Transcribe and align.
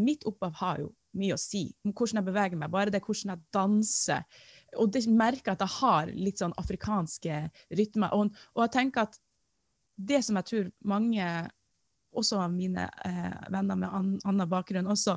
mitt 0.00 0.26
opphav 0.28 0.54
har 0.60 0.82
jo 0.82 0.92
mye 1.18 1.36
å 1.36 1.40
si 1.40 1.68
om 1.84 1.92
hvordan 1.92 2.20
jeg 2.20 2.28
beveger 2.28 2.60
meg. 2.60 2.72
Bare 2.74 2.92
det 2.92 3.02
hvordan 3.04 3.34
jeg 3.34 3.44
danser. 3.54 4.24
Og 4.80 4.90
det 4.94 5.04
merker 5.10 5.54
at 5.54 5.62
jeg 5.62 5.76
har 5.78 6.10
litt 6.14 6.42
sånn 6.42 6.54
afrikanske 6.60 7.44
rytmer. 7.78 8.14
Og, 8.16 8.34
og 8.54 8.64
jeg 8.66 8.74
tenker 8.78 9.06
at 9.06 9.18
det 9.94 10.20
som 10.26 10.40
jeg 10.40 10.50
tror 10.50 10.70
mange, 10.90 11.28
også 12.14 12.40
av 12.42 12.54
mine 12.54 12.88
eh, 13.06 13.36
venner 13.54 13.78
med 13.78 13.90
an, 13.90 14.12
annen 14.26 14.50
bakgrunn, 14.50 14.90
også 14.90 15.16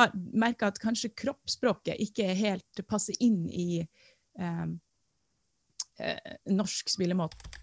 har 0.00 0.12
merka 0.32 0.70
at 0.70 0.80
kanskje 0.80 1.12
kroppsspråket 1.16 2.00
ikke 2.00 2.30
helt 2.36 2.84
passer 2.88 3.16
inn 3.24 3.44
i 3.48 3.82
eh, 3.82 4.64
eh, 6.00 6.32
norsk 6.52 6.92
spillemåte. 6.92 7.61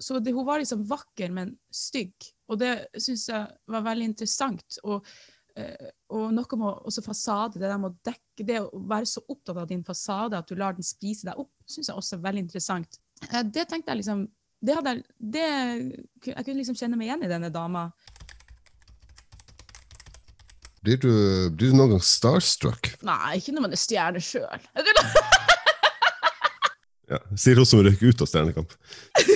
Så 0.00 0.18
det, 0.18 0.32
hun 0.32 0.46
var 0.46 0.62
liksom 0.62 0.86
vakker, 0.88 1.32
men 1.34 1.52
stygg. 1.72 2.14
Og 2.50 2.58
det 2.60 2.72
syns 2.98 3.28
jeg 3.28 3.46
var 3.70 3.84
veldig 3.84 4.08
interessant. 4.10 4.78
Og, 4.88 5.06
eh, 5.60 5.90
og 6.16 6.32
noe 6.34 6.60
med 6.60 6.86
også 6.88 7.04
fasade, 7.04 7.60
det 7.60 7.68
der 7.68 7.80
med 7.80 7.92
å 7.92 8.08
dekke, 8.08 8.46
det 8.48 8.62
å 8.64 8.82
være 8.90 9.10
så 9.10 9.22
opptatt 9.28 9.60
av 9.60 9.68
din 9.70 9.84
fasade 9.86 10.40
at 10.40 10.48
du 10.48 10.56
lar 10.58 10.76
den 10.76 10.86
spise 10.86 11.28
deg 11.28 11.38
opp, 11.40 11.52
syns 11.68 11.92
jeg 11.92 12.00
også 12.00 12.16
er 12.16 12.24
veldig 12.28 12.46
interessant. 12.46 13.00
Eh, 13.28 13.42
det 13.44 13.68
tenkte 13.68 13.92
jeg 13.92 14.02
liksom 14.02 14.28
det 14.60 14.74
hadde, 14.76 14.92
det, 15.16 15.44
Jeg 16.26 16.44
kunne 16.44 16.58
liksom 16.58 16.76
kjenne 16.76 16.98
meg 17.00 17.08
igjen 17.08 17.22
i 17.24 17.30
denne 17.30 17.48
dama. 17.52 17.86
Blir 20.84 21.00
du, 21.00 21.12
blir 21.52 21.72
du 21.72 21.76
noen 21.76 21.94
gang 21.94 22.04
starstruck? 22.04 22.90
Nei, 23.04 23.38
ikke 23.40 23.52
når 23.56 23.64
man 23.66 23.76
er 23.76 23.80
stjerne 23.80 24.20
sjøl. 24.24 24.68
Ja, 27.10 27.18
Sier 27.34 27.58
hun 27.58 27.66
som 27.66 27.80
røyker 27.82 28.12
ut 28.12 28.22
av 28.22 28.28
Stjernekamp. 28.30 28.76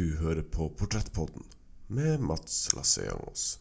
Du 0.00 0.16
hører 0.16 0.42
på 0.42 0.68
Portrettpodden 0.78 1.42
med 1.86 2.18
Mats 2.18 2.72
Lasseangos. 2.72 3.60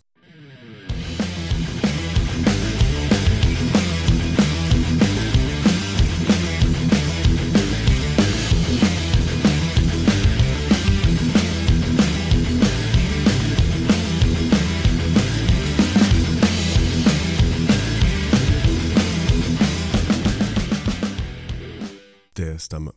Det 22.37 22.61
stemmer. 22.61 22.95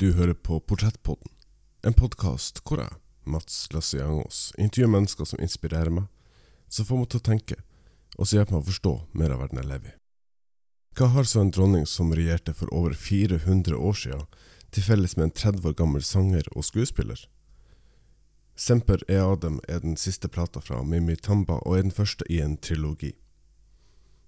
Du 0.00 0.12
hører 0.12 0.34
på 0.34 0.58
Portrettpodden, 0.58 1.30
en 1.82 1.94
podkast 1.98 2.60
hvor 2.62 2.78
jeg, 2.78 2.94
Mats 3.26 3.66
Lassiangos, 3.74 4.52
intervjuer 4.58 4.90
mennesker 4.92 5.26
som 5.26 5.40
inspirerer 5.42 5.90
meg, 5.90 6.06
som 6.70 6.86
får 6.86 7.00
meg 7.00 7.10
til 7.10 7.22
å 7.22 7.26
tenke, 7.26 7.58
og 8.18 8.28
som 8.28 8.38
hjelper 8.38 8.54
meg 8.54 8.62
å 8.62 8.68
forstå 8.68 8.92
mer 9.18 9.34
av 9.34 9.42
verden 9.42 9.60
jeg 9.60 9.70
lever 9.70 9.90
i. 9.90 9.98
Hva 10.98 11.08
har 11.14 11.26
så 11.26 11.40
en 11.40 11.50
dronning 11.50 11.86
som 11.88 12.12
regjerte 12.14 12.54
for 12.54 12.70
over 12.74 12.94
400 12.94 13.74
år 13.74 13.98
siden, 13.98 14.26
til 14.72 14.86
felles 14.86 15.16
med 15.18 15.26
en 15.26 15.34
30 15.36 15.68
år 15.68 15.76
gammel 15.76 16.04
sanger 16.06 16.46
og 16.54 16.66
skuespiller? 16.68 17.26
Semper 18.54 19.02
e 19.08 19.18
Adem 19.18 19.58
er 19.68 19.80
den 19.82 19.96
siste 19.98 20.28
plata 20.28 20.60
fra 20.62 20.82
Mimmi 20.86 21.16
Tamba, 21.16 21.58
og 21.66 21.78
er 21.78 21.86
den 21.88 21.94
første 21.94 22.28
i 22.30 22.38
en 22.44 22.58
trilogi. 22.60 23.14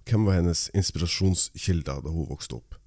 Hvem 0.08 0.26
var 0.26 0.40
hennes 0.40 0.66
inspirasjonskilder 0.74 2.02
da 2.04 2.12
hun 2.12 2.28
vokste 2.32 2.58
opp? 2.58 2.80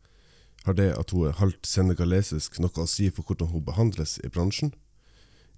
Har 0.67 0.75
det 0.75 0.89
at 0.99 1.13
hun 1.15 1.29
er 1.29 1.37
halvt 1.39 1.63
senegalesisk 1.63 2.57
noe 2.59 2.83
å 2.83 2.89
si 2.91 3.05
for 3.07 3.23
hvordan 3.23 3.53
hun 3.53 3.63
behandles 3.63 4.17
i 4.19 4.27
bransjen? 4.27 4.73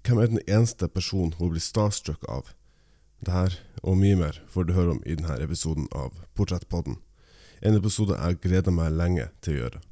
Hvem 0.06 0.20
er 0.22 0.28
den 0.30 0.42
eneste 0.46 0.86
personen 0.86 1.32
hun 1.40 1.50
blir 1.50 1.64
starstruck 1.64 2.22
av? 2.30 2.52
Dette 3.18 3.58
og 3.82 3.98
mye 3.98 4.14
mer 4.20 4.38
får 4.54 4.68
du 4.68 4.72
høre 4.76 4.94
om 4.94 5.00
i 5.02 5.16
denne 5.18 5.40
episoden 5.42 5.88
av 5.90 6.14
Portrettpodden. 6.38 7.00
En 7.58 7.74
episode 7.74 8.14
jeg 8.14 8.38
gleder 8.44 8.70
meg 8.70 8.94
lenge 8.94 9.26
til 9.42 9.56
å 9.56 9.60
gjøre. 9.64 9.82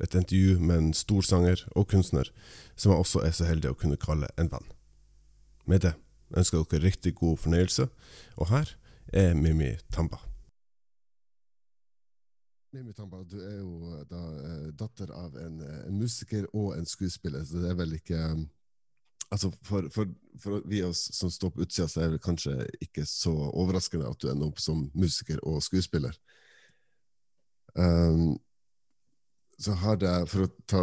Et 0.00 0.16
intervju 0.16 0.56
med 0.64 0.76
en 0.78 0.90
stor 0.96 1.28
sanger 1.28 1.66
og 1.76 1.90
kunstner 1.92 2.32
som 2.72 2.94
jeg 2.94 3.04
også 3.04 3.26
er 3.28 3.36
så 3.36 3.50
heldig 3.50 3.74
å 3.74 3.78
kunne 3.84 4.00
kalle 4.00 4.32
en 4.40 4.48
venn. 4.48 4.72
Med 5.68 5.84
det 5.84 5.92
ønsker 6.32 6.62
jeg 6.62 6.72
dere 6.72 6.86
riktig 6.88 7.14
god 7.20 7.36
fornøyelse, 7.44 7.90
og 8.40 8.48
her 8.48 8.72
er 9.12 9.36
Mimmi 9.36 9.74
Tamba. 9.92 10.24
Mimmi 12.72 12.92
Tamba, 12.92 13.22
du 13.24 13.38
er 13.40 13.58
jo 13.62 13.92
eh, 13.94 14.04
da 14.10 14.22
eh, 14.44 14.64
datter 14.76 15.12
av 15.16 15.36
en, 15.40 15.60
eh, 15.64 15.82
en 15.88 15.98
musiker 15.98 16.44
og 16.52 16.74
en 16.76 16.88
skuespiller, 16.88 17.44
så 17.48 17.62
det 17.62 17.72
er 17.72 17.78
vel 17.78 17.98
ikke 17.98 18.22
Altså 19.28 19.50
for, 19.60 19.84
for, 19.92 20.08
for 20.40 20.62
vi 20.64 20.78
oss 20.86 21.02
som 21.12 21.28
står 21.28 21.50
på 21.52 21.60
utsida, 21.60 21.84
så 21.92 22.00
er 22.00 22.14
det 22.14 22.22
kanskje 22.24 22.54
ikke 22.80 23.02
så 23.04 23.32
overraskende 23.50 24.08
at 24.08 24.22
du 24.22 24.30
ender 24.30 24.48
opp 24.48 24.60
som 24.64 24.86
musiker 24.96 25.36
og 25.44 25.58
skuespiller. 25.60 26.14
Um, 27.76 28.38
så 29.60 29.74
har 29.82 29.98
det, 30.00 30.12
For 30.30 30.46
å 30.46 30.50
ta, 30.70 30.80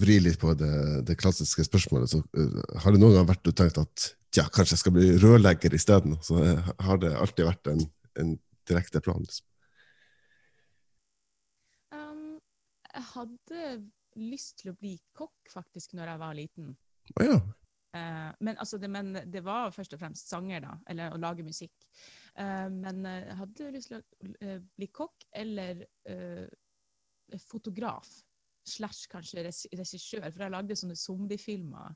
vri 0.00 0.16
litt 0.22 0.38
på 0.40 0.54
det, 0.56 0.72
det 1.10 1.18
klassiske 1.20 1.66
spørsmålet, 1.66 2.14
så 2.14 2.22
uh, 2.22 2.62
har 2.80 2.94
det 2.94 3.02
noen 3.02 3.18
gang 3.18 3.28
vært 3.28 3.44
du 3.44 3.52
tenkt 3.52 3.82
at 3.82 4.08
ja, 4.36 4.46
kanskje 4.48 4.76
jeg 4.76 4.84
skal 4.84 4.96
bli 4.96 5.10
rørlegger 5.20 5.76
isteden? 5.76 6.16
Så 6.24 6.38
uh, 6.40 6.72
har 6.86 7.02
det 7.02 7.12
alltid 7.12 7.50
vært 7.50 7.72
en, 7.74 7.84
en 8.22 8.32
direkte 8.70 9.04
plan? 9.04 9.20
liksom. 9.20 9.44
Um, 11.92 12.38
jeg 12.96 13.06
hadde 13.12 13.62
lyst 14.16 14.62
til 14.62 14.72
å 14.72 14.78
bli 14.78 14.96
kokk, 15.16 15.52
faktisk, 15.52 15.94
når 15.96 16.12
jeg 16.12 16.22
var 16.22 16.36
liten. 16.38 16.74
Oh, 17.20 17.24
ja. 17.26 17.38
Eh, 17.96 18.30
men, 18.40 18.56
altså 18.56 18.78
det, 18.80 18.90
men 18.92 19.12
det 19.32 19.42
var 19.44 19.74
først 19.74 19.96
og 19.96 20.00
fremst 20.00 20.30
sanger, 20.32 20.64
da, 20.64 20.76
eller 20.90 21.14
å 21.14 21.20
lage 21.20 21.44
musikk. 21.46 21.74
Eh, 22.36 22.68
men 22.72 23.04
jeg 23.08 23.40
hadde 23.40 23.72
lyst 23.74 23.92
til 23.92 24.00
å 24.00 24.30
eh, 24.44 24.62
bli 24.78 24.88
kokk 24.94 25.28
eller 25.42 25.84
eh, 26.08 26.46
fotograf. 27.46 28.08
Slash 28.66 29.06
kanskje 29.12 29.44
regissør, 29.46 30.24
for 30.26 30.42
jeg 30.42 30.54
lagde 30.54 30.78
sånne 30.78 30.96
zombiefilmer 30.98 31.92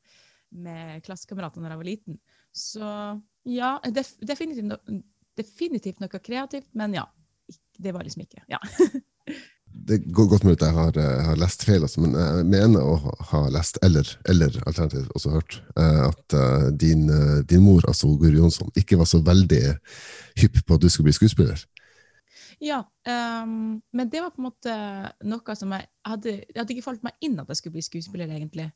med 0.60 1.02
klassekamerater 1.06 1.62
når 1.62 1.74
jeg 1.74 1.80
var 1.80 1.88
liten. 1.88 2.20
Så 2.54 2.90
ja, 3.48 3.72
def, 3.94 4.12
definitivt, 4.22 4.68
no, 4.70 5.00
definitivt 5.38 6.02
noe 6.02 6.22
kreativt, 6.22 6.70
men 6.78 6.94
ja. 6.98 7.08
Det 7.80 7.90
var 7.96 8.04
liksom 8.06 8.22
ikke. 8.22 8.44
Ja. 8.46 8.60
Det 9.70 9.98
går 10.12 10.28
godt 10.28 10.44
mulig 10.44 10.58
at 10.58 10.66
jeg 10.66 10.76
har, 10.76 10.96
eh, 10.98 11.24
har 11.24 11.38
lest 11.40 11.64
feil, 11.64 11.82
altså, 11.82 12.02
men 12.04 12.14
jeg 12.18 12.46
mener 12.46 12.84
å 12.84 13.14
ha, 13.30 13.40
lest, 13.54 13.78
eller, 13.86 14.06
eller 14.28 14.56
alternativt 14.66 15.12
også 15.18 15.34
hørt, 15.34 15.58
eh, 15.76 16.00
at 16.06 16.36
eh, 16.36 16.66
din, 16.78 17.06
din 17.48 17.62
mor, 17.64 17.84
altså 17.88 18.10
Guri 18.18 18.38
Jonsson, 18.38 18.70
ikke 18.76 18.98
var 19.00 19.08
så 19.10 19.22
veldig 19.24 19.62
hypp 20.42 20.60
på 20.66 20.76
at 20.76 20.84
du 20.84 20.88
skulle 20.88 21.10
bli 21.10 21.18
skuespiller. 21.18 21.64
Ja, 22.60 22.82
um, 23.08 23.80
men 23.96 24.10
det 24.12 24.20
var 24.20 24.34
på 24.34 24.42
en 24.42 24.50
måte 24.50 24.72
noe 25.24 25.54
som 25.56 25.70
jeg 25.72 25.86
hadde 26.04 26.34
jeg 26.42 26.58
hadde 26.58 26.74
ikke 26.74 26.84
falt 26.84 27.06
meg 27.06 27.24
inn 27.24 27.38
at 27.40 27.48
jeg 27.48 27.60
skulle 27.60 27.78
bli 27.78 27.84
skuespiller, 27.86 28.34
egentlig. 28.36 28.68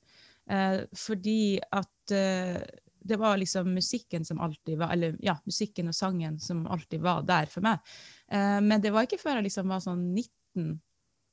Uh, 0.48 0.86
fordi 0.96 1.58
at 1.68 2.14
uh, 2.16 2.62
det 3.04 3.18
var 3.20 3.36
liksom 3.36 3.74
musikken 3.76 4.24
som 4.24 4.40
alltid 4.40 4.78
var 4.80 4.92
Eller 4.92 5.16
ja, 5.24 5.36
musikken 5.44 5.88
og 5.88 5.96
sangen 5.96 6.38
som 6.40 6.66
alltid 6.66 7.04
var 7.04 7.24
der 7.28 7.48
for 7.52 7.64
meg. 7.64 7.84
Uh, 8.32 8.60
men 8.64 8.80
det 8.80 8.92
var 8.92 9.04
ikke 9.04 9.20
før 9.20 9.38
jeg 9.38 9.50
liksom 9.50 9.68
var 9.68 9.84
sånn 9.84 10.06
19 10.14 10.32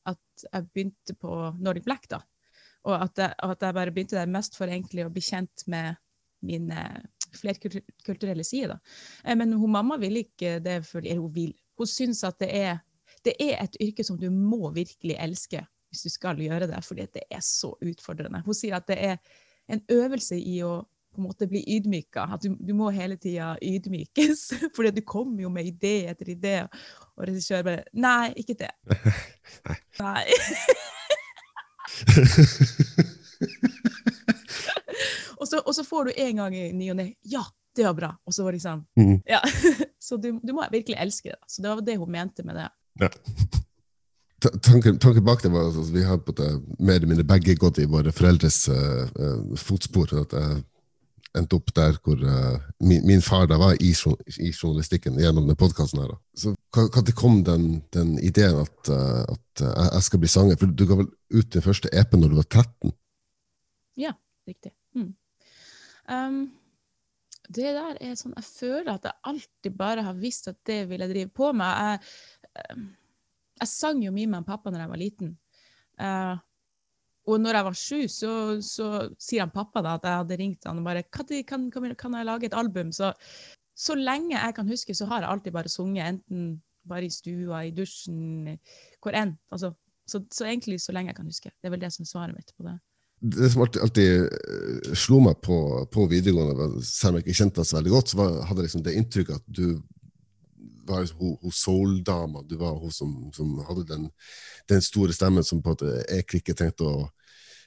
at 0.09 0.45
jeg 0.47 0.67
begynte 0.73 1.15
på 1.19 1.31
Nordic 1.59 1.85
Black, 1.85 2.07
da. 2.09 2.21
Og 2.89 2.95
at 2.97 3.17
jeg, 3.21 3.33
at 3.45 3.61
jeg 3.61 3.77
bare 3.77 3.93
begynte 3.93 4.17
der 4.17 4.29
mest 4.31 4.57
for 4.57 4.71
egentlig 4.71 5.05
å 5.05 5.11
bli 5.13 5.21
kjent 5.21 5.65
med 5.69 5.99
mine 6.41 6.85
flerkulturelle 7.37 8.43
sider. 8.43 8.75
da. 8.75 8.79
Eh, 9.25 9.35
Men 9.37 9.53
hun 9.53 9.71
mamma 9.71 9.97
ville 10.01 10.25
ikke 10.25 10.59
det, 10.59 10.81
fordi 10.85 11.15
hun 11.17 11.33
vil. 11.35 11.53
Hun 11.77 11.87
syns 11.87 12.23
at 12.27 12.39
det 12.41 12.49
er, 12.57 12.81
det 13.25 13.35
er 13.39 13.61
et 13.61 13.77
yrke 13.81 14.03
som 14.03 14.17
du 14.17 14.29
må 14.33 14.71
virkelig 14.73 15.19
elske 15.19 15.65
hvis 15.91 16.05
du 16.07 16.09
skal 16.13 16.39
gjøre 16.39 16.69
det, 16.71 16.79
fordi 16.87 17.05
det 17.13 17.25
er 17.29 17.41
så 17.43 17.73
utfordrende. 17.83 18.39
Hun 18.45 18.55
sier 18.55 18.77
at 18.77 18.87
det 18.87 18.95
er 19.03 19.17
en 19.71 19.81
øvelse 19.91 20.37
i 20.39 20.61
å 20.63 20.77
på 21.11 21.21
en 21.21 21.27
måte 21.27 21.47
bli 21.47 21.61
ydmyka. 21.75 22.21
At 22.35 22.43
du, 22.45 22.55
du 22.59 22.73
må 22.77 22.89
hele 22.95 23.17
tida 23.19 23.55
ydmykes. 23.61 24.39
fordi 24.75 24.91
du 24.95 25.01
kommer 25.07 25.41
jo 25.43 25.49
med 25.53 25.65
idé 25.67 25.95
etter 26.11 26.27
idé, 26.35 26.55
og 27.17 27.27
regissør 27.27 27.63
bare 27.67 27.83
Nei, 27.93 28.33
ikke 28.39 28.55
det. 28.63 28.71
Nei. 30.03 30.23
og, 35.39 35.47
så, 35.47 35.59
og 35.59 35.75
så 35.75 35.83
får 35.83 36.05
du 36.05 36.11
en 36.15 36.35
gang 36.43 36.55
i 36.55 36.71
ny 36.75 36.91
og 36.93 36.97
ne 37.01 37.07
Ja, 37.27 37.43
det 37.75 37.85
var 37.87 37.93
bra. 37.97 38.11
Og 38.25 38.33
så 38.33 38.43
var 38.43 38.51
det 38.51 38.55
liksom 38.61 38.85
mm. 38.99 39.17
Ja. 39.27 39.39
Så 39.99 40.17
du, 40.17 40.39
du 40.43 40.53
må 40.53 40.65
virkelig 40.71 40.97
elske 40.99 41.29
det. 41.29 41.39
Så 41.47 41.61
det 41.61 41.69
var 41.69 41.81
det 41.85 41.97
hun 41.99 42.11
mente 42.11 42.43
med 42.43 42.55
det. 42.59 42.69
Ja. 42.99 43.09
Ta- 44.41 44.57
Tanken, 44.63 44.99
tanken 44.99 45.23
bak 45.25 45.43
det 45.43 45.51
var 45.53 45.59
at 45.69 45.75
altså, 45.75 45.93
vi 45.93 46.03
har 46.03 46.17
på 46.17 46.31
det, 46.31 46.49
mer 46.79 46.93
eller 46.97 47.07
mindre 47.07 47.23
begge 47.29 47.55
gått 47.55 47.77
i 47.79 47.85
våre 47.85 48.11
foreldres 48.11 48.69
uh, 48.69 49.07
uh, 49.19 49.57
fotspor. 49.57 50.07
At 50.23 50.33
jeg 50.33 50.63
endte 51.37 51.57
opp 51.57 51.71
der 51.75 51.97
hvor 52.03 52.19
uh, 52.19 52.59
min, 52.83 53.05
min 53.07 53.21
far 53.23 53.47
da 53.49 53.57
var 53.61 53.77
i, 53.79 53.91
i 53.91 54.49
journalistikken 54.51 55.19
gjennom 55.19 55.47
den 55.47 55.57
podkasten. 55.59 56.03
Så 56.35 56.53
Når 56.75 57.13
kom 57.15 57.43
den, 57.47 57.83
den 57.95 58.17
ideen 58.19 58.59
at, 58.61 58.77
uh, 58.89 59.21
at 59.23 59.63
uh, 59.63 59.71
jeg- 59.93 60.03
skal 60.03 60.19
bli 60.19 60.31
sanger? 60.31 60.59
For 60.59 60.65
du 60.71 60.85
ga 60.87 60.99
vel 61.01 61.11
ut 61.31 61.53
din 61.53 61.61
første 61.65 61.91
EP 61.93 62.13
når 62.17 62.33
du 62.33 62.35
var 62.41 62.49
13? 62.49 62.91
Ja, 63.99 64.13
riktig. 64.47 64.73
Mm. 64.95 65.13
Um, 66.11 66.41
det 67.51 67.73
der 67.75 67.97
er 67.99 68.15
sånn 68.15 68.35
Jeg 68.37 68.47
føler 68.47 68.93
at 68.95 69.07
jeg 69.07 69.19
alltid 69.27 69.75
bare 69.77 70.03
har 70.05 70.19
visst 70.19 70.47
at 70.51 70.59
det 70.67 70.85
vil 70.89 71.03
jeg 71.03 71.11
drive 71.11 71.31
på 71.35 71.51
med. 71.55 71.67
Jeg, 71.67 71.99
eh, 72.55 72.85
jeg 73.61 73.67
sang 73.71 74.03
jo 74.03 74.13
mye 74.15 74.29
med 74.31 74.47
pappa 74.47 74.71
når 74.71 74.85
jeg 74.85 74.91
var 74.93 75.01
liten. 75.01 75.33
Uh, 76.01 76.39
og 77.29 77.37
når 77.41 77.57
jeg 77.57 77.65
var 77.67 77.77
sju, 77.77 77.99
så, 78.09 78.33
så, 78.65 78.87
sier 79.21 79.45
han 79.45 79.53
pappa 79.53 79.83
da 79.85 79.95
at 79.97 80.05
jeg 80.07 80.21
hadde 80.23 80.37
ringt 80.39 80.65
han 80.65 80.81
og 80.81 80.87
bare 80.87 81.03
kan, 81.13 81.69
kan, 81.69 81.69
kan 81.69 82.17
jeg 82.17 82.27
lage 82.27 82.49
et 82.49 82.57
album? 82.57 82.89
Så, 82.95 83.11
så 83.77 83.95
lenge 83.97 84.33
jeg 84.33 84.55
kan 84.57 84.69
huske, 84.69 84.95
så 84.97 85.05
har 85.09 85.21
jeg 85.21 85.29
alltid 85.29 85.55
bare 85.55 85.71
sunget, 85.71 86.07
enten 86.07 86.55
bare 86.89 87.05
i 87.05 87.13
stua, 87.13 87.63
i 87.67 87.73
dusjen, 87.75 88.55
hvor 89.03 89.17
enn. 89.17 89.35
Altså, 89.53 89.73
så, 90.09 90.23
så, 90.33 90.47
egentlig 90.47 90.79
så 90.81 90.95
lenge 90.95 91.13
jeg 91.13 91.19
kan 91.19 91.29
huske. 91.29 91.51
Det 91.61 91.69
er 91.69 91.75
vel 91.75 91.83
det 91.83 91.91
som 91.93 92.07
er 92.07 92.09
svaret 92.09 92.37
mitt 92.37 92.55
på 92.57 92.65
det. 92.65 92.79
Det 93.21 93.51
som 93.53 93.61
alltid, 93.61 93.81
alltid 93.85 94.11
eh, 94.25 94.93
slo 94.97 95.19
meg 95.21 95.37
på, 95.45 95.57
på, 95.93 96.07
videregående, 96.09 96.81
selv 96.81 97.13
om 97.13 97.19
jeg 97.19 97.27
ikke 97.27 97.37
kjente 97.43 97.61
deg 97.61 97.69
så 97.69 97.77
veldig 97.77 97.93
godt, 97.93 98.11
så 98.11 98.17
var, 98.17 98.39
hadde 98.49 98.63
jeg 98.63 98.69
liksom 98.69 98.85
det 98.87 98.95
inntrykket 98.97 99.37
at 99.37 99.59
du 99.59 99.65
var 100.87 101.05
hun, 101.19 101.37
hun 101.41 101.53
soul-dama. 101.55 102.43
Du 102.47 102.57
var 102.59 102.77
hun 102.79 102.91
som, 102.91 103.15
som 103.35 103.55
hadde 103.67 103.87
den, 103.89 104.09
den, 104.69 104.81
store 104.81 105.13
stemmen 105.15 105.45
som 105.47 105.61
på 105.63 105.75
at 105.75 105.85
jeg 105.87 106.27
ikke 106.41 106.55
trengte 106.57 106.87
å 106.87 107.09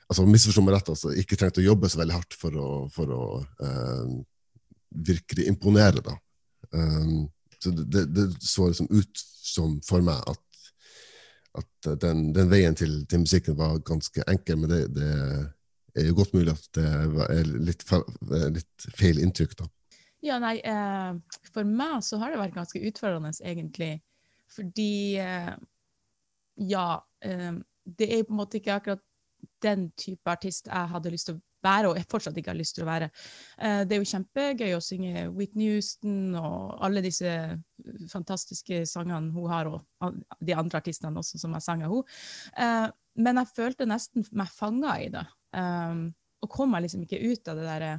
altså 0.05 0.26
Misforstå 0.28 0.61
meg 0.61 0.75
rett, 0.76 0.90
altså, 0.93 1.14
ikke 1.16 1.37
trengte 1.40 1.62
å 1.62 1.64
jobbe 1.64 1.88
så 1.88 1.99
veldig 2.02 2.14
hardt 2.14 2.37
for 2.37 2.56
å, 2.61 2.69
for 2.93 3.12
å 3.14 3.22
eh, 3.40 4.11
virkelig 5.08 5.46
imponere. 5.49 6.02
da. 6.05 6.16
Um, 6.76 7.31
så 7.58 7.72
det, 7.72 8.05
det, 8.12 8.26
så 8.44 8.69
liksom 8.69 8.90
ut 8.93 9.22
som 9.44 9.78
for 9.87 10.05
meg 10.05 10.20
at, 10.28 10.69
at 11.60 11.90
den, 12.02 12.26
den, 12.37 12.50
veien 12.52 12.76
til, 12.76 12.99
til, 13.08 13.22
musikken 13.25 13.56
var 13.56 13.81
ganske 13.87 14.26
enkel, 14.28 14.60
men 14.60 14.75
det, 14.75 14.82
det, 14.96 15.10
er 15.96 16.08
jo 16.10 16.19
godt 16.19 16.34
mulig 16.37 16.52
at 16.52 16.69
det 16.76 16.84
er 17.31 17.50
litt, 17.55 17.84
litt 18.58 18.88
feil 18.99 19.22
inntrykk. 19.22 19.56
da. 19.62 19.70
Ja, 20.25 20.38
nei, 20.41 20.56
eh, 20.65 21.38
For 21.53 21.69
meg 21.69 22.00
så 22.06 22.19
har 22.23 22.32
det 22.32 22.41
vært 22.41 22.56
ganske 22.56 22.81
utfordrende, 22.88 23.32
egentlig. 23.44 23.99
Fordi 24.55 25.17
eh, 25.21 25.55
ja, 26.65 26.87
eh, 27.25 27.50
det 27.85 28.09
er 28.09 28.25
på 28.25 28.32
en 28.32 28.41
måte 28.41 28.61
ikke 28.61 28.79
akkurat 28.79 29.03
den 29.65 29.91
type 30.00 30.31
artist 30.31 30.71
jeg 30.71 30.93
hadde 30.94 31.12
lyst 31.12 31.29
til 31.29 31.37
å 31.37 31.43
være, 31.65 31.91
og 31.91 31.99
jeg 31.99 32.09
fortsatt 32.12 32.38
ikke 32.41 32.53
har 32.53 32.59
lyst 32.59 32.76
til 32.79 32.87
å 32.87 32.88
være. 32.88 33.11
Eh, 33.59 33.82
det 33.85 33.97
er 33.97 34.03
jo 34.03 34.11
kjempegøy 34.15 34.75
å 34.76 34.82
synge 34.85 35.26
Whitney 35.37 35.75
Houston 35.75 36.35
og 36.41 36.75
alle 36.85 37.05
disse 37.05 37.35
fantastiske 38.12 38.85
sangene 38.88 39.32
hun 39.35 39.50
har, 39.53 39.69
og 39.69 40.19
de 40.41 40.56
andre 40.56 40.81
artistene 40.81 41.20
også 41.20 41.41
som 41.43 41.56
har 41.56 41.65
sanget 41.65 41.93
henne. 41.93 42.19
Eh, 42.56 42.88
men 43.25 43.41
jeg 43.41 43.55
følte 43.55 43.88
nesten 43.88 44.27
meg 44.32 44.50
fanga 44.53 44.97
i 45.05 45.12
det, 45.12 45.25
eh, 45.56 46.03
og 46.44 46.53
kom 46.53 46.73
meg 46.73 46.87
liksom 46.87 47.05
ikke 47.05 47.23
ut 47.25 47.53
av 47.53 47.61
det 47.61 47.69
derre 47.69 47.94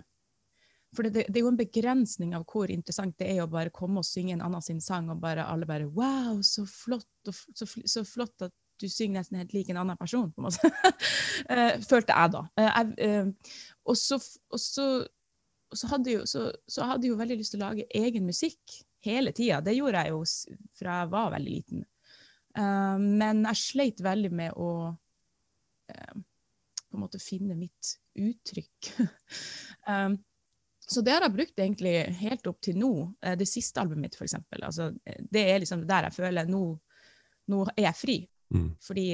for 0.95 1.07
det, 1.07 1.25
det, 1.27 1.39
er 1.39 1.43
jo 1.43 1.51
en 1.51 1.59
begrensning 1.59 2.35
av 2.37 2.45
hvor 2.49 2.71
interessant 2.71 3.15
det 3.19 3.27
er 3.33 3.43
å 3.43 3.51
bare 3.51 3.73
komme 3.75 4.01
og 4.01 4.07
synge 4.07 4.35
en 4.35 4.43
annen 4.45 4.63
sin 4.63 4.81
sang, 4.83 5.09
og 5.11 5.21
bare 5.23 5.47
alle 5.47 5.67
bare 5.69 5.89
Wow, 5.91 6.41
så 6.45 6.65
flott, 6.69 7.09
og 7.27 7.35
så, 7.35 7.67
så 7.67 8.05
flott 8.07 8.47
at 8.47 8.53
du 8.81 8.87
synger 8.91 9.21
nesten 9.21 9.39
helt 9.39 9.53
lik 9.55 9.69
en 9.71 9.79
annen 9.81 9.97
person, 9.99 10.31
på 10.33 10.41
en 10.41 10.47
måte. 10.49 10.71
uh, 11.51 11.75
følte 11.89 12.15
jeg, 12.15 12.33
da. 12.33 12.43
Uh, 12.59 12.67
jeg, 12.67 12.93
uh, 13.07 13.55
og, 13.85 13.97
så, 13.99 14.19
og, 14.51 14.61
så, 14.61 14.87
og 15.71 15.79
så, 15.79 15.89
hadde 15.93 16.15
jo, 16.15 16.25
så, 16.27 16.49
hadde 16.81 17.07
jeg 17.07 17.13
jo 17.13 17.19
veldig 17.21 17.39
lyst 17.39 17.55
til 17.55 17.63
å 17.63 17.69
lage 17.69 17.87
egen 17.95 18.27
musikk 18.27 18.79
hele 19.05 19.33
tida. 19.35 19.61
Det 19.63 19.75
gjorde 19.77 20.03
jeg 20.03 20.15
jo 20.15 20.23
fra 20.79 21.01
jeg 21.03 21.11
var 21.13 21.35
veldig 21.35 21.57
liten. 21.59 21.83
men 22.55 23.43
jeg 23.45 23.59
sleit 23.59 23.99
veldig 24.01 24.31
med 24.33 24.55
å 24.57 24.69
på 25.85 26.97
en 26.97 27.03
måte 27.03 27.19
finne 27.21 27.57
mitt 27.59 27.91
uttrykk. 28.15 28.89
så 30.85 31.01
det 31.01 31.15
har 31.15 31.25
jeg 31.25 31.33
brukt 31.33 31.59
egentlig 31.59 31.93
helt 32.19 32.47
opp 32.49 32.59
til 32.63 32.77
nå. 32.77 32.91
Det 33.39 33.47
siste 33.49 33.81
albumet 33.81 34.05
mitt, 34.05 34.17
f.eks. 34.19 34.35
Altså, 34.61 34.91
det 35.03 35.41
er 35.49 35.61
liksom 35.63 35.85
der 35.89 36.07
jeg 36.07 36.17
føler 36.17 36.49
nå, 36.49 36.61
nå 37.49 37.61
er 37.73 37.87
jeg 37.87 37.97
fri. 37.97 38.17
Mm. 38.53 38.67
Fordi 38.85 39.07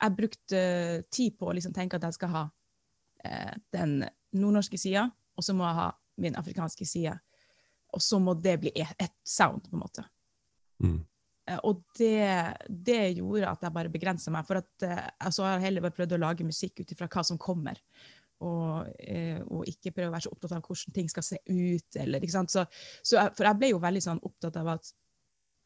jeg 0.00 0.16
brukte 0.16 0.60
uh, 0.60 1.02
tid 1.12 1.36
på 1.38 1.50
å 1.50 1.56
liksom 1.56 1.74
tenke 1.76 1.98
at 1.98 2.06
jeg 2.08 2.16
skal 2.16 2.32
ha 2.34 2.46
uh, 2.48 3.52
den 3.74 4.00
nordnorske 4.36 4.78
sida, 4.80 5.08
og 5.36 5.44
så 5.44 5.56
må 5.56 5.66
jeg 5.66 5.78
ha 5.80 5.90
min 6.20 6.38
afrikanske 6.40 6.86
side. 6.88 7.14
Og 7.94 8.02
så 8.04 8.20
må 8.22 8.36
det 8.38 8.60
bli 8.62 8.72
ett 8.78 8.94
et 9.02 9.16
sound, 9.26 9.66
på 9.66 9.76
en 9.76 9.82
måte. 9.84 10.04
Mm. 10.84 11.00
Uh, 11.50 11.58
og 11.66 11.82
det, 11.98 12.22
det, 12.68 13.00
gjorde 13.18 13.50
at 13.50 13.66
jeg 13.66 13.76
bare 13.76 13.92
begrensa 13.92 14.32
meg. 14.32 14.46
For 14.48 14.62
at 14.62 14.88
altså, 15.18 15.44
jeg 15.44 15.56
har 15.56 15.66
heller 15.66 15.86
bare 15.86 15.98
prøvd 15.98 16.16
å 16.16 16.22
lage 16.24 16.46
musikk 16.46 16.82
ut 16.82 16.94
ifra 16.94 17.10
hva 17.10 17.26
som 17.26 17.40
kommer. 17.40 17.80
Og, 18.40 18.86
og, 19.52 19.66
ikke 19.68 19.92
prøve 19.92 20.08
å 20.08 20.14
være 20.14 20.24
så 20.24 20.30
opptatt 20.32 20.54
av 20.56 20.64
hvordan 20.64 20.94
ting 20.96 21.10
skal 21.12 21.26
se 21.26 21.36
ut. 21.44 21.98
Eller, 22.00 22.24
så, 22.32 22.64
så 23.04 23.18
jeg, 23.18 23.34
for 23.36 23.48
jeg 23.48 23.60
ble 23.60 23.72
jo 23.74 23.82
veldig 23.82 24.02
sånn 24.06 24.22
opptatt 24.24 24.56
av 24.56 24.70
at 24.78 24.92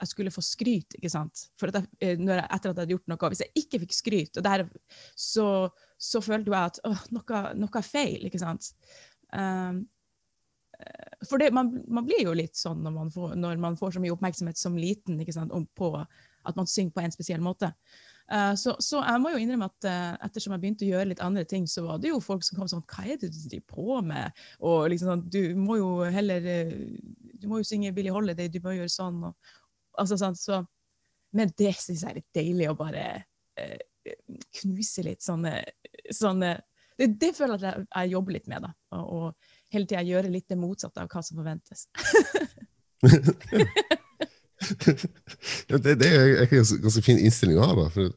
jeg 0.02 0.10
skulle 0.10 0.32
få 0.34 0.42
skryt, 0.44 0.96
ikke 0.98 1.12
sant. 1.12 1.46
For 1.60 1.70
at 1.70 1.84
jeg, 2.02 2.18
når 2.20 2.40
jeg, 2.40 2.44
etter 2.44 2.58
at 2.58 2.66
jeg 2.66 2.82
hadde 2.82 2.94
gjort 2.96 3.10
noe. 3.12 3.30
Hvis 3.32 3.42
jeg 3.44 3.62
ikke 3.62 3.80
fikk 3.84 3.96
skryt, 3.96 4.40
der, 4.44 4.66
så, 5.14 5.48
så, 5.96 6.22
følte 6.24 6.50
jeg 6.50 6.72
at 6.72 6.80
åh, 6.88 7.04
noe, 7.14 7.42
noe, 7.62 7.80
er 7.80 7.86
feil, 7.86 8.26
ikke 8.28 8.42
sant. 8.42 8.72
Um, 9.30 9.84
for 11.28 11.40
det, 11.40 11.52
man, 11.54 11.70
man, 11.86 12.04
blir 12.06 12.24
jo 12.26 12.34
litt 12.36 12.58
sånn 12.58 12.82
når 12.84 12.96
man, 12.96 13.12
får, 13.14 13.36
når 13.38 13.62
man 13.62 13.78
får 13.78 13.94
så 13.94 14.02
mye 14.02 14.12
oppmerksomhet 14.14 14.58
som 14.58 14.74
liten 14.78 15.20
ikke 15.22 15.36
sant, 15.36 15.54
om 15.54 15.64
på 15.78 15.94
at 15.94 16.58
man 16.58 16.68
synger 16.68 16.96
på 16.96 17.04
en 17.04 17.14
spesiell 17.14 17.44
måte. 17.44 17.70
Uh, 18.32 18.54
så, 18.56 18.72
så, 18.80 19.02
jeg 19.04 19.20
må 19.20 19.34
jo 19.34 19.40
innrømme 19.42 19.66
at 19.68 19.86
uh, 19.86 20.14
ettersom 20.24 20.54
jeg 20.54 20.62
begynte 20.62 20.86
å 20.86 20.88
gjøre 20.88 21.10
litt 21.10 21.20
andre 21.24 21.42
ting, 21.48 21.66
så 21.68 21.82
var 21.84 21.98
det 22.00 22.08
jo 22.08 22.22
folk 22.24 22.44
som 22.46 22.56
kom 22.56 22.70
sånn 22.70 22.84
Hva 22.88 23.04
er 23.04 23.18
det 23.20 23.28
du 23.34 23.36
driver 23.36 23.66
på 23.74 23.98
med? 24.06 24.44
Og 24.64 24.86
liksom 24.92 25.10
sånn, 25.10 25.24
Du 25.28 25.42
må 25.60 25.76
jo 25.76 25.90
heller 26.08 26.46
Du 27.36 27.44
må 27.50 27.60
jo 27.60 27.68
synge 27.68 27.92
Billy 27.92 28.12
Holiday, 28.14 28.48
du 28.48 28.62
må 28.64 28.72
gjøre 28.78 28.92
sånn. 28.92 29.20
Og, 29.28 29.52
Altså, 30.00 30.16
sånn, 30.18 30.34
så, 30.34 30.62
men 31.38 31.52
det 31.54 31.70
syns 31.78 32.00
jeg 32.02 32.10
er 32.10 32.16
litt 32.18 32.34
deilig 32.34 32.66
å 32.66 32.78
bare 32.78 33.04
eh, 33.60 33.76
knuse 34.58 35.04
litt 35.06 35.22
sånne, 35.22 35.52
sånne 36.10 36.48
det, 36.98 37.12
det, 37.20 37.30
føler 37.36 37.54
jeg 37.54 37.60
at 37.60 37.66
jeg, 37.68 37.86
jeg, 37.92 38.10
jobber 38.16 38.34
litt 38.34 38.48
med. 38.50 38.66
da, 38.66 38.72
Og, 38.98 39.04
og 39.04 39.74
hele 39.74 39.86
tida 39.86 40.02
gjøre 40.06 40.32
litt 40.34 40.48
det 40.50 40.58
motsatte 40.58 41.04
av 41.04 41.10
hva 41.10 41.22
som 41.22 41.38
forventes. 41.38 41.86
det, 45.68 45.94
det, 46.00 46.08
er 46.08 46.44
en 46.44 46.82
ganske 46.84 47.04
fin 47.04 47.20
innstilling 47.20 47.60
å 47.60 47.68
ha. 47.68 47.76
da, 47.78 47.88
for 47.94 48.12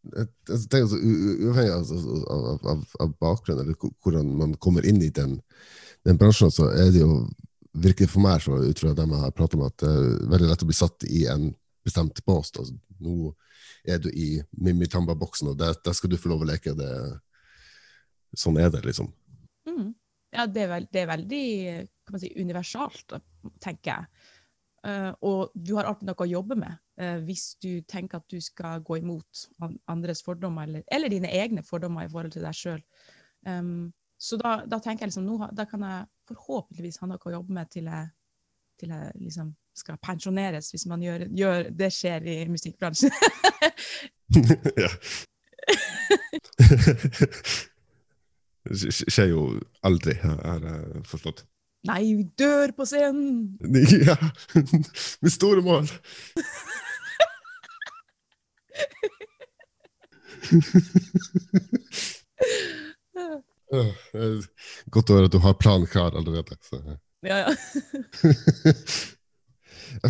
jeg 0.00 0.28
tenker 0.48 0.86
altså, 0.86 0.96
Uavhengig 0.96 1.72
av, 1.74 1.90
av, 2.32 2.66
av, 2.72 2.84
av 3.04 3.12
bakgrunn 3.20 3.60
eller 3.60 3.76
hvordan 4.00 4.30
man 4.38 4.54
kommer 4.62 4.86
inn 4.88 5.02
i 5.04 5.10
den, 5.12 5.36
den 6.08 6.20
bransjen, 6.20 6.52
så 6.54 6.70
er 6.72 6.92
det 6.94 7.02
jo 7.02 7.26
virker 7.72 8.08
for 8.10 8.24
meg, 8.24 8.40
så 8.42 8.58
ut 8.64 8.82
fra 8.82 8.94
dem 8.96 9.12
jeg 9.14 9.22
har 9.22 9.34
pratet 9.36 9.60
med, 9.60 9.70
at 9.70 9.82
det 9.82 9.90
er 9.90 10.30
veldig 10.32 10.48
lett 10.50 10.64
å 10.64 10.68
bli 10.70 10.76
satt 10.76 11.06
i 11.06 11.24
en 11.30 11.50
bestemt 11.86 12.18
bås. 12.26 12.50
Altså, 12.58 12.74
nå 13.00 13.32
er 13.88 14.00
du 14.02 14.10
i 14.10 14.40
Mimmi 14.58 14.88
Tamba-boksen, 14.90 15.52
og 15.52 15.60
der, 15.60 15.76
der, 15.84 15.96
skal 15.96 16.12
du 16.12 16.18
få 16.20 16.32
lov 16.32 16.44
å 16.44 16.50
leke. 16.50 16.74
Det, 16.76 16.90
sånn 18.38 18.58
er 18.60 18.72
det, 18.74 18.82
liksom. 18.88 19.12
Mm. 19.68 19.94
Ja, 20.34 20.46
det 20.46 20.64
er, 20.64 20.72
veld, 20.74 20.90
det 20.94 21.02
er 21.02 21.08
veldig 21.10 21.46
si, 22.22 22.32
universalt, 22.38 23.16
tenker 23.62 23.92
jeg. 23.92 24.28
Uh, 24.86 25.12
og 25.20 25.50
du 25.52 25.74
har 25.76 25.84
alltid 25.84 26.08
noe 26.08 26.24
å 26.24 26.30
jobbe 26.30 26.56
med 26.56 26.72
uh, 27.02 27.18
hvis 27.26 27.50
du 27.60 27.82
tenker 27.84 28.16
at 28.16 28.24
du 28.32 28.40
skal 28.40 28.80
gå 28.80 28.96
imot 29.02 29.42
andres 29.92 30.24
fordommer, 30.24 30.64
eller, 30.64 30.82
eller 30.88 31.12
dine 31.12 31.28
egne 31.36 31.62
fordommer 31.66 32.06
i 32.06 32.12
forhold 32.12 32.32
til 32.32 32.46
deg 32.46 32.56
sjøl. 32.56 32.80
Um, 33.44 33.92
så 34.20 34.36
da, 34.40 34.62
da, 34.68 34.78
tenker 34.80 35.04
jeg 35.04 35.12
liksom, 35.12 35.28
nå, 35.28 35.50
da 35.56 35.64
kan 35.68 35.84
jeg 35.84 36.08
forhåpentligvis 36.30 37.00
ha 37.00 37.10
noe 37.10 37.28
å 37.28 37.36
jobbe 37.36 37.52
med 37.56 37.66
til 37.72 37.84
jeg, 37.92 38.08
til 38.80 38.88
jeg 38.96 39.04
liksom 39.20 39.52
skal 39.76 40.00
pensjoneres, 40.02 40.72
hvis 40.72 40.86
man 40.90 41.02
gjør, 41.04 41.28
gjør 41.36 41.68
Det 41.76 41.90
skjer 41.94 42.20
i 42.28 42.38
musikkbransjen. 42.52 43.12
ja. 44.84 44.90
det 48.70 48.92
skjer 48.92 49.30
jo 49.30 49.44
aldri, 49.86 50.16
har 50.24 50.66
jeg 50.66 51.04
forstått. 51.08 51.44
Nei, 51.88 52.02
vi 52.12 52.24
dør 52.38 52.72
på 52.76 52.84
scenen! 52.88 53.56
Ja! 54.08 54.16
Med 55.22 55.32
store 55.32 55.62
mål! 55.64 55.88
Godt 64.90 65.10
å 65.10 65.14
høre 65.14 65.28
at 65.28 65.34
du 65.34 65.38
har 65.44 65.54
planen 65.60 65.86
klar 65.90 66.16
allerede. 66.18 66.56
Så. 66.66 66.76
Ja, 67.26 67.36
ja. 67.44 67.50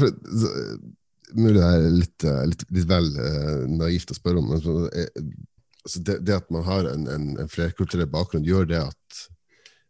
Mulig 1.31 1.61
det 1.61 1.67
er 1.67 1.85
litt, 1.95 2.25
eh, 2.27 2.45
litt, 2.51 2.63
litt 2.75 2.89
vel 2.91 3.07
uh, 3.15 3.63
naivt 3.71 4.11
å 4.11 4.17
spørre 4.17 4.41
om, 4.41 4.49
men 4.51 4.57
altså 4.59 5.99
det, 6.03 6.17
det, 6.27 6.35
at 6.41 6.49
man 6.51 6.65
har 6.67 6.89
en, 6.91 7.05
en, 7.07 7.29
en, 7.39 7.51
flerkulturell 7.51 8.11
bakgrunn, 8.11 8.49
gjør 8.49 8.67
det 8.67 8.81
at 8.83 9.21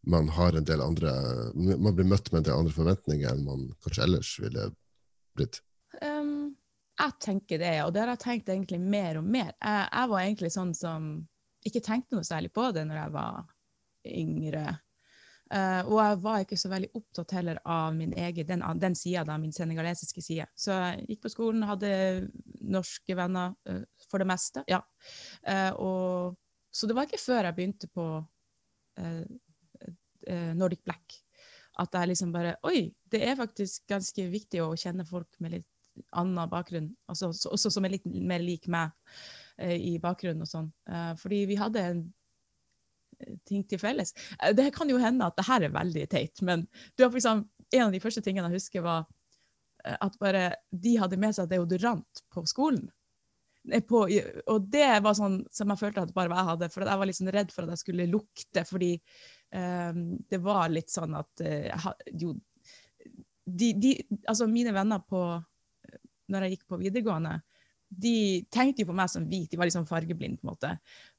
man 0.07 0.29
har 0.33 0.57
en 0.57 0.65
del 0.65 0.81
andre 0.81 1.11
Man 1.55 1.95
blir 1.97 2.09
møtt 2.09 2.31
med 2.33 2.41
en 2.41 2.47
del 2.49 2.59
andre 2.63 2.73
forventninger 2.73 3.29
enn 3.29 3.45
man 3.45 3.67
kanskje 3.85 4.05
ellers 4.07 4.31
ville 4.41 4.71
blitt? 5.37 5.61
Um, 6.01 6.55
jeg 7.01 7.17
tenker 7.21 7.61
det, 7.61 7.75
og 7.85 7.95
det 7.95 8.05
har 8.05 8.13
jeg 8.15 8.23
tenkt 8.25 8.53
egentlig 8.53 8.81
mer 8.81 9.19
og 9.21 9.25
mer. 9.25 9.53
Jeg, 9.57 9.89
jeg 9.89 10.13
var 10.13 10.23
egentlig 10.23 10.53
sånn 10.55 10.73
som 10.77 11.11
ikke 11.67 11.83
tenkte 11.85 12.17
noe 12.17 12.27
særlig 12.27 12.53
på 12.57 12.71
det 12.77 12.87
når 12.89 13.01
jeg 13.03 13.15
var 13.17 13.43
yngre. 14.09 14.65
Uh, 15.51 15.83
og 15.89 15.97
jeg 15.99 16.19
var 16.23 16.43
ikke 16.45 16.59
så 16.61 16.71
veldig 16.71 16.93
opptatt 16.95 17.33
heller 17.35 17.59
av 17.67 17.95
min 17.97 18.13
egen, 18.15 18.47
den, 18.47 18.63
den 18.79 18.95
sida, 18.95 19.25
da, 19.27 19.39
min 19.41 19.55
senegalesiske 19.55 20.23
side. 20.23 20.47
Så 20.55 20.77
jeg 20.77 21.09
gikk 21.09 21.25
på 21.25 21.33
skolen, 21.33 21.67
hadde 21.67 21.91
norske 22.71 23.17
venner 23.19 23.57
uh, 23.67 23.83
for 24.07 24.23
det 24.23 24.29
meste. 24.31 24.63
ja. 24.71 24.79
Uh, 25.43 25.73
og, 25.75 26.39
så 26.71 26.87
det 26.87 26.95
var 26.95 27.09
ikke 27.09 27.19
før 27.19 27.49
jeg 27.49 27.57
begynte 27.57 27.89
på 27.91 28.05
Nordic 30.57 30.85
Black 30.87 31.19
at 31.81 31.95
jeg 31.97 32.11
liksom 32.11 32.33
bare 32.35 32.57
Oi, 32.69 32.91
det 33.11 33.23
er 33.25 33.39
faktisk 33.39 33.87
ganske 33.89 34.27
viktig 34.33 34.61
å 34.65 34.75
kjenne 34.79 35.07
folk 35.09 35.29
med 35.41 35.55
litt 35.57 35.69
annen 36.17 36.49
bakgrunn, 36.51 36.91
altså, 37.11 37.31
også 37.33 37.71
som 37.73 37.85
er 37.85 37.95
litt 37.95 38.07
mer 38.07 38.41
lik 38.41 38.69
meg 38.71 38.93
i 39.61 39.99
bakgrunnen 40.01 40.47
og 40.47 40.49
sånn. 40.49 40.69
fordi 41.21 41.43
vi 41.51 41.57
hadde 41.61 41.83
en 41.85 42.05
ting 43.49 43.65
til 43.69 43.81
felles. 43.81 44.15
Eh, 44.41 44.55
det 44.57 44.71
kan 44.77 44.91
jo 44.91 45.01
hende 45.01 45.27
at 45.27 45.37
det 45.39 45.47
her 45.49 45.67
er 45.67 45.75
veldig 45.75 46.07
teit, 46.13 46.43
men 46.47 46.67
du 46.97 47.05
har 47.05 47.11
for 47.11 47.21
eksempel, 47.21 47.49
en 47.71 47.87
av 47.87 47.93
de 47.95 48.03
første 48.03 48.23
tingene 48.25 48.51
jeg 48.51 48.61
husker, 48.61 48.85
var 48.87 49.05
eh, 49.85 49.97
at 49.97 50.17
bare 50.23 50.47
de 50.71 50.97
hadde 51.01 51.21
med 51.21 51.37
seg 51.37 51.51
deodorant 51.51 52.25
på 52.33 52.45
skolen. 52.51 52.89
På, 53.87 54.07
og 54.49 54.69
det 54.73 54.89
var 55.05 55.13
sånn 55.19 55.43
som 55.53 55.69
jeg 55.69 55.83
følte 55.83 56.07
at 56.07 56.15
bare 56.17 56.33
jeg 56.33 56.49
hadde, 56.49 56.69
for 56.73 56.89
jeg 56.89 57.01
var 57.03 57.09
litt 57.11 57.19
sånn 57.19 57.35
redd 57.35 57.51
for 57.53 57.67
at 57.67 57.75
jeg 57.75 57.83
skulle 57.83 58.09
lukte, 58.09 58.63
fordi 58.65 58.95
det 59.51 60.39
var 60.39 60.69
litt 60.71 60.93
sånn 60.93 61.17
at 61.19 61.43
uh, 61.43 61.89
jo, 62.15 62.37
de, 63.45 63.73
de, 63.75 63.95
altså 64.31 64.47
mine 64.47 64.71
venner 64.77 65.03
på 65.03 65.25
når 66.31 66.47
jeg 66.47 66.55
gikk 66.55 66.69
på 66.71 66.79
videregående, 66.79 67.41
de 67.91 68.47
tenkte 68.55 68.85
jo 68.85 68.91
på 68.93 68.97
meg 68.97 69.11
som 69.11 69.27
hvit, 69.27 69.51
de 69.51 69.59
var 69.59 69.67
liksom 69.67 69.89
fargeblind 69.89 70.39
på 70.39 70.47
en 70.47 70.53
måte. 70.53 70.71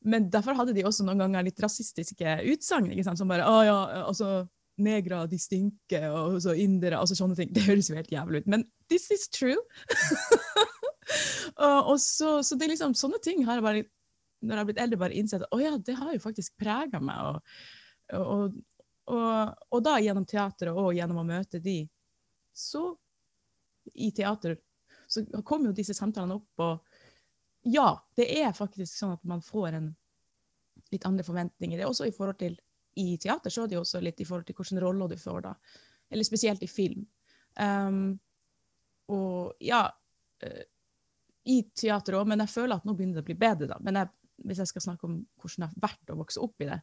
Men 0.07 0.29
derfor 0.31 0.55
hadde 0.55 0.75
de 0.77 0.85
også 0.87 1.03
noen 1.03 1.19
ganger 1.19 1.43
litt 1.43 1.59
rasistiske 1.59 2.37
utsagn. 2.53 2.93
Som 3.03 3.27
bare 3.27 3.43
'Å 3.43 3.57
ja, 3.67 3.79
altså 4.05 4.47
negre, 4.79 5.27
de 5.27 5.37
stinker', 5.37 6.07
og 6.09 6.39
så 6.41 6.55
indere, 6.55 6.97
altså 6.97 7.15
sånne 7.15 7.35
ting. 7.35 7.51
Det 7.51 7.65
høres 7.67 7.89
jo 7.89 7.95
helt 7.99 8.11
jævlig 8.11 8.41
ut, 8.41 8.47
men 8.47 8.63
this 8.89 9.11
is 9.11 9.27
true. 9.27 9.59
og, 11.67 11.91
og 11.91 11.99
så, 11.99 12.39
så, 12.41 12.55
det 12.55 12.65
er 12.65 12.73
liksom 12.75 12.95
sånne 12.95 13.19
ting 13.23 13.43
har 13.45 13.59
jeg 13.59 13.67
bare, 13.67 13.83
når 14.41 14.55
jeg 14.55 14.61
har 14.61 14.69
blitt 14.71 14.81
eldre, 14.85 15.01
bare 15.03 15.19
innsett 15.19 15.43
å 15.51 15.59
ja, 15.59 15.75
det 15.77 15.99
har 15.99 16.15
jo 16.15 16.23
faktisk 16.23 16.55
prega 16.61 17.03
meg. 17.03 17.19
Og, 17.19 17.80
og, 18.17 18.57
og, 19.11 19.63
og, 19.69 19.79
da 19.83 19.97
gjennom 20.01 20.25
teateret 20.27 20.77
og 20.77 20.93
gjennom 20.95 21.21
å 21.21 21.27
møte 21.27 21.61
de, 21.63 21.79
så 22.53 22.89
i 23.93 24.11
teater 24.15 24.57
så 25.11 25.23
kom 25.43 25.65
jo 25.67 25.75
disse 25.75 25.95
samtalene 25.95 26.37
opp. 26.37 26.63
Og 26.63 27.71
ja, 27.71 27.93
det 28.15 28.27
er 28.41 28.55
faktisk 28.55 28.95
sånn 28.95 29.15
at 29.17 29.23
man 29.27 29.43
får 29.43 29.77
en 29.77 29.89
litt 30.91 31.05
andre 31.07 31.25
forventninger. 31.25 31.77
Det 31.77 31.85
er 31.85 31.91
også 31.91 32.07
i 32.07 32.13
forhold 32.15 32.39
til 32.39 32.55
i 32.99 33.15
teater 33.21 33.51
så 33.51 33.63
er 33.63 33.71
det 33.71 33.77
jo 33.77 33.85
også 33.85 34.01
litt 34.03 34.19
i 34.19 34.27
forhold 34.27 34.47
til 34.47 34.57
hvilken 34.57 34.81
rolle 34.83 35.07
du 35.11 35.17
får 35.19 35.45
da. 35.45 35.53
Eller 36.11 36.27
spesielt 36.27 36.63
i 36.63 36.69
film. 36.71 37.05
Um, 37.59 38.19
og 39.11 39.59
ja 39.63 39.83
uh, 39.87 40.63
I 41.51 41.57
teater 41.75 42.15
òg, 42.19 42.27
men 42.31 42.43
jeg 42.43 42.53
føler 42.53 42.79
at 42.79 42.87
nå 42.87 42.95
begynner 42.95 43.19
det 43.19 43.25
å 43.25 43.29
bli 43.29 43.37
bedre, 43.39 43.69
da. 43.71 43.79
Men 43.83 43.99
jeg, 44.01 44.11
hvis 44.47 44.61
jeg 44.63 44.71
skal 44.71 44.85
snakke 44.87 45.07
om 45.07 45.21
hvordan 45.41 45.65
det 45.65 45.71
har 45.71 45.87
vært 45.87 46.13
å 46.13 46.19
vokse 46.19 46.43
opp 46.43 46.63
i 46.63 46.69
det, 46.69 46.79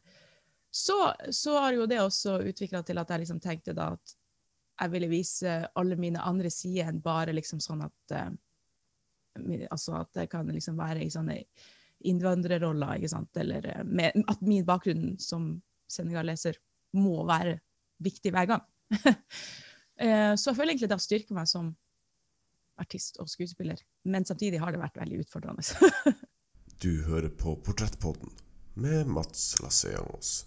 så, 0.71 1.13
så 1.31 1.59
har 1.59 1.73
jo 1.73 1.87
det 1.87 2.01
også 2.03 2.39
utvikla 2.51 2.83
til 2.85 3.01
at 3.01 3.11
jeg 3.11 3.25
liksom 3.25 3.41
tenkte 3.41 3.75
da 3.77 3.93
at 3.97 4.15
jeg 4.79 4.93
ville 4.93 5.11
vise 5.11 5.55
alle 5.79 5.97
mine 5.99 6.23
andre 6.23 6.51
sider 6.55 6.91
enn 6.91 7.01
bare 7.03 7.35
liksom 7.35 7.61
sånn 7.63 7.83
at 7.87 8.15
uh, 8.15 8.31
altså 9.71 9.99
at 10.03 10.23
jeg 10.23 10.31
kan 10.33 10.51
liksom 10.53 10.79
være 10.79 11.03
i 11.05 11.11
sånne 11.13 11.41
innvandrerroller, 12.07 12.99
ikke 12.99 13.11
sant, 13.11 13.31
eller 13.41 13.67
uh, 13.73 13.83
med, 13.85 14.23
at 14.31 14.45
min 14.45 14.67
bakgrunn 14.67 15.17
som 15.23 15.57
senegaleser 15.91 16.61
må 16.99 17.25
være 17.27 17.59
viktig 18.05 18.33
hver 18.35 18.51
gang. 18.53 18.65
uh, 18.95 20.35
så 20.39 20.51
jeg 20.51 20.59
føler 20.59 20.75
egentlig 20.75 20.91
det 20.91 20.99
har 20.99 21.07
styrket 21.07 21.37
meg 21.39 21.51
som 21.51 21.73
artist 22.79 23.19
og 23.19 23.27
skuespiller, 23.27 23.81
men 24.07 24.27
samtidig 24.29 24.61
har 24.63 24.71
det 24.71 24.83
vært 24.85 25.01
veldig 25.01 25.25
utfordrende. 25.25 26.15
du 26.85 26.93
hører 27.09 27.33
på 27.35 27.57
Portrettpodden 27.67 28.31
med 28.79 29.11
Mats 29.11 29.57
Lasseangos. 29.65 30.45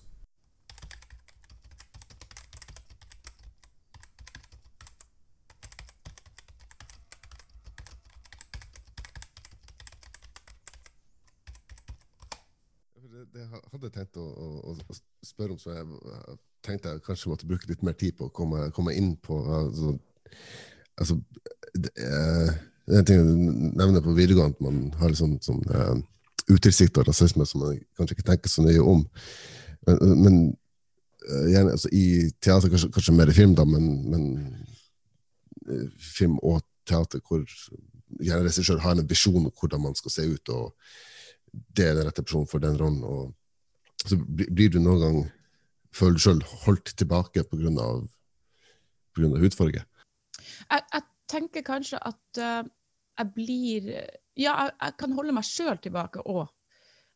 det 13.81 13.90
jeg 14.01 14.07
hadde 14.07 14.13
tenkt 14.13 14.17
å, 14.17 14.25
å, 14.71 14.75
å, 14.89 14.99
spørre 15.25 15.55
om, 15.55 15.59
så 15.61 15.75
jeg 15.75 16.37
tenkte 16.65 16.93
jeg 16.93 17.03
kanskje 17.05 17.31
måtte 17.31 17.49
bruke 17.49 17.69
litt 17.69 17.83
mer 17.85 17.97
tid 17.97 18.17
på 18.17 18.27
å 18.27 18.33
komme, 18.33 18.69
komme 18.75 18.93
inn 18.97 19.13
på 19.21 19.37
altså, 19.45 19.95
altså 20.97 21.17
det, 21.73 21.91
er 21.97 22.99
en 22.99 23.07
ting 23.07 23.21
jeg 23.21 23.75
nevner 23.77 24.03
på 24.03 24.15
videregående, 24.17 24.57
at 24.57 24.65
man 24.65 24.79
har 24.99 25.11
litt 25.11 25.21
sånn, 25.21 25.37
sånn 25.45 25.61
eh, 25.69 26.01
utilsikta 26.51 27.05
rasisme 27.07 27.45
som 27.47 27.63
man 27.63 27.77
kanskje 27.97 28.17
ikke 28.17 28.27
tenker 28.31 28.51
så 28.51 28.65
nøye 28.65 28.81
om. 28.83 29.05
Men, 29.87 30.01
men 30.17 30.39
uh, 31.29 31.45
gjerne, 31.47 31.75
altså, 31.77 31.91
i 31.93 32.31
teater, 32.43 32.69
kanskje, 32.73 32.89
kanskje, 32.93 33.15
mer 33.15 33.31
i 33.31 33.37
film, 33.37 33.53
da, 33.57 33.65
men, 33.69 33.87
men 34.11 34.25
uh, 35.69 35.87
film 36.17 36.35
og 36.41 36.59
teater 36.89 37.21
hvor 37.23 37.45
gjerne 38.19 38.43
regissør 38.49 38.81
har 38.83 38.97
en 38.97 39.07
visjon 39.07 39.45
om 39.45 39.53
hvordan 39.53 39.85
man 39.85 39.95
skal 39.97 40.17
se 40.17 40.27
ut. 40.27 40.51
og 40.51 40.73
det 41.51 41.85
er 41.85 41.95
den 41.95 42.07
rette 42.07 42.23
personen 42.23 42.49
for 42.49 42.63
den 42.63 42.77
rollen. 42.79 43.03
Og 43.03 43.31
så 44.07 44.17
blir 44.17 44.71
du 44.71 44.79
noen 44.81 45.01
gang 45.01 45.21
føler 45.95 46.17
du 46.17 46.23
sjøl 46.23 46.41
holdt 46.65 46.93
tilbake 46.97 47.43
pga. 47.51 47.71
hudfarge? 49.15 49.83
Jeg, 50.71 50.83
jeg, 50.93 51.01
tenker 51.31 51.63
kanskje 51.63 51.99
at 52.03 52.39
uh, 52.43 52.63
jeg 53.17 53.31
blir 53.35 53.85
Ja, 54.35 54.51
jeg, 54.65 54.71
jeg 54.81 54.95
kan 54.99 55.13
holde 55.15 55.35
meg 55.35 55.47
sjøl 55.47 55.77
tilbake 55.79 56.23
òg. 56.27 56.49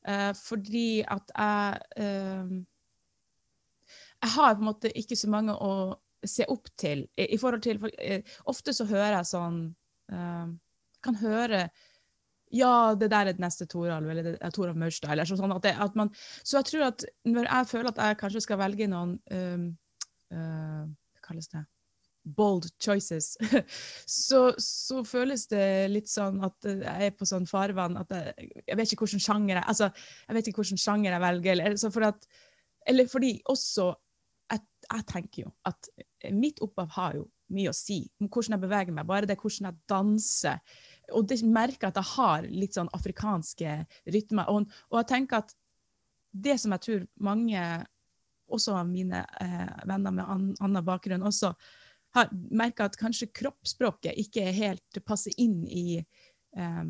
Uh, 0.05 0.11
eh, 0.11 0.31
fordi 0.37 1.01
at 1.01 1.31
jeg 1.35 1.79
uh, 1.99 2.51
Jeg 4.21 4.31
har 4.35 4.55
på 4.55 4.63
en 4.63 4.69
måte 4.69 4.91
ikke 4.97 5.15
så 5.15 5.29
mange 5.29 5.55
å 5.55 5.95
se 6.25 6.45
opp 6.49 6.69
til. 6.77 7.07
I, 7.17 7.33
i 7.35 7.37
forhold 7.37 7.61
til 7.61 7.81
Ofte 8.45 8.73
så 8.73 8.85
hører 8.89 9.19
jeg 9.19 9.29
sånn 9.29 9.59
Kan 11.05 11.17
høre 11.21 11.67
ja, 12.55 12.95
det 12.95 13.09
der 13.11 13.29
er 13.29 13.35
det 13.35 13.43
neste 13.43 13.67
Toralv, 13.69 14.09
eller 14.09 14.25
det 14.25 14.33
er 14.39 14.53
Toralv 14.55 14.79
Maurstad. 14.79 15.11
Eller 15.13 15.27
sånn 15.27 15.53
at, 15.55 15.63
det, 15.65 15.75
at 15.85 15.95
man, 15.99 16.11
så 16.41 16.59
jeg 16.59 16.69
tror 16.71 16.89
at 16.89 17.05
når 17.27 17.49
jeg 17.49 17.69
føler 17.71 17.91
at 17.91 18.01
jeg 18.01 18.19
kanskje 18.21 18.43
skal 18.45 18.61
velge 18.61 18.89
noen 18.91 19.15
um, 19.31 19.71
uh, 20.33 20.83
Hva 21.15 21.25
kalles 21.29 21.49
det? 21.51 21.65
Bold 22.25 22.65
choices, 22.81 23.35
så, 24.09 24.47
så, 24.57 25.03
føles 25.05 25.43
det 25.51 25.91
litt 25.91 26.09
sånn 26.09 26.39
at 26.47 26.65
jeg 26.65 27.11
er 27.11 27.13
på 27.13 27.27
sånn 27.29 27.45
farvann 27.45 27.99
at 28.01 28.15
jeg, 28.17 28.47
jeg 28.63 28.79
vet 28.79 28.95
ikke 28.95 29.05
hvilken 29.05 29.21
sjanger 29.21 29.59
jeg 29.59 29.67
altså, 29.69 29.91
jeg 30.23 30.37
vet 30.39 30.49
ikke 30.49 30.63
hvilken 30.63 30.81
sjanger 30.81 31.13
jeg 31.13 31.21
velger. 31.21 31.61
Eller, 31.67 31.93
for 31.93 32.07
at, 32.09 32.25
eller 32.89 33.11
fordi 33.11 33.35
også 33.53 33.91
jeg, 34.55 34.65
jeg 34.89 35.07
tenker 35.11 35.43
jo 35.45 35.53
at 35.69 35.91
mitt 36.33 36.61
opphav 36.65 36.89
har 36.97 37.19
jo 37.19 37.27
mye 37.53 37.69
å 37.69 37.77
si 37.77 37.99
om 38.21 38.29
hvordan 38.29 38.55
jeg 38.55 38.63
beveger 38.63 38.95
meg. 38.95 39.07
Bare 39.09 39.29
det 39.29 39.37
hvordan 39.41 39.69
jeg 39.69 39.81
danser 39.89 40.81
og 41.13 41.27
det 41.29 41.41
merker 41.45 41.89
at 41.89 41.99
jeg 41.99 42.11
har 42.15 42.47
litt 42.49 42.77
sånn 42.77 42.91
afrikanske 42.95 43.77
rytmer. 44.13 44.49
Og, 44.51 44.69
og, 44.89 44.99
jeg 45.01 45.09
tenker 45.11 45.43
at 45.43 45.55
det 46.35 46.57
som 46.61 46.75
jeg 46.75 46.85
tror 46.85 47.07
mange, 47.23 47.61
også 48.51 48.81
mine 48.87 49.23
eh, 49.41 49.71
venner 49.87 50.13
med 50.13 50.25
an, 50.25 50.51
annen 50.59 50.85
bakgrunn, 50.85 51.25
også 51.25 51.53
har 52.15 52.29
merka 52.51 52.87
at 52.87 52.99
kanskje 52.99 53.31
kroppsspråket 53.35 54.15
ikke 54.19 54.45
helt 54.55 55.01
passer 55.07 55.35
inn 55.41 55.63
i 55.67 55.97
eh, 55.99 56.83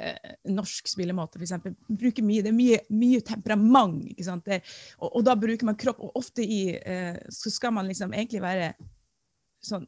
eh, 0.00 0.34
norsk 0.52 0.90
spillemåte, 0.90 1.40
f.eks. 1.40 1.54
Det 1.64 2.10
er 2.12 2.56
mye, 2.56 2.82
mye 2.92 3.22
temperament. 3.24 4.04
Det, 4.44 4.60
og, 4.98 5.08
og, 5.08 5.22
da 5.28 5.36
bruker 5.40 5.68
man 5.68 5.80
kropp, 5.80 6.02
og 6.04 6.20
ofte 6.20 6.44
i, 6.44 6.76
eh, 6.76 7.16
så 7.32 7.52
skal 7.52 7.76
man 7.76 7.88
liksom 7.88 8.12
egentlig 8.16 8.44
være 8.44 8.74
sånn, 9.64 9.86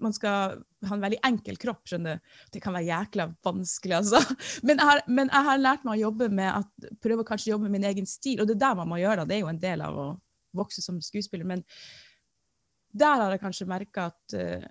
Man 0.00 0.14
skal 0.14 0.58
ha 0.88 0.94
en 0.94 1.04
veldig 1.04 1.20
enkel 1.26 1.58
kropp, 1.60 1.84
skjønner 1.88 2.18
du. 2.18 2.32
Det 2.54 2.62
kan 2.62 2.76
være 2.76 2.88
jækla 2.88 3.28
vanskelig, 3.44 3.96
altså. 4.00 4.20
Men 4.66 4.78
jeg, 4.78 4.86
har, 4.90 5.02
men 5.06 5.32
jeg 5.32 5.48
har 5.48 5.62
lært 5.62 5.86
meg 5.86 5.96
å 5.96 6.02
jobbe 6.08 6.28
med 6.32 6.50
at, 6.52 6.90
prøve 7.02 7.24
å 7.24 7.28
kanskje 7.28 7.52
jobbe 7.52 7.68
med 7.68 7.78
min 7.78 7.88
egen 7.90 8.08
stil, 8.08 8.40
og 8.40 8.48
det 8.48 8.58
er 8.58 8.64
der 8.66 8.80
man 8.80 8.90
må 8.90 9.00
gjøre 9.00 9.24
det. 9.24 9.30
Det 9.30 9.38
er 9.38 9.44
jo 9.44 9.52
en 9.52 9.62
del 9.62 9.84
av 9.84 9.98
å 9.98 10.08
vokse 10.58 10.84
som 10.84 11.00
skuespiller. 11.04 11.48
Men 11.48 11.64
der 12.98 13.22
har 13.22 13.34
jeg 13.34 13.42
kanskje 13.44 13.68
merka 13.68 14.08
at 14.12 14.36
uh, 14.36 14.66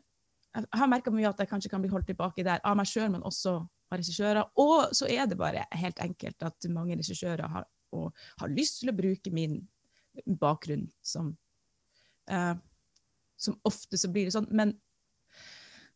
Jeg 0.57 0.79
har 0.79 0.89
merka 0.89 1.13
mye 1.13 1.29
at 1.29 1.41
jeg 1.41 1.49
kanskje 1.51 1.69
kan 1.69 1.83
bli 1.83 1.91
holdt 1.91 2.07
tilbake 2.09 2.45
der, 2.45 2.61
av 2.65 2.77
meg 2.79 2.89
sjøl, 2.89 3.11
men 3.13 3.25
også 3.27 3.59
av 3.61 3.99
regissører. 3.99 4.47
Og 4.57 4.93
så 4.97 5.09
er 5.11 5.27
det 5.29 5.37
bare 5.37 5.67
helt 5.77 5.99
enkelt 6.01 6.43
at 6.43 6.69
mange 6.73 6.97
regissører 6.97 7.45
har, 7.45 7.67
har 8.41 8.55
lyst 8.55 8.81
til 8.81 8.89
å 8.91 8.97
bruke 8.97 9.33
min 9.33 9.59
bakgrunn 10.41 10.87
som 11.05 11.29
uh, 12.31 12.55
som 13.37 13.57
ofte 13.67 13.99
så 13.99 14.09
blir 14.11 14.27
det 14.27 14.35
sånn. 14.35 14.49
Men 14.49 14.73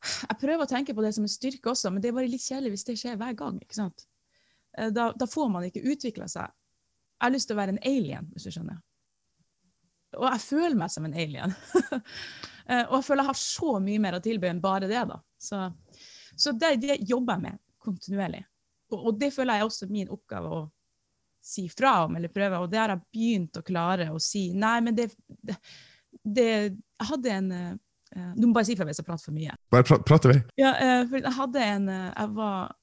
jeg 0.02 0.38
prøver 0.42 0.66
å 0.66 0.70
tenke 0.70 0.96
på 0.98 1.04
det 1.06 1.14
som 1.18 1.26
en 1.26 1.32
styrke 1.32 1.74
også, 1.74 1.92
men 1.94 2.02
det 2.02 2.10
er 2.10 2.18
bare 2.18 2.30
litt 2.30 2.46
kjedelig 2.46 2.76
hvis 2.76 2.88
det 2.88 2.98
skjer 3.02 3.20
hver 3.22 3.36
gang. 3.38 3.60
ikke 3.62 3.78
sant? 3.78 4.06
Eh, 4.78 4.90
da, 4.94 5.12
da 5.18 5.28
får 5.30 5.52
man 5.54 5.68
ikke 5.68 5.84
utvikla 5.94 6.30
seg. 6.32 6.54
Jeg 7.22 7.28
har 7.28 7.36
lyst 7.36 7.52
til 7.52 7.58
å 7.58 7.62
være 7.62 7.76
en 7.76 7.84
alien, 7.86 8.30
hvis 8.34 8.48
du 8.48 8.56
skjønner. 8.56 8.80
og 10.18 10.26
jeg 10.26 10.44
føler 10.44 10.78
meg 10.80 10.94
som 10.94 11.10
en 11.10 11.18
alien. 11.26 11.58
Eh, 12.72 12.86
og 12.86 13.00
jeg 13.00 13.04
føler 13.08 13.26
jeg 13.26 13.28
har 13.28 13.38
så 13.42 13.72
mye 13.84 14.00
mer 14.00 14.16
å 14.16 14.20
tilby 14.24 14.48
enn 14.48 14.60
bare 14.64 14.88
det. 14.88 15.00
da. 15.10 15.16
Så, 15.36 15.58
så 16.40 16.52
det, 16.56 16.70
det, 16.80 17.00
jobber 17.10 17.36
jeg 17.40 17.44
med 17.44 17.58
kontinuerlig. 17.82 18.44
Og, 18.94 19.00
og, 19.00 19.18
det 19.20 19.32
føler 19.34 19.58
jeg 19.58 19.66
er 19.66 19.68
også 19.68 19.88
min 19.90 20.12
oppgave 20.14 20.52
å 20.56 20.60
si 21.44 21.66
fra 21.74 21.96
om 22.06 22.16
eller 22.16 22.32
prøve. 22.32 22.62
Og 22.62 22.70
det 22.72 22.80
har 22.80 22.94
jeg 22.94 23.04
begynt 23.18 23.60
å 23.60 23.66
klare 23.66 24.08
å 24.14 24.22
si. 24.24 24.46
Nei, 24.54 24.76
men 24.86 24.96
det, 24.96 25.10
det, 25.42 25.58
det 26.24 26.50
Jeg 26.52 27.08
hadde 27.10 27.32
en 27.34 27.50
uh, 27.52 28.34
Du 28.38 28.46
må 28.48 28.54
bare 28.54 28.68
si 28.68 28.76
ifra 28.76 28.86
hvis 28.86 29.02
jeg 29.02 29.08
prater 29.08 29.26
for 29.30 29.36
mye. 29.36 29.56
Bare 29.74 29.88
pra 29.88 29.98
prater 30.06 30.34
vi. 30.34 30.38
Ja, 30.62 30.76
uh, 30.76 31.02
for 31.10 31.22
jeg 31.22 31.34
hadde 31.38 31.66
en 31.66 31.90
jeg 31.90 32.36
var 32.38 32.76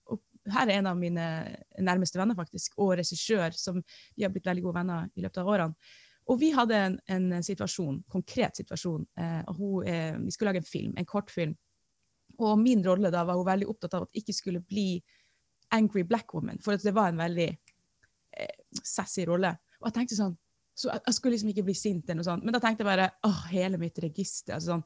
Her 0.49 0.67
er 0.67 0.79
en 0.79 0.91
av 0.91 0.99
mine 0.99 1.25
nærmeste 1.85 2.19
venner, 2.19 2.37
faktisk, 2.39 2.79
og 2.81 2.95
regissør, 2.97 3.53
som 3.53 3.83
vi 4.17 4.25
har 4.25 4.33
blitt 4.33 4.47
veldig 4.49 4.65
gode 4.65 4.79
venner 4.79 5.11
i 5.15 5.25
løpet 5.25 5.43
av 5.43 5.51
årene. 5.53 5.91
Og 6.29 6.39
vi 6.41 6.49
hadde 6.57 6.77
en, 6.77 6.95
en 7.09 7.45
situasjon, 7.45 7.99
konkret 8.09 8.57
situasjon. 8.57 9.05
Hun, 9.59 9.85
vi 10.25 10.33
skulle 10.33 10.49
lage 10.49 10.63
en 10.63 10.69
film, 10.69 10.95
en 10.97 11.09
kortfilm. 11.09 11.53
Og 12.39 12.59
min 12.61 12.81
rolle 12.87 13.13
da 13.13 13.27
var 13.29 13.37
hun 13.37 13.49
veldig 13.49 13.69
opptatt 13.69 13.99
av 13.99 14.07
at 14.07 14.21
ikke 14.21 14.37
skulle 14.37 14.65
bli 14.65 15.03
angry 15.75 16.05
black 16.05 16.35
woman, 16.35 16.59
for 16.65 16.77
det 16.77 16.95
var 16.95 17.09
en 17.13 17.21
veldig 17.21 17.49
eh, 17.49 18.59
sassy 18.83 19.27
rolle. 19.29 19.53
Og 19.81 19.91
jeg 19.91 19.97
tenkte 19.99 20.19
sånn, 20.19 20.37
så 20.79 20.93
jeg, 20.93 21.03
jeg, 21.09 21.15
skulle 21.17 21.35
liksom 21.35 21.49
ikke 21.51 21.65
bli 21.67 21.75
sint, 21.75 22.05
eller 22.07 22.21
noe 22.21 22.27
sånt, 22.29 22.45
men 22.47 22.55
da 22.55 22.61
tenkte 22.63 22.85
jeg 22.85 22.89
bare 22.89 23.09
åh, 23.27 23.39
hele 23.51 23.81
mitt 23.81 23.97
register. 24.03 24.55
Altså 24.55 24.71
sånn, 24.71 24.85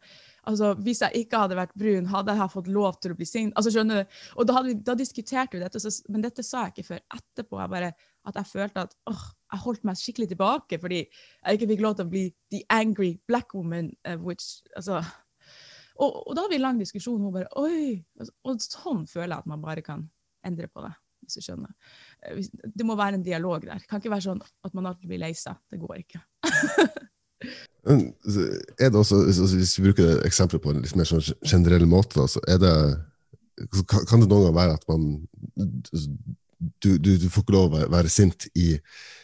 altså 0.48 0.70
Hvis 0.80 1.02
jeg 1.04 1.24
ikke 1.26 1.42
hadde 1.42 1.58
vært 1.58 1.74
brun, 1.78 2.08
hadde 2.08 2.36
jeg 2.38 2.52
fått 2.54 2.70
lov 2.72 2.96
til 3.02 3.12
å 3.12 3.18
bli 3.18 3.28
sint? 3.28 3.52
altså 3.58 3.74
skjønner 3.74 4.00
du? 4.00 4.16
Og 4.40 4.48
da, 4.48 4.62
vi, 4.64 4.76
da 4.80 4.96
diskuterte 4.96 5.58
vi 5.58 5.60
dette, 5.60 5.82
så, 5.82 5.92
men 6.08 6.24
dette 6.24 6.44
sa 6.46 6.64
jeg 6.64 6.74
ikke 6.74 6.86
før 6.86 7.02
etterpå. 7.18 7.60
Jeg 7.60 7.74
bare, 7.74 7.92
at 8.30 8.40
jeg 8.40 8.50
følte 8.54 8.86
at 8.86 8.96
åh, 9.12 9.26
jeg 9.52 9.64
holdt 9.66 9.84
meg 9.84 10.00
skikkelig 10.00 10.30
tilbake 10.32 10.80
fordi 10.80 11.02
jeg 11.02 11.58
ikke 11.58 11.70
fikk 11.74 11.84
lov 11.84 11.98
til 11.98 12.08
å 12.08 12.12
bli 12.14 12.24
the 12.54 12.62
angry 12.72 13.12
black 13.28 13.52
woman. 13.58 13.92
Uh, 14.08 14.16
which, 14.16 14.62
altså, 14.78 15.02
og, 16.00 16.22
og, 16.24 16.32
da 16.32 16.46
hadde 16.46 16.54
vi 16.54 16.60
en 16.62 16.66
lang 16.70 16.80
diskusjon. 16.80 17.20
Hun 17.20 17.36
bare 17.36 17.52
Oi! 17.60 18.00
Altså, 18.16 18.32
og 18.48 18.64
sånn 18.64 19.04
føler 19.10 19.34
jeg 19.34 19.44
at 19.44 19.50
man 19.52 19.64
bare 19.64 19.84
kan 19.84 20.08
endre 20.46 20.72
på 20.72 20.84
det. 20.86 20.94
hvis 21.22 21.36
du 21.38 21.44
skjønner. 21.44 21.76
Eh, 22.26 22.42
det 22.64 22.86
må 22.86 22.96
være 22.98 23.18
en 23.20 23.24
dialog 23.26 23.64
der. 23.66 23.80
Det 23.80 23.88
kan 23.90 24.02
ikke 24.02 24.12
være 24.14 24.26
sånn 24.28 24.42
at 24.42 24.76
man 24.76 24.90
alltid 24.90 25.10
blir 25.10 25.22
lei 25.22 25.32
seg. 25.38 25.58
Det 25.70 25.80
går 25.82 26.02
ikke. 26.02 26.22
er 27.92 28.90
det 28.90 28.94
også, 28.98 29.24
Hvis 29.26 29.78
vi 29.78 29.88
bruker 29.88 30.06
det 30.06 30.28
eksempelet 30.28 30.62
på 30.62 30.74
en 30.74 30.84
litt 30.84 30.94
mer 30.98 31.08
sånn 31.08 31.24
generell 31.42 31.88
måte, 31.90 32.26
så 32.30 32.42
det, 32.46 32.76
kan 33.90 34.22
det 34.22 34.28
noen 34.28 34.46
gang 34.48 34.56
være 34.60 34.78
at 34.78 34.86
man 34.90 35.08
du, 36.82 36.98
du, 36.98 37.16
du, 37.18 37.26
får 37.26 37.42
ikke 37.42 37.54
lov 37.56 37.74
å 37.74 37.86
være 37.90 38.10
sint 38.12 38.46
i 38.54 38.76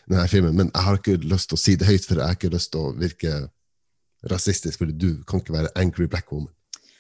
denne 0.09 0.26
filmen, 0.31 0.57
men 0.59 0.73
jeg 0.73 0.85
har 0.88 0.99
ikke 0.99 1.21
lyst 1.23 1.52
til 1.52 1.59
å 1.59 1.62
si 1.62 1.76
det 1.78 1.87
høyt, 1.87 2.07
for 2.07 2.19
jeg 2.19 2.26
har 2.26 2.38
ikke 2.38 2.50
lyst 2.50 2.73
til 2.75 2.83
å 2.83 2.95
virke 2.99 3.35
rasistisk, 4.33 4.81
fordi 4.81 4.97
du 4.99 5.11
kan 5.28 5.43
ikke 5.43 5.55
være 5.55 5.71
angry 5.78 6.09
black 6.11 6.33
woman. 6.33 6.50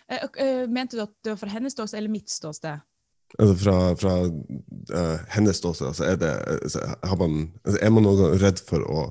Uh, 0.08 0.24
uh, 0.38 0.64
mente 0.70 0.96
du 0.96 1.02
at 1.02 1.12
det 1.24 1.34
var 1.34 1.40
fra 1.42 1.50
hennes 1.52 1.74
ståsted 1.74 1.98
eller 1.98 2.12
mitt 2.12 2.30
ståsted? 2.32 2.84
Altså 3.36 3.54
fra, 3.60 3.76
fra 4.00 4.14
uh, 4.24 5.18
hennes 5.34 5.58
ståsted, 5.60 5.90
altså 5.90 6.06
er, 6.08 6.16
det, 6.16 6.30
man, 7.20 7.34
altså 7.64 7.82
er 7.84 7.92
man 7.92 8.06
noen 8.06 8.38
redd 8.40 8.62
for 8.64 8.86
å 8.88 9.02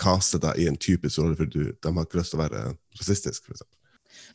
kaste 0.00 0.40
deg 0.42 0.60
i 0.60 0.68
en 0.68 0.76
typisk 0.76 1.22
rolle 1.22 1.38
fordi 1.38 1.54
du, 1.54 1.72
de 1.72 1.92
har 1.94 2.06
ikke 2.06 2.20
lyst 2.20 2.34
til 2.34 2.40
å 2.40 2.44
være 2.44 2.62
rasistisk? 2.98 3.48
Eksempel. 3.48 3.78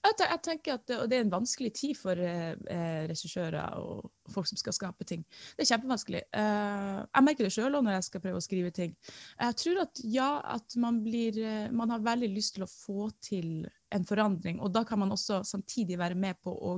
Jeg, 0.04 0.40
tenker 0.44 0.76
at 0.76 0.90
det, 0.90 1.16
er 1.16 1.22
en 1.24 1.32
vanskelig 1.32 1.70
tid 1.78 1.96
for 1.96 2.20
eh, 2.20 2.54
eh, 2.72 3.04
regissører 3.08 3.78
og 3.80 4.10
folk 4.34 4.50
som 4.50 4.60
skal 4.60 4.76
skape 4.76 5.08
ting. 5.08 5.24
Det 5.56 5.64
er 5.64 5.70
kjempevanskelig. 5.70 6.24
Eh, 6.40 6.98
jeg 7.08 7.26
merker 7.28 7.48
det 7.48 7.54
sjøl 7.56 7.78
når 7.78 7.98
jeg 7.98 8.08
skal 8.10 8.24
prøve 8.26 8.42
å 8.42 8.44
skrive 8.44 8.74
ting. 8.76 8.98
Jeg 9.40 9.58
tror 9.62 9.84
at 9.86 10.04
ja, 10.04 10.30
at 10.58 10.76
man 10.80 11.00
blir 11.06 11.40
eh, 11.40 11.72
Man 11.72 11.94
har 11.94 12.04
veldig 12.04 12.30
lyst 12.36 12.58
til 12.58 12.66
å 12.66 12.70
få 12.70 13.08
til 13.24 13.64
en 13.94 14.08
forandring, 14.08 14.60
og 14.60 14.74
da 14.76 14.84
kan 14.88 15.00
man 15.00 15.14
også 15.16 15.42
samtidig 15.48 16.00
være 16.02 16.20
med 16.20 16.40
på 16.44 16.52
å 16.52 16.78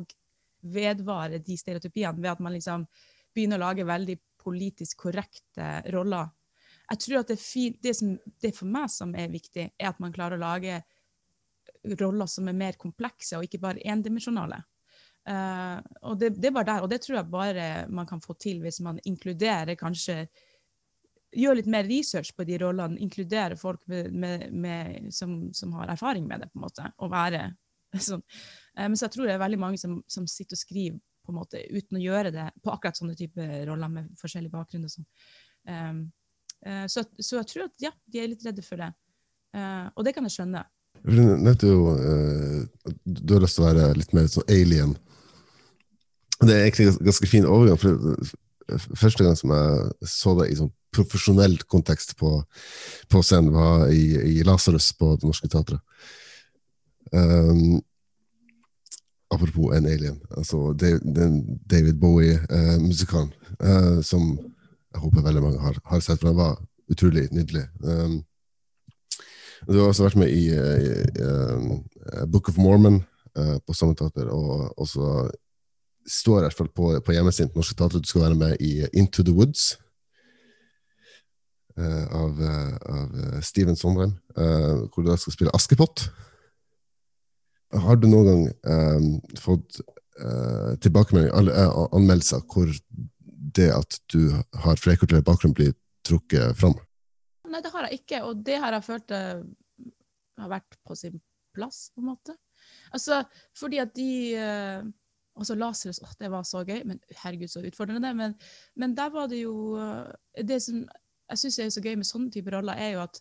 vedvare 0.73 1.41
de 1.43 1.58
stereotypiene 1.60 2.21
ved 2.21 2.32
at 2.32 2.41
man 2.43 2.56
liksom 2.56 2.86
begynner 3.36 3.60
å 3.60 3.67
lage 3.67 3.88
veldig 3.88 4.17
politisk 4.45 5.06
korrekte 5.08 5.69
roller. 5.93 6.30
Jeg 6.86 7.01
tror 7.01 7.21
at 7.23 7.32
det, 7.34 7.39
det, 7.82 7.95
som, 7.97 8.13
det 8.41 8.54
for 8.56 8.69
meg 8.69 8.91
som 8.93 9.15
er 9.17 9.34
viktig, 9.34 9.71
er 9.73 9.89
at 9.89 10.01
man 10.04 10.13
klarer 10.13 10.38
å 10.38 10.45
lage 10.45 10.80
roller 11.99 12.30
som 12.30 12.47
er 12.49 12.58
mer 12.58 12.78
komplekse 12.82 13.38
og 13.38 13.45
ikke 13.47 13.62
bare 13.63 13.84
endimensjonale. 13.86 14.62
Uh, 15.25 15.80
og 16.06 16.19
det, 16.21 16.36
det, 16.38 16.51
bare 16.54 16.69
der, 16.69 16.84
og 16.86 16.91
det 16.91 16.99
tror 17.01 17.17
jeg 17.17 17.34
bare 17.34 17.69
man 17.89 18.06
kan 18.06 18.21
få 18.21 18.36
til 18.38 18.60
hvis 18.62 18.78
man 18.86 19.01
inkluderer 19.10 19.78
kanskje 19.80 20.25
Gjør 21.36 21.58
litt 21.58 21.67
mer 21.67 21.84
research 21.84 22.30
på 22.32 22.45
de 22.47 22.56
rollene, 22.62 22.95
inkluderer 23.04 23.58
folk 23.60 23.82
med, 23.91 24.13
med, 24.15 24.43
med, 24.56 25.08
som, 25.12 25.34
som, 25.51 25.73
har 25.75 25.89
erfaring 25.91 26.30
med 26.30 26.39
det, 26.39 26.47
på 26.47 26.62
en 26.62 26.63
måte, 26.63 26.86
og 27.04 27.10
være 27.12 27.41
sånn. 28.06 28.21
Uh, 28.77 28.88
men 28.88 28.97
så 28.97 29.07
jeg 29.07 29.15
tror 29.15 29.29
det 29.29 29.35
er 29.35 29.43
veldig 29.43 29.61
mange 29.61 29.81
som, 29.81 29.97
som, 30.11 30.27
sitter 30.29 30.57
og 30.57 30.61
skriver 30.61 30.99
på 31.25 31.33
en 31.33 31.39
måte 31.39 31.63
uten 31.71 31.97
å 31.97 32.03
gjøre 32.03 32.31
det 32.35 32.45
på 32.61 32.73
akkurat 32.73 32.99
sånne 32.99 33.17
type 33.17 33.47
roller 33.65 33.89
med 33.91 34.11
forskjellig 34.19 34.51
bakgrunn. 34.53 34.85
og 34.85 34.93
sånn. 34.93 35.07
Um, 35.65 36.01
uh, 36.67 36.85
så, 36.91 37.05
så, 37.17 37.39
jeg 37.39 37.49
tror 37.51 37.67
at 37.67 37.88
ja, 37.88 37.91
de 38.05 38.21
er 38.21 38.31
litt 38.31 38.45
redde 38.45 38.65
for 38.65 38.81
det. 38.81 38.91
og 39.95 40.03
det 40.03 40.11
kan 40.13 40.25
jeg 40.27 40.35
skjønne. 40.35 40.61
Du 41.05 41.21
uh, 41.23 42.61
du 43.03 43.33
har 43.33 43.43
lyst 43.43 43.57
til 43.57 43.65
å 43.65 43.69
være 43.69 43.93
litt 43.97 44.13
mer 44.13 44.27
sånn 44.31 44.47
alien. 44.51 44.95
Det 46.41 46.51
er 46.51 46.65
egentlig 46.65 46.89
en 46.91 47.05
ganske 47.07 47.29
fin 47.31 47.47
overgang. 47.47 47.79
for 47.79 48.33
Første 48.97 49.23
gang 49.23 49.35
som 49.38 49.53
jeg 49.53 50.09
så 50.09 50.33
det 50.39 50.49
i 50.49 50.57
sånn 50.57 50.71
profesjonell 50.95 51.57
kontekst 51.69 52.15
på, 52.19 52.31
på 53.11 53.21
scenen, 53.25 53.53
var 53.53 53.89
i, 53.93 54.39
i 54.39 54.45
Lasarus 54.47 54.91
på 54.97 55.13
Det 55.19 55.27
Norske 55.27 55.49
Teatret. 55.51 55.81
Um, 57.11 57.81
apropos 59.36 59.76
en 59.76 59.86
alien. 59.86 60.19
altså 60.38 60.74
Den 60.80 61.60
David 61.71 62.00
Bowie-musikalen, 62.02 63.32
uh, 63.60 63.69
uh, 63.69 64.04
som 64.04 64.36
jeg 64.95 65.04
håper 65.04 65.26
veldig 65.26 65.43
mange 65.43 65.60
har, 65.60 65.78
har 65.86 66.00
sett, 66.00 66.21
for 66.21 66.32
den 66.32 66.39
var 66.39 66.56
utrolig 66.91 67.28
nydelig. 67.36 67.65
Um, 67.84 68.21
du 69.67 69.80
har 69.80 69.89
også 69.89 70.06
vært 70.06 70.19
med 70.21 70.32
i, 70.32 70.45
i, 70.52 70.91
i 71.19 71.26
uh, 71.26 72.26
Book 72.32 72.50
of 72.50 72.60
Mormon 72.62 73.02
uh, 73.38 73.58
på 73.65 73.76
samme 73.76 73.95
teater, 73.98 74.30
og 74.32 74.71
også 74.80 75.30
står 76.08 76.39
i 76.39 76.45
hvert 76.45 76.58
fall 76.60 76.69
på, 76.69 76.91
på 77.02 77.15
hjemmesiden 77.15 77.50
til 77.50 77.60
Norske 77.60 77.76
Teatret 77.80 78.06
du 78.06 78.08
skal 78.08 78.28
være 78.28 78.39
med 78.39 78.62
i 78.62 78.86
Into 78.93 79.26
the 79.26 79.34
Woods. 79.34 79.74
Uh, 81.76 82.06
av, 82.15 82.38
av, 82.88 83.15
Steven 83.43 83.76
Sondheim, 83.76 84.13
hvor 84.32 85.04
du 85.04 85.10
da 85.10 85.17
skal 85.19 85.36
spille 85.36 85.56
Askepott. 85.58 86.06
Har 87.73 87.97
du 87.97 88.08
noen 88.08 88.28
gang 88.30 89.39
fått 89.41 89.82
tilbakemelding, 90.86 91.34
anmeldelser, 91.91 92.43
hvor 92.51 92.69
det 93.56 93.71
at 93.73 93.97
du 94.13 94.32
har 94.63 94.80
flerkulturell 94.80 95.25
bakgrunn, 95.25 95.56
blir 95.56 95.73
trukket 96.08 96.58
fram? 96.60 96.75
Nei, 97.49 97.62
det 97.63 97.71
har 97.73 97.88
jeg 97.88 98.01
ikke, 98.01 98.21
og 98.28 98.43
det 98.47 98.60
har 98.62 98.75
jeg 98.75 98.88
følt 98.88 99.15
eh, 99.15 99.41
har 100.41 100.51
vært 100.51 100.78
på 100.88 100.97
sin 100.99 101.17
plass, 101.56 101.89
på 101.95 102.04
en 102.04 102.12
måte. 102.12 102.36
Altså, 102.95 103.21
fordi 103.58 103.82
at 103.84 103.95
de 103.97 104.12
eh, 104.36 104.93
Altså 105.36 105.51
Lasarus, 105.60 105.97
oh, 105.99 106.12
det 106.15 106.30
var 106.32 106.45
så 106.47 106.62
gøy, 106.63 106.78
men 106.88 106.99
herregud, 107.19 107.49
så 107.51 107.60
utfordrende. 107.67 108.13
Men, 108.15 108.38
men 108.80 108.93
der 108.95 109.10
var 109.12 109.25
det 109.28 109.41
jo 109.41 109.75
uh, 109.75 110.08
Det 110.47 110.62
som 110.63 110.78
jeg 111.28 111.41
syns 111.41 111.58
er 111.60 111.73
så 111.75 111.84
gøy 111.84 111.97
med 111.99 112.08
sånne 112.08 112.32
typer 112.32 112.56
roller, 112.56 112.80
er 112.80 112.93
jo 112.93 113.01
at 113.04 113.19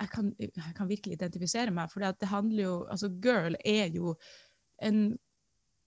jeg 0.00 0.10
kan, 0.12 0.30
jeg 0.38 0.74
kan 0.76 0.88
virkelig 0.88 1.16
identifisere 1.16 1.74
meg, 1.74 1.90
for 1.92 2.04
det 2.04 2.28
handler 2.28 2.62
jo 2.64 2.76
Altså, 2.90 3.08
Girl 3.22 3.56
er 3.64 3.92
jo 3.94 4.14
en 4.82 5.18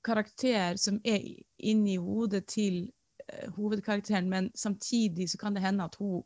karakter 0.05 0.77
som 0.77 0.99
er 1.03 1.23
inni 1.57 1.97
hodet 1.97 2.45
til 2.47 2.83
uh, 3.25 3.49
hovedkarakteren, 3.57 4.29
men 4.29 4.51
samtidig 4.55 5.29
så 5.31 5.37
kan 5.41 5.55
det 5.55 5.65
hende 5.65 5.83
at 5.83 5.95
hun 5.99 6.23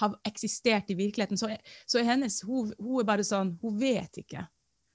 har 0.00 0.16
eksistert 0.28 0.90
i 0.90 0.94
virkeligheten. 0.94 1.38
Så, 1.38 1.50
så 1.86 2.02
hennes, 2.02 2.42
hun, 2.42 2.72
hun, 2.78 3.00
er 3.00 3.08
bare 3.08 3.26
sånn 3.26 3.56
Hun 3.62 3.76
vet 3.80 4.22
ikke. 4.22 4.46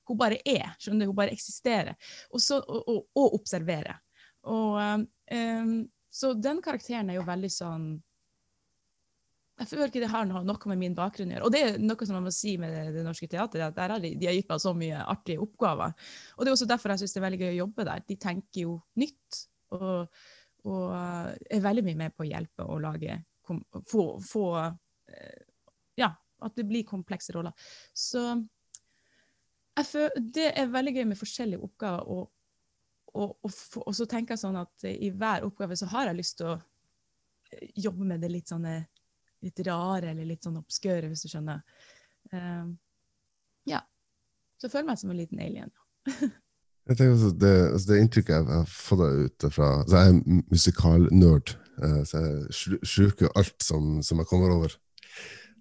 Hun 0.09 0.17
bare 0.17 0.39
er. 0.45 0.73
skjønner 0.79 1.05
du? 1.05 1.11
Hun 1.11 1.17
bare 1.17 1.33
eksisterer. 1.33 1.95
Og, 2.31 2.41
så, 2.41 2.59
og, 2.59 2.89
og, 2.89 3.05
og 3.17 3.37
observerer. 3.39 3.99
Og, 4.45 5.05
um, 5.31 5.77
så 6.13 6.33
den 6.37 6.61
karakteren 6.65 7.09
er 7.09 7.19
jo 7.19 7.27
veldig 7.27 7.51
sånn 7.51 7.87
jeg 9.55 9.69
føler 9.69 9.91
ikke 9.91 10.03
det 10.03 10.11
har 10.11 10.25
noe, 10.27 10.43
med 10.71 10.81
min 10.81 10.95
bakgrunn 10.97 11.29
å 11.31 11.35
gjøre. 11.37 11.47
Og 11.47 11.53
det 11.53 11.61
er 11.63 11.77
noe 11.79 12.07
som 12.07 12.17
man 12.17 12.25
må 12.27 12.33
si 12.35 12.55
med 12.59 12.73
Det, 12.75 12.85
det 12.97 13.03
Norske 13.05 13.29
Teatret, 13.31 13.69
at 13.69 13.77
har 13.79 14.03
de, 14.03 14.11
de, 14.19 14.27
har 14.27 14.35
gitt 14.35 14.49
meg 14.51 14.63
så 14.63 14.73
mye 14.75 15.03
artige 15.15 15.43
oppgaver. 15.43 15.93
Og 16.35 16.43
det 16.43 16.51
er 16.51 16.57
også 16.57 16.67
derfor 16.69 16.91
jeg 16.91 17.03
syns 17.03 17.15
det 17.15 17.21
er 17.21 17.27
veldig 17.29 17.43
gøy 17.43 17.51
å 17.53 17.61
jobbe 17.61 17.85
der. 17.87 18.03
De 18.09 18.17
tenker 18.19 18.65
jo 18.65 18.73
nytt, 18.99 19.45
og, 19.77 20.25
og 20.67 20.83
er 20.95 21.63
veldig 21.63 21.85
mye 21.87 22.01
med 22.03 22.17
på 22.17 22.25
å 22.25 22.29
hjelpe 22.29 22.67
og 22.67 22.83
lage 22.83 23.21
få, 23.87 24.09
få 24.25 24.49
Eh, 25.07 25.41
ja, 25.95 26.11
at 26.39 26.55
det 26.55 26.67
blir 26.67 26.83
komplekse 26.87 27.33
roller. 27.35 27.53
Så 27.93 28.23
føler, 29.75 30.07
det 30.17 30.51
er 30.55 30.71
veldig 30.71 30.95
gøy 30.97 31.05
med 31.11 31.19
forskjellige 31.19 31.67
oppgaver. 31.67 32.07
Og, 32.07 32.31
og, 33.15 33.37
og, 33.45 33.91
så 33.95 34.07
tenker 34.09 34.35
jeg 34.35 34.43
sånn 34.43 34.59
at 34.59 34.87
i 34.89 35.11
hver 35.15 35.45
oppgave 35.47 35.77
så 35.79 35.89
har 35.93 36.09
jeg 36.09 36.19
lyst 36.19 36.39
til 36.41 36.53
å 36.53 36.57
eh, 36.57 37.69
jobbe 37.87 38.07
med 38.11 38.23
det 38.23 38.31
litt 38.33 38.51
sånne 38.51 38.77
litt 39.45 39.61
rare 39.67 40.11
eller 40.11 40.27
litt 40.27 40.45
sånn 40.45 40.59
obskøre, 40.59 41.11
hvis 41.11 41.25
du 41.25 41.31
skjønner. 41.31 41.61
Uh, 42.33 42.73
Så 44.55 44.69
jeg 44.69 44.71
føler 44.71 44.87
meg 44.87 44.99
som 45.01 45.11
en 45.11 45.19
liten 45.19 45.41
alien. 45.43 45.71
Jeg 46.85 46.97
tenker 46.99 47.15
også, 47.15 47.31
det, 47.41 47.53
altså 47.73 47.87
det 47.89 47.95
inntrykket 47.97 48.33
jeg 48.35 48.45
har 48.45 48.65
fått 48.69 48.99
ut 49.01 49.45
fra 49.49 49.69
altså 49.79 50.01
Jeg 50.03 50.11
er 50.11 50.41
musikalnerd, 50.53 51.53
uh, 51.81 52.03
så 52.05 52.21
jeg 52.21 52.83
sluker 52.85 53.31
alt 53.33 53.65
som, 53.65 54.03
som 54.05 54.21
jeg 54.21 54.29
kommer 54.29 54.53
over. 54.53 54.75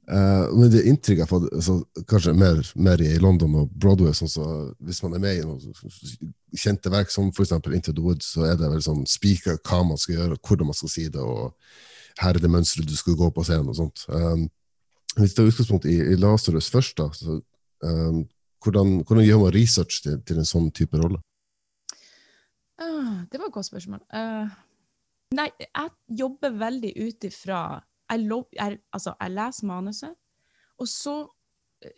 Uh, 0.04 0.52
men 0.52 0.68
det 0.68 0.82
inntrykket 0.84 1.22
jeg 1.22 1.24
har 1.24 1.30
fått, 1.30 1.46
altså, 1.56 1.78
kanskje 2.12 2.34
mer, 2.36 2.60
mer 2.76 3.00
i 3.00 3.14
London 3.24 3.56
og 3.62 3.72
Broadway, 3.72 4.12
sånn 4.12 4.34
så 4.34 4.50
hvis 4.84 5.00
man 5.06 5.16
er 5.16 5.24
med 5.24 5.40
i 5.40 5.46
noen 5.48 6.36
kjente 6.52 6.92
verk 6.92 7.08
som 7.14 7.32
f.eks. 7.32 7.56
Into 7.72 7.96
the 7.96 8.04
Woods, 8.04 8.34
så 8.36 8.44
er 8.50 8.60
det 8.60 8.68
vel 8.74 8.84
sånn 8.84 9.06
spika 9.08 9.56
hva 9.56 9.80
man 9.94 10.00
skal 10.04 10.18
gjøre, 10.18 10.40
hvordan 10.44 10.68
man 10.74 10.76
skal 10.76 10.92
si 10.92 11.08
det, 11.08 11.24
og 11.24 11.56
her 12.20 12.36
er 12.36 12.42
det 12.42 12.50
mønsteret 12.50 12.88
du 12.88 12.96
skal 12.96 13.16
gå 13.18 13.30
på 13.34 13.44
scenen, 13.46 13.70
og 13.72 13.78
sånt. 13.78 14.04
Um, 14.08 14.48
hvis 15.18 15.34
det 15.34 15.42
er 15.42 15.50
utgangspunkt 15.50 15.86
i, 15.90 15.96
i 16.14 16.18
Lasarus 16.18 16.70
først, 16.70 16.96
da, 16.98 17.08
så 17.14 17.38
um, 17.84 18.24
hvordan, 18.64 19.00
hvordan 19.06 19.24
gjør 19.26 19.42
man 19.44 19.54
research 19.54 20.02
til, 20.02 20.20
til 20.26 20.40
en 20.40 20.48
sånn 20.48 20.70
type 20.74 20.98
rolle? 21.00 21.20
Ah, 22.82 23.24
det 23.30 23.38
var 23.38 23.48
et 23.48 23.54
godt 23.54 23.70
spørsmål. 23.70 24.02
Uh, 24.14 24.50
nei, 25.38 25.48
jeg 25.62 26.18
jobber 26.18 26.56
veldig 26.58 26.94
ut 26.98 27.28
ifra 27.28 27.60
jeg, 28.10 28.26
jeg, 28.58 28.78
altså, 28.92 29.14
jeg 29.20 29.32
leser 29.32 29.66
manuset, 29.66 30.16
og 30.78 30.88
så 30.90 31.14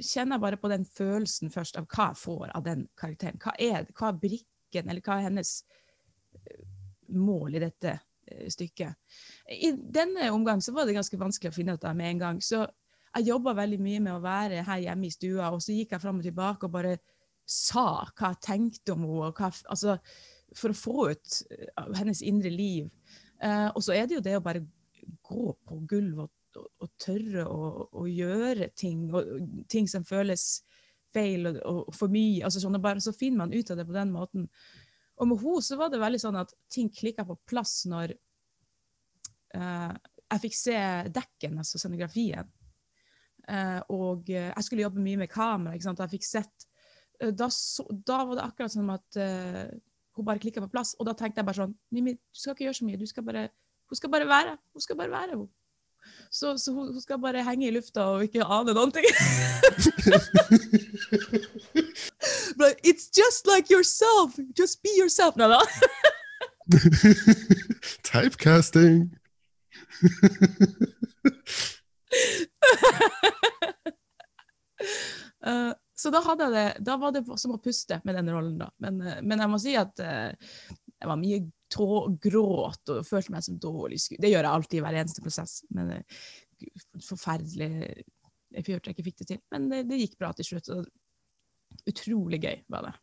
kjenner 0.03 0.37
jeg 0.37 0.45
bare 0.45 0.59
på 0.61 0.71
den 0.71 0.85
følelsen 0.87 1.53
først 1.53 1.79
av 1.79 1.87
hva 1.93 2.11
jeg 2.11 2.21
får 2.21 2.53
av 2.55 2.65
den 2.67 2.87
karakteren. 2.99 3.41
Hva 3.43 3.55
er, 3.59 3.87
hva 3.97 4.11
er 4.11 4.21
brikken, 4.23 4.91
eller 4.91 5.03
hva 5.05 5.19
er 5.19 5.29
hennes 5.29 5.53
eh, 6.43 6.63
mål 7.15 7.59
i 7.59 7.63
dette 7.67 7.93
eh, 7.95 8.06
stykket? 8.53 8.97
I 9.53 9.73
denne 9.73 10.31
omgang 10.35 10.63
så 10.65 10.75
var 10.77 10.87
det 10.87 10.97
ganske 10.97 11.21
vanskelig 11.21 11.53
å 11.53 11.57
finne 11.57 11.77
ut 11.77 11.87
av 11.87 11.97
med 11.99 12.15
en 12.15 12.23
gang. 12.25 12.41
Så 12.43 12.65
jeg 13.17 13.31
jobba 13.31 13.57
veldig 13.57 13.79
mye 13.81 14.01
med 14.05 14.17
å 14.17 14.23
være 14.25 14.65
her 14.67 14.83
hjemme 14.85 15.09
i 15.09 15.15
stua, 15.15 15.51
og 15.55 15.63
så 15.65 15.77
gikk 15.77 15.95
jeg 15.95 16.03
fram 16.03 16.21
og 16.21 16.27
tilbake 16.27 16.69
og 16.69 16.75
bare 16.75 16.97
sa 17.47 18.05
hva 18.11 18.33
jeg 18.33 18.43
tenkte 18.45 18.97
om 18.97 19.05
henne, 19.07 19.31
hva, 19.39 19.51
altså, 19.73 19.97
for 20.57 20.73
å 20.73 20.79
få 20.79 21.11
ut 21.15 21.39
eh, 21.55 21.93
hennes 21.99 22.23
indre 22.27 22.51
liv. 22.53 22.91
Uh, 23.43 23.69
og 23.77 23.83
så 23.85 23.93
er 23.93 24.09
det 24.09 24.17
jo 24.17 24.25
det 24.25 24.39
å 24.39 24.45
bare 24.45 24.65
gå 25.27 25.51
på 25.69 25.79
gulvet 25.89 26.25
og, 26.25 26.33
og, 26.57 26.69
og 26.87 26.93
tørre 27.03 27.45
å, 27.45 28.07
gjøre 28.09 28.71
ting, 28.73 29.11
og 29.13 29.29
ting 29.69 29.89
som 29.91 30.07
føles 30.09 30.63
feil 31.13 31.51
og, 31.51 31.59
og 31.69 31.95
for 31.97 32.13
mye. 32.13 32.45
altså 32.47 32.63
sånn, 32.63 32.79
og 32.79 32.85
bare 32.85 33.05
Så 33.05 33.13
finner 33.17 33.45
man 33.45 33.53
ut 33.53 33.71
av 33.71 33.81
det 33.81 33.87
på 33.89 33.97
den 33.97 34.15
måten. 34.15 34.49
Og 35.17 35.29
med 35.31 35.41
henne 35.41 35.65
så 35.65 35.79
var 35.81 35.93
det 35.93 36.03
veldig 36.03 36.21
sånn 36.21 36.37
at 36.41 36.53
ting 36.73 36.91
klikka 36.93 37.25
på 37.27 37.39
plass 37.49 37.87
når 37.89 38.13
uh, 39.57 39.93
jeg 40.27 40.43
fikk 40.45 40.57
se 40.59 40.79
dekken, 41.15 41.59
altså 41.63 41.81
scenografien. 41.81 42.49
Uh, 43.47 43.81
og 43.95 44.29
uh, 44.29 44.51
jeg 44.51 44.67
skulle 44.67 44.85
jobbe 44.85 45.05
mye 45.05 45.23
med 45.23 45.33
kamera. 45.33 45.75
ikke 45.77 45.89
sant? 45.89 46.03
Jeg 46.05 46.17
fikk 46.19 46.27
sett 46.29 46.67
eh, 47.23 47.33
da, 47.33 47.49
så, 47.53 47.87
da 47.89 48.25
var 48.27 48.35
det 48.37 48.49
akkurat 48.49 48.75
som 48.75 48.91
at 48.93 49.21
hun 50.17 50.25
bare 50.27 50.43
klikka 50.43 50.65
på 50.65 50.73
plass. 50.73 50.95
Og 51.01 51.09
da 51.09 51.15
tenkte 51.17 51.41
jeg 51.41 51.49
bare 51.49 51.63
sånn 51.63 51.77
Mimi, 51.95 52.17
du 52.17 52.41
skal 52.41 52.57
ikke 52.57 52.67
gjøre 52.69 52.81
så 52.81 52.89
mye. 52.89 53.01
Du 53.01 53.09
skal 53.09 53.25
bare, 53.25 53.47
hun 53.89 54.01
skal 54.01 54.13
bare 54.13 54.29
være. 54.29 54.57
Hun 54.77 54.85
skal 54.85 55.01
bare 55.01 55.15
være, 55.15 55.41
hun. 55.41 55.49
Så, 56.31 56.53
så 56.61 56.73
hun, 56.75 56.93
hun 56.95 57.03
skal 57.03 57.19
bare 57.23 57.43
henge 57.47 57.67
i 57.67 57.75
lufta 57.75 58.05
og 58.15 58.27
ikke 58.29 58.45
ane 58.45 58.77
noen 58.77 58.93
ting. 58.95 59.09
But 62.57 62.81
it's 62.83 63.11
just 63.11 63.47
like 63.47 63.71
yourself. 63.71 64.37
Just 64.57 64.83
be 64.83 64.91
yourself. 64.97 65.37
Nei 65.37 65.49
da. 65.49 65.61
Typecasting! 68.03 69.19
uh, 75.47 75.73
så 75.97 76.11
da, 76.11 76.21
hadde 76.25 76.45
jeg 76.45 76.53
det, 76.53 76.77
da 76.85 76.97
var 77.01 77.13
det 77.15 77.23
som 77.41 77.53
å 77.55 77.63
puste 77.63 78.01
med 78.05 78.15
den 78.19 78.31
rollen, 78.33 78.59
da. 78.61 78.69
Men, 78.83 79.01
eh, 79.01 79.23
men 79.23 79.41
jeg 79.41 79.51
må 79.53 79.59
si 79.63 79.77
at 79.79 80.01
uh, 80.03 80.31
jeg 80.97 81.09
var 81.09 81.17
mye 81.21 81.41
tå, 81.73 81.89
gråt 82.23 82.89
og 82.93 83.07
følte 83.07 83.33
meg 83.37 83.43
som 83.47 83.61
dårlig 83.61 83.99
skuespiller. 84.01 84.23
Det 84.27 84.33
gjør 84.33 84.45
jeg 84.45 84.55
alltid 84.59 84.79
i 84.79 84.83
hver 84.85 84.99
eneste 85.03 85.25
prosess. 85.25 85.53
Men 85.77 85.87
uh, 85.97 86.03
forferdelig 87.05 87.73
jeg 88.57 88.65
følte 88.65 88.89
jeg 88.89 88.95
ikke 88.97 89.09
fikk 89.11 89.19
det 89.23 89.29
til. 89.33 89.41
Men 89.53 89.61
det, 89.71 89.79
det 89.91 90.01
gikk 90.01 90.17
bra 90.21 90.31
til 90.37 90.47
slutt. 90.51 90.67
Og 90.73 90.81
utrolig 91.87 92.43
gøy 92.43 92.59
var 92.73 92.89
det. 92.89 92.95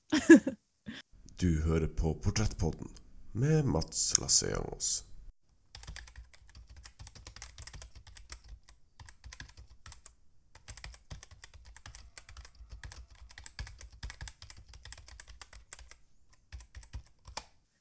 Du 1.42 1.50
hører 1.66 1.88
på 1.88 2.14
Portrettpodden 2.24 2.88
med 3.34 3.64
Mats 3.64 4.14
Lasseangos. 4.22 5.04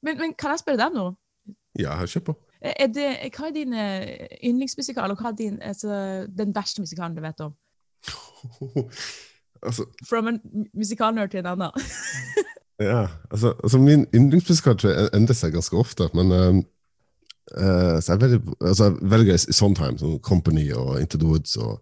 Men, 0.03 0.17
men 0.19 0.33
kan 0.33 0.51
jeg 0.51 0.59
spørre 0.59 0.81
deg 0.81 0.97
nå? 0.97 1.05
Ja, 1.79 1.95
kjør 2.05 2.25
på. 2.31 2.35
Er 2.63 2.89
det, 2.91 3.07
hva 3.35 3.47
er 3.49 3.55
din 3.55 3.73
eh, 3.75 4.27
yndlingsmusikal, 4.43 5.11
og 5.11 5.19
hva 5.19 5.31
er 5.31 5.37
din, 5.39 5.61
altså, 5.61 6.25
den 6.31 6.55
verste 6.55 6.83
musikalen 6.83 7.15
du 7.15 7.23
vet 7.23 7.43
om? 7.43 7.55
altså, 9.65 9.85
From 10.09 10.27
en 10.27 10.39
musikalnerd 10.73 11.31
til 11.33 11.39
en 11.43 11.51
annen. 11.53 11.71
ja, 12.91 13.07
altså, 13.31 13.53
altså 13.63 13.79
min 13.81 14.05
yndlingsmusikal 14.15 14.77
endrer 15.13 15.37
seg 15.37 15.55
ganske 15.55 15.77
ofte, 15.77 16.09
men 16.17 16.31
um, 16.31 16.61
uh, 17.57 17.99
så 18.01 18.13
jeg, 18.15 18.21
velger, 18.21 18.55
altså, 18.61 18.89
jeg 18.91 19.11
velger 19.15 19.37
Sondheim, 19.45 19.97
sånn 20.01 20.19
Company 20.25 20.69
og 20.73 20.99
Into 21.01 21.21
the 21.21 21.29
Woods 21.29 21.55
og 21.61 21.79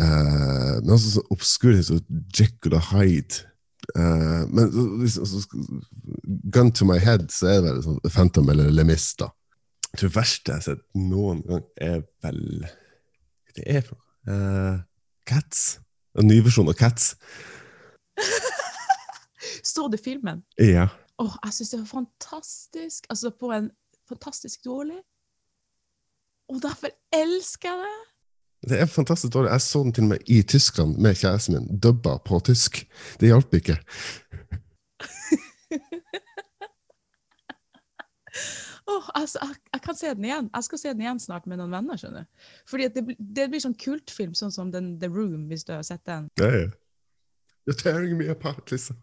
uh, 0.00 0.80
Men 0.82 0.94
også 0.96 1.16
så 1.18 1.26
obskur 1.34 1.76
som 1.86 2.00
Jekyll 2.38 2.78
og 2.78 2.88
Hyde. 2.92 3.44
Uh, 3.94 4.42
men 4.50 4.70
så- 4.72 4.88
liksom, 5.02 5.26
så, 5.26 5.64
gun 6.52 6.72
to 6.72 6.84
my 6.88 6.98
head, 6.98 7.28
så 7.30 7.46
er 7.52 7.60
det 7.62 7.72
vel 7.72 7.82
sånn 7.84 8.00
Phantom 8.10 8.48
eller 8.50 8.70
Lemis, 8.72 9.12
da. 9.20 9.30
Jeg 9.94 10.00
tror 10.00 10.08
det 10.10 10.16
verste 10.16 10.50
jeg 10.50 10.56
har 10.58 10.64
sett 10.64 10.80
noen 10.98 11.42
gang, 11.46 11.60
er 11.78 12.00
vel 12.24 12.40
Hva 12.64 13.52
det 13.54 13.66
er 13.70 13.84
for 13.86 13.94
noe? 13.94 14.34
Eh, 14.34 14.78
Cats. 15.28 15.60
En 16.18 16.28
ny 16.30 16.40
versjon 16.44 16.68
av 16.70 16.76
Cats. 16.78 17.14
Så 19.74 19.88
du 19.88 19.96
filmen? 19.98 20.44
Ja. 20.60 20.88
Åh, 21.22 21.36
jeg 21.44 21.56
syns 21.56 21.72
det 21.72 21.80
var 21.80 21.90
fantastisk. 21.90 23.06
Altså 23.10 23.30
på 23.30 23.50
en 23.54 23.70
fantastisk 24.08 24.64
dårlig. 24.66 25.00
Og 26.52 26.60
derfor 26.62 26.92
elsker 27.14 27.70
jeg 27.72 27.86
det! 27.86 28.02
Det 28.64 28.80
er 28.80 28.88
fantastisk 28.88 29.32
dårlig. 29.32 29.50
Jeg 29.52 29.60
så 29.60 29.82
den 29.84 29.92
til 29.92 30.06
og 30.06 30.08
med 30.14 30.30
i 30.32 30.42
Tyskland 30.42 30.96
med 30.96 31.18
kjæresten 31.20 31.56
min, 31.56 31.80
dubba 31.80 32.16
på 32.24 32.40
tysk. 32.40 32.80
Det 33.20 33.28
hjalp 33.28 33.54
ikke. 33.54 33.76
Åh, 38.90 39.06
altså, 39.16 39.38
jeg, 39.42 39.56
jeg 39.72 39.80
kan 39.86 39.96
se 39.96 40.10
den 40.14 40.24
igjen. 40.28 40.48
Jeg 40.54 40.64
skal 40.66 40.78
se 40.82 40.88
den 40.92 41.00
igjen 41.00 41.20
snart 41.22 41.46
med 41.48 41.56
noen 41.60 41.72
venner. 41.72 41.96
skjønner 42.00 42.26
du. 42.26 42.48
Fordi 42.68 42.84
at 42.90 42.94
det, 42.98 43.04
blir- 43.08 43.16
det 43.38 43.46
blir 43.52 43.62
sånn 43.64 43.76
kultfilm, 43.80 44.34
sånn 44.36 44.52
som 44.52 44.70
den 44.74 44.94
The 45.00 45.08
Room, 45.08 45.46
hvis 45.48 45.64
du 45.64 45.72
har 45.72 45.82
sett 45.86 46.04
den. 46.08 46.28
Ja, 46.40 46.50
ja. 46.52 46.66
You're 47.64 47.78
tearing 47.80 48.18
me 48.18 48.26
apart, 48.28 48.68
liksom. 48.74 48.98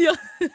Ja. 0.00 0.12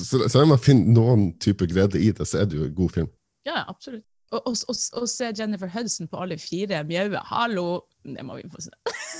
Så, 0.00 0.28
så 0.28 0.38
lenge 0.38 0.50
man 0.52 0.60
finner 0.62 0.92
noen 0.94 1.22
type 1.42 1.66
glede 1.68 1.98
i 2.00 2.10
det, 2.14 2.26
så 2.28 2.42
er 2.42 2.48
det 2.48 2.56
jo 2.58 2.64
en 2.68 2.74
god 2.76 2.90
film. 2.94 3.08
Ja, 3.48 3.62
absolutt. 3.68 4.04
Og, 4.30 4.44
og, 4.46 4.56
og, 4.70 4.76
og 5.00 5.08
se 5.10 5.30
Jennifer 5.36 5.68
Hudson 5.72 6.08
på 6.08 6.20
alle 6.22 6.36
fire 6.38 6.82
mjaue. 6.86 7.18
Hallo! 7.26 7.64
Det 8.04 8.22
må 8.24 8.36
vi 8.40 8.46
få 8.52 8.62
se. 8.68 8.72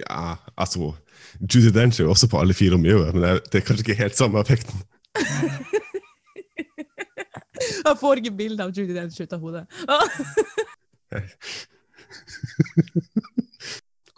Ja, 0.00 0.36
altså 0.56 0.94
Judy 1.42 1.68
Dench 1.76 1.98
er 2.00 2.06
jo 2.06 2.12
også 2.14 2.24
på 2.32 2.38
alle 2.40 2.54
fire 2.56 2.78
mjauer, 2.80 3.10
men 3.12 3.20
det 3.20 3.30
er, 3.34 3.40
det 3.52 3.58
er 3.58 3.64
kanskje 3.68 3.82
ikke 3.84 3.98
helt 3.98 4.16
samme 4.16 4.40
effekten. 4.40 4.78
Jeg 7.84 7.96
får 8.00 8.20
ikke 8.20 8.36
bilde 8.36 8.64
av 8.64 8.70
Judy 8.76 8.94
Dench 8.96 9.20
ut 9.20 9.32
av 9.32 9.40
hodet. 9.44 9.64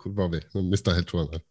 Hvor 0.02 0.12
var 0.16 0.28
vi? 0.32 0.40
Nå 0.54 0.62
mista 0.66 0.90
jeg 0.90 0.98
helt 1.02 1.10
tråden 1.12 1.32
her. 1.36 1.42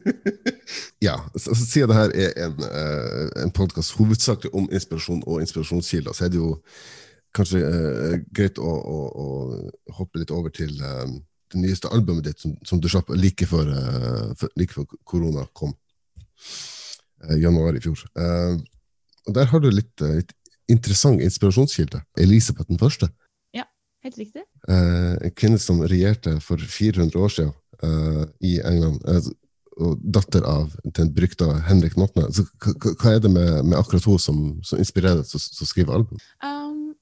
ja, 1.06 1.16
så, 1.36 1.54
så 1.54 1.62
siden 1.62 1.88
det 1.90 1.96
her 1.96 2.10
er 2.26 2.30
en, 2.46 2.56
uh, 2.60 3.26
en 3.44 3.54
podkast 3.56 3.96
hovedsakelig 3.96 4.52
om 4.54 4.68
inspirasjon 4.68 5.22
og 5.24 5.40
inspirasjonskilder, 5.40 6.12
så 6.12 6.26
er 6.26 6.30
det 6.34 6.40
jo 6.42 6.50
kanskje 7.34 7.58
uh, 7.64 8.14
greit 8.36 8.58
å, 8.60 8.68
å, 8.68 8.98
å 9.24 9.26
hoppe 9.96 10.20
litt 10.20 10.32
over 10.34 10.52
til 10.54 10.72
eh, 10.84 11.08
det 11.54 11.58
nyeste 11.62 11.88
albumet 11.96 12.24
ditt, 12.28 12.40
som, 12.44 12.52
som 12.66 12.80
du 12.80 12.88
slapp 12.92 13.08
like 13.16 13.46
før, 13.48 13.66
uh, 13.72 14.48
like 14.60 14.76
før 14.76 14.84
korona 15.08 15.46
kom. 15.56 15.72
Uh, 17.24 17.36
januar 17.40 17.76
i 17.76 17.82
fjor. 17.82 18.00
Eh, 18.18 18.56
og 19.24 19.36
der 19.36 19.48
har 19.48 19.60
du 19.62 19.70
litt, 19.72 19.94
eh, 20.02 20.18
litt 20.20 20.32
interessant 20.68 21.22
inspirasjonskilde. 21.22 22.00
Elisabeth 22.20 22.68
den 22.68 22.78
første. 22.80 23.08
Ja, 23.54 23.64
Helt 24.04 24.18
riktig. 24.20 24.42
Eh, 24.68 25.14
en 25.28 25.34
kvinne 25.36 25.58
som 25.60 25.80
regjerte 25.84 26.38
for 26.44 26.58
400 26.60 27.20
år 27.20 27.32
siden 27.32 27.52
eh, 27.82 28.24
i 28.44 28.58
England, 28.64 29.00
eh, 29.08 29.30
og 29.74 29.98
datter 30.14 30.44
av 30.46 30.70
den 30.94 31.08
berykta 31.16 31.48
Henrik 31.66 31.96
Notne. 31.98 32.28
Så, 32.32 32.44
hva- 32.62 33.14
er 33.16 33.18
det 33.24 33.30
med, 33.32 33.64
med 33.66 33.78
akkurat 33.78 34.04
hun 34.06 34.20
som, 34.22 34.42
som 34.62 34.78
inspirerer 34.78 35.18
deg 35.22 35.26
til 35.32 35.40
å 35.40 35.66
skrive 35.66 35.96
album? 35.96 36.20
Um, 36.44 36.92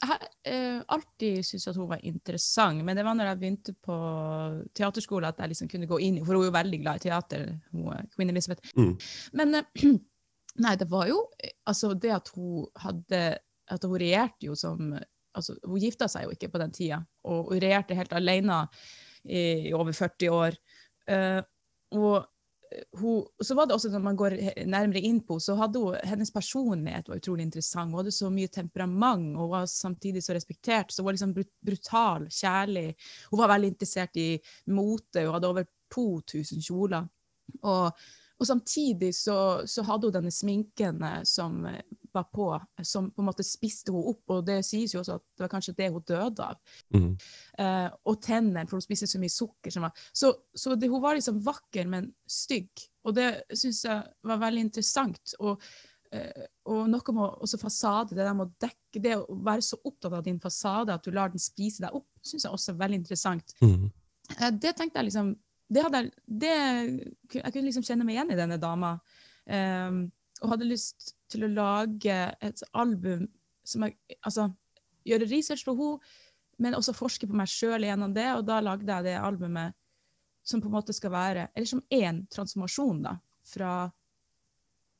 jeg, 0.00 0.30
eh, 0.48 0.78
alltid 0.88 1.44
syntes 1.44 1.68
at 1.68 1.76
hun 1.76 1.90
var 1.90 2.00
interessant, 2.04 2.80
men 2.84 2.96
det 2.96 3.04
var 3.04 3.18
når 3.18 3.30
jeg 3.32 3.40
begynte 3.42 3.74
på 3.84 3.98
teaterskole 4.76 5.28
at 5.28 5.38
jeg 5.42 5.52
liksom 5.52 5.68
kunne 5.70 5.88
gå 5.90 6.00
inn 6.06 6.18
i 6.18 6.24
For 6.24 6.34
hun 6.34 6.42
er 6.46 6.48
jo 6.50 6.56
veldig 6.56 6.80
glad 6.82 7.00
i 7.02 7.04
teater, 7.08 7.44
hun 7.72 8.08
Queen 8.16 8.32
Elizabeth. 8.32 8.72
Mm. 8.76 8.94
Men 9.40 9.60
eh, 9.60 9.84
nei, 10.62 10.76
det 10.78 10.86
var 10.90 11.08
jo 11.10 11.24
eh, 11.38 11.56
altså 11.70 11.94
det 11.98 12.12
at 12.14 12.30
hun 12.36 12.68
hadde 12.82 13.24
At 13.72 13.84
hun 13.84 13.96
regjerte 13.96 14.46
jo 14.46 14.54
som 14.58 14.92
altså 15.34 15.56
Hun 15.64 15.80
gifta 15.82 16.06
seg 16.10 16.26
jo 16.26 16.34
ikke 16.34 16.50
på 16.52 16.60
den 16.62 16.72
tida, 16.74 17.00
og 17.26 17.48
hun 17.50 17.62
regjerte 17.62 17.96
helt 17.98 18.12
alene 18.14 18.60
i, 19.24 19.70
i 19.70 19.72
over 19.74 19.90
40 19.96 20.30
år. 20.30 20.58
Uh, 21.10 21.40
og 21.96 22.26
hun, 22.98 23.24
så 23.42 23.54
var 23.54 23.66
det 23.66 23.74
også 23.74 23.90
Når 23.92 24.02
man 24.02 24.16
går 24.18 24.36
nærmere 24.66 25.02
inn 25.04 25.20
på 25.26 25.38
så 25.42 25.56
hadde 25.58 25.80
hun, 25.82 25.96
hennes 26.06 26.32
personlighet 26.32 27.08
var 27.08 27.20
utrolig 27.20 27.46
interessant. 27.46 27.92
Hun 27.92 28.02
hadde 28.02 28.14
så 28.14 28.30
mye 28.32 28.50
temperament 28.52 29.38
og 29.38 29.52
var 29.52 29.68
samtidig 29.70 30.24
så 30.24 30.34
respektert. 30.34 30.92
så 30.92 31.02
Hun 31.02 31.08
var 31.08 31.16
liksom 31.18 31.34
brut, 31.36 31.52
brutal, 31.66 32.26
kjærlig. 32.30 32.94
Hun 33.30 33.42
var 33.42 33.52
veldig 33.54 33.72
interessert 33.74 34.16
i 34.16 34.28
mote. 34.66 35.22
Hun 35.22 35.34
hadde 35.36 35.50
over 35.50 35.68
2000 35.94 36.62
kjoler. 36.64 37.08
Og, 37.62 38.06
og 38.40 38.48
samtidig 38.48 39.12
så, 39.14 39.36
så 39.66 39.84
hadde 39.86 40.08
hun 40.08 40.16
denne 40.16 40.32
sminken 40.34 41.02
eh, 41.06 41.20
som 41.28 41.60
eh, 41.70 41.82
var 42.14 42.26
på, 42.34 42.48
som 42.82 43.10
på 43.10 43.22
en 43.22 43.28
måte 43.28 43.46
spiste 43.46 43.92
hun 43.94 44.10
opp. 44.14 44.22
Og 44.36 44.44
det 44.46 44.60
sies 44.66 44.94
jo 44.94 45.00
også 45.00 45.18
at 45.18 45.24
det 45.24 45.44
var 45.44 45.52
kanskje 45.52 45.76
det 45.78 45.90
hun 45.94 46.04
døde 46.06 46.48
av. 46.50 46.60
Mm. 46.94 47.08
Eh, 47.62 47.88
og 48.10 48.20
tennene, 48.22 48.66
for 48.68 48.78
hun 48.78 48.84
spiste 48.84 49.08
så 49.10 49.20
mye 49.22 49.32
sukker. 49.32 49.74
Som 49.74 49.86
var. 49.86 50.04
Så, 50.12 50.32
så 50.54 50.74
det, 50.78 50.90
hun 50.92 51.02
var 51.02 51.18
liksom 51.18 51.40
vakker, 51.46 51.90
men 51.90 52.12
stygg. 52.30 52.86
Og 53.04 53.16
det 53.18 53.28
syns 53.54 53.84
jeg 53.86 54.30
var 54.30 54.42
veldig 54.42 54.66
interessant. 54.68 55.34
Og, 55.40 55.62
eh, 56.14 56.46
og 56.70 56.86
noe 56.90 57.16
med 57.18 57.42
også 57.46 57.60
fasade, 57.62 58.14
det 58.14 58.22
der 58.22 58.36
med 58.36 58.48
å 58.50 58.66
dekke 58.66 59.02
det 59.02 59.18
å 59.18 59.40
være 59.46 59.66
så 59.66 59.78
opptatt 59.82 60.14
av 60.14 60.26
din 60.26 60.42
fasade 60.42 60.94
at 60.94 61.06
du 61.06 61.14
lar 61.14 61.34
den 61.34 61.42
spise 61.42 61.86
deg 61.86 61.98
opp, 61.98 62.08
syns 62.22 62.46
jeg 62.46 62.54
også 62.54 62.74
er 62.74 62.82
veldig 62.82 63.02
interessant. 63.02 63.56
Mm. 63.62 63.90
Eh, 64.38 64.50
det 64.52 64.76
tenkte 64.78 65.00
jeg 65.00 65.10
liksom 65.10 65.34
det 65.72 65.84
hadde 65.84 66.02
jeg, 66.02 66.10
det, 66.26 66.56
Jeg 67.34 67.52
kunne 67.52 67.68
liksom 67.68 67.86
kjenne 67.86 68.04
meg 68.06 68.18
igjen 68.18 68.34
i 68.34 68.38
denne 68.38 68.58
dama. 68.60 68.98
Um, 69.44 70.04
og 70.42 70.54
hadde 70.54 70.68
lyst 70.68 71.14
til 71.32 71.46
å 71.46 71.52
lage 71.52 72.18
et 72.44 72.62
album 72.76 73.26
som 73.64 73.86
jeg 73.86 73.96
Altså 74.24 74.48
gjøre 75.04 75.28
research 75.28 75.64
på 75.66 75.74
henne, 75.76 76.12
men 76.60 76.76
også 76.76 76.94
forske 76.96 77.26
på 77.28 77.36
meg 77.36 77.50
sjøl 77.50 77.84
gjennom 77.84 78.12
det. 78.14 78.28
Og 78.36 78.44
da 78.48 78.60
lagde 78.62 78.88
jeg 78.88 79.08
det 79.08 79.18
albumet 79.20 79.76
som 80.44 80.60
på 80.60 80.68
en 80.68 80.76
måte 80.76 80.92
skal 80.92 81.12
være 81.12 81.48
Eller 81.54 81.68
som 81.68 81.82
er 81.90 82.08
en 82.10 82.24
transformasjon, 82.32 83.02
da. 83.04 83.16
Fra 83.44 83.74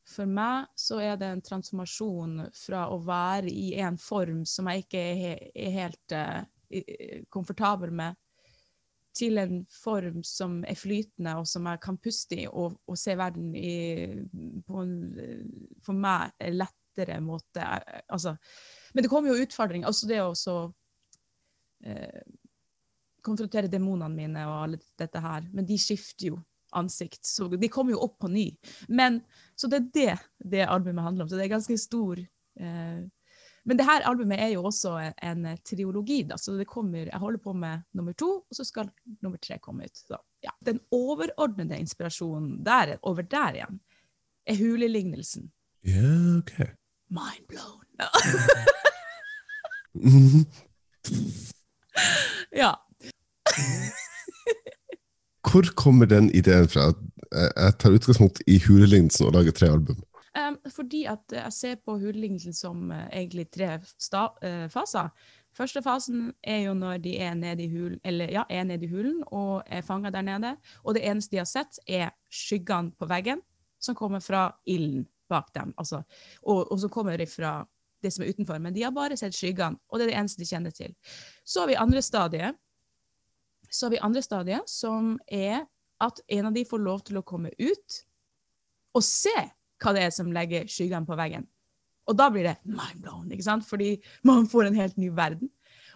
For 0.09 0.29
meg 0.29 0.68
så 0.77 0.98
er 1.00 1.16
det 1.20 1.31
en 1.33 1.44
transformasjon 1.44 2.48
fra 2.57 2.88
å 2.92 2.98
være 3.05 3.53
i 3.53 3.72
en 3.81 3.96
form 4.00 4.42
som 4.48 4.68
jeg 4.68 4.85
ikke 4.85 5.00
er, 5.00 5.46
er 5.57 5.79
helt 5.79 6.16
uh, 6.16 6.42
komfortabel 7.33 7.92
med, 7.94 8.16
til 9.14 9.38
en 9.38 9.61
form 9.70 10.22
som 10.27 10.61
er 10.66 10.79
flytende, 10.79 11.37
og 11.40 11.48
som 11.48 11.66
jeg 11.70 11.81
kan 11.85 11.98
puste 12.03 12.38
i, 12.42 12.46
og, 12.50 12.79
og 12.90 12.98
se 12.98 13.16
verden 13.18 13.53
i, 13.57 13.74
på 14.66 14.83
en 14.83 14.94
for 15.85 15.98
meg 15.98 16.35
lettere 16.55 17.20
måte. 17.22 17.64
Altså, 18.09 18.37
men 18.94 19.05
det 19.05 19.11
kommer 19.12 19.33
jo 19.33 19.44
utfordringer. 19.46 19.88
Altså 19.90 20.11
det 20.11 20.22
å 20.22 20.33
så 20.38 20.57
eh, 21.87 22.24
konfrontere 23.24 23.70
demonene 23.72 24.12
mine 24.14 24.44
og 24.48 24.59
alt 24.68 24.90
dette 25.00 25.22
her. 25.22 25.48
Men 25.53 25.66
de 25.68 25.79
skifter 25.81 26.33
jo 26.33 26.40
ansikt, 26.74 27.22
så 27.27 27.46
de 27.48 27.70
kommer 27.70 27.94
jo 27.94 28.03
opp 28.07 28.18
på 28.24 28.31
ny. 28.33 28.48
Men, 28.88 29.20
så 29.55 29.70
det 29.70 29.79
er 29.79 29.90
det 29.94 30.14
det 30.57 30.64
albumet 30.66 31.07
handler 31.07 31.24
om. 31.24 31.31
Så 31.31 31.38
det 31.38 31.46
er 31.46 31.55
ganske 31.55 31.79
stor 31.79 32.18
eh, 32.20 33.05
Men 33.64 33.79
det 33.79 33.87
her 33.88 34.05
albumet 34.05 34.40
er 34.40 34.50
jo 34.53 34.64
også 34.68 34.90
en, 35.00 35.46
en 35.46 35.59
triologi, 35.64 36.22
da, 36.29 36.37
så 36.40 36.53
det 36.59 36.66
kommer, 36.68 37.07
jeg 37.09 37.20
holder 37.20 37.40
på 37.44 37.53
med 37.57 37.85
nummer 37.96 38.12
to, 38.12 38.31
og 38.44 38.59
så 38.59 38.64
skal 38.64 38.90
nummer 39.22 39.38
tre 39.40 39.59
komme 39.62 39.85
ut. 39.88 39.96
Så, 39.96 40.18
ja. 40.44 40.53
Den 40.66 40.81
overordnede 40.92 41.79
inspirasjonen 41.81 42.64
der, 42.66 42.96
over 43.03 43.22
der 43.22 43.57
igjen, 43.57 43.81
er 44.46 44.57
hulelignelsen. 44.61 45.53
Ja, 45.85 46.38
ok. 46.38 46.59
Mind 47.09 47.48
blown. 47.48 47.85
Ja. 52.57 52.72
Hvor 55.50 55.62
kommer 55.77 56.07
den 56.07 56.31
ideen 56.35 56.68
fra? 56.68 56.92
jeg 57.35 57.74
tar 57.79 57.90
utgangspunkt 57.90 58.42
i 58.46 58.61
hulelignelsen 58.66 59.27
og 59.27 59.33
lager 59.33 59.53
tre 59.53 59.66
album. 59.66 60.03
Um, 60.35 60.57
fordi 60.70 61.05
at 61.07 61.31
jeg 61.31 61.53
ser 61.53 61.75
på 61.87 61.94
hulelignelsen 61.99 62.55
som 62.57 62.90
uh, 62.90 63.07
egentlig 63.12 63.47
tre 63.55 63.77
sta 64.03 64.27
uh, 64.42 64.66
faser. 64.73 65.12
Første 65.55 65.83
fasen 65.83 66.33
er 66.42 66.64
jo 66.64 66.73
når 66.75 66.99
de 67.05 67.12
er 67.23 67.37
nede 67.38 67.62
i 67.62 67.70
hulen, 67.70 68.01
eller 68.05 68.33
ja, 68.35 68.42
er 68.51 68.64
nede 68.66 68.88
i 68.88 68.90
hulen 68.90 69.20
og 69.27 69.62
er 69.66 69.85
fanga 69.87 70.11
der 70.11 70.27
nede. 70.27 70.57
Og 70.83 70.97
det 70.97 71.05
eneste 71.07 71.37
de 71.37 71.38
har 71.38 71.47
sett, 71.47 71.79
er 71.87 72.11
skyggene 72.31 72.90
på 72.99 73.07
veggen 73.07 73.44
som 73.79 73.94
kommer 73.94 74.20
fra 74.25 74.49
ilden 74.66 75.07
bak 75.31 75.55
dem. 75.55 75.70
Altså, 75.79 76.03
og, 76.42 76.73
og 76.73 76.81
som 76.81 76.90
kommer 76.90 77.27
fra 77.31 77.61
det 78.03 78.12
som 78.12 78.25
er 78.25 78.35
utenfor. 78.35 78.59
Men 78.59 78.75
de 78.75 78.83
har 78.83 78.90
bare 78.90 79.16
sett 79.16 79.37
skyggene, 79.37 79.79
og 79.88 79.99
det 79.99 80.09
er 80.09 80.12
det 80.12 80.18
eneste 80.18 80.42
de 80.42 80.51
kjenner 80.51 80.75
til. 80.75 80.94
Så 81.44 81.62
har 81.62 81.70
vi 81.70 81.79
andre 81.81 82.03
stadiet, 82.03 82.59
så 83.70 83.87
har 83.87 83.94
vi 83.94 84.03
andre 84.03 84.23
stadiet, 84.23 84.70
som 84.70 85.14
er 85.29 85.64
at 86.03 86.20
en 86.29 86.51
av 86.51 86.55
de 86.57 86.66
får 86.66 86.83
lov 86.83 87.05
til 87.07 87.20
å 87.20 87.27
komme 87.27 87.55
ut 87.59 88.01
og 88.94 89.03
se 89.07 89.35
hva 89.85 89.92
det 89.97 90.07
er 90.07 90.14
som 90.14 90.33
legger 90.33 90.68
skyggene 90.70 91.09
på 91.09 91.18
veggen. 91.18 91.44
Og 92.09 92.16
da 92.18 92.29
blir 92.33 92.49
det 92.49 92.57
mind 92.68 93.01
blown, 93.05 93.31
ikke 93.33 93.47
sant? 93.47 93.66
fordi 93.68 93.97
man 94.29 94.49
får 94.51 94.68
en 94.68 94.81
helt 94.81 94.97
ny 95.01 95.11
verden. 95.14 95.51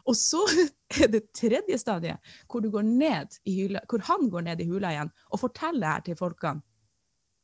Og 0.09 0.17
så 0.17 0.41
er 1.03 1.11
det 1.13 1.29
tredje 1.37 1.79
stadiet, 1.81 2.33
hvor, 2.49 2.65
hula, 2.65 3.83
hvor 3.91 4.07
han 4.09 4.31
går 4.33 4.47
ned 4.47 4.63
i 4.65 4.69
hula 4.69 4.95
igjen 4.95 5.13
og 5.31 5.43
forteller 5.43 5.85
det 5.85 5.93
her 5.93 6.07
til 6.07 6.21
folkene 6.21 6.65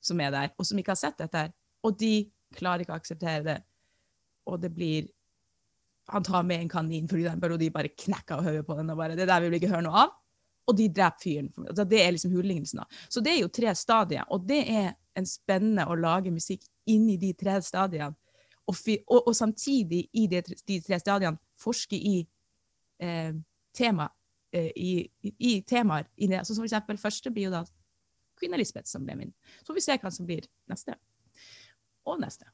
som 0.05 0.21
er 0.21 0.33
der, 0.33 0.51
og 0.59 0.67
som 0.69 0.79
ikke 0.79 0.93
har 0.93 1.01
sett 1.01 1.21
dette. 1.21 1.47
Og 1.85 1.97
de 2.01 2.27
klarer 2.57 2.85
ikke 2.85 2.93
å 2.93 3.01
akseptere 3.01 3.45
det. 3.45 3.59
Og 4.49 4.61
det 4.61 4.73
blir 4.75 5.13
Han 6.13 6.21
tar 6.21 6.43
med 6.45 6.61
en 6.61 6.69
kanin, 6.69 7.07
for 7.09 7.17
eksempel, 7.17 7.55
og 7.55 7.61
de 7.63 7.71
bare 7.73 7.89
knekker 7.89 8.43
hodet 8.45 8.67
på 8.69 8.75
den. 8.77 8.91
og 8.93 8.97
bare, 8.99 9.17
Det 9.17 9.25
der 9.27 9.41
vil 9.41 9.51
vi 9.51 9.57
ikke 9.57 9.71
høre 9.71 9.87
noe 9.87 10.03
av. 10.03 10.11
Og 10.67 10.77
de 10.79 10.89
dreper 10.89 11.21
fyren. 11.21 11.51
Altså, 11.69 11.85
det 11.85 12.01
er 12.01 12.13
liksom 12.15 12.33
hullignelsen. 12.33 12.81
da. 12.81 13.03
Så 13.09 13.21
det 13.21 13.35
er 13.35 13.41
jo 13.43 13.53
tre 13.53 13.75
stadier, 13.77 14.25
og 14.33 14.47
det 14.49 14.63
er 14.71 14.93
en 15.15 15.27
spennende 15.29 15.87
å 15.87 15.97
lage 15.99 16.33
musikk 16.33 16.65
inni 16.91 17.17
de 17.21 17.33
tre 17.39 17.59
stadiene. 17.63 18.15
Og, 18.65 18.77
og, 19.07 19.27
og 19.29 19.35
samtidig 19.37 20.07
i 20.17 20.27
de, 20.31 20.41
de 20.67 20.79
tre 20.81 20.99
stadiene 21.01 21.37
forske 21.61 21.97
i 21.97 22.17
eh, 23.05 23.35
tema, 23.77 24.09
eh, 24.53 24.71
i, 24.77 24.93
i, 25.23 25.35
i 25.51 25.55
temaer. 25.69 26.09
I 26.17 26.31
det. 26.33 26.47
Så 26.47 26.57
for 26.57 26.65
eksempel 26.65 27.01
første 27.01 27.31
blir 27.31 27.51
jo 27.51 27.55
da 27.59 27.65
Queen 28.41 28.57
Elizabeth 28.57 28.89
som 28.89 29.05
ble 29.05 29.19
min. 29.21 29.35
Så 29.61 29.69
får 29.69 29.79
vi 29.79 29.85
se 29.85 29.99
hva 30.01 30.13
som 30.17 30.29
blir 30.29 30.49
neste. 30.73 30.97
Og 32.09 32.19
neste. 32.25 32.49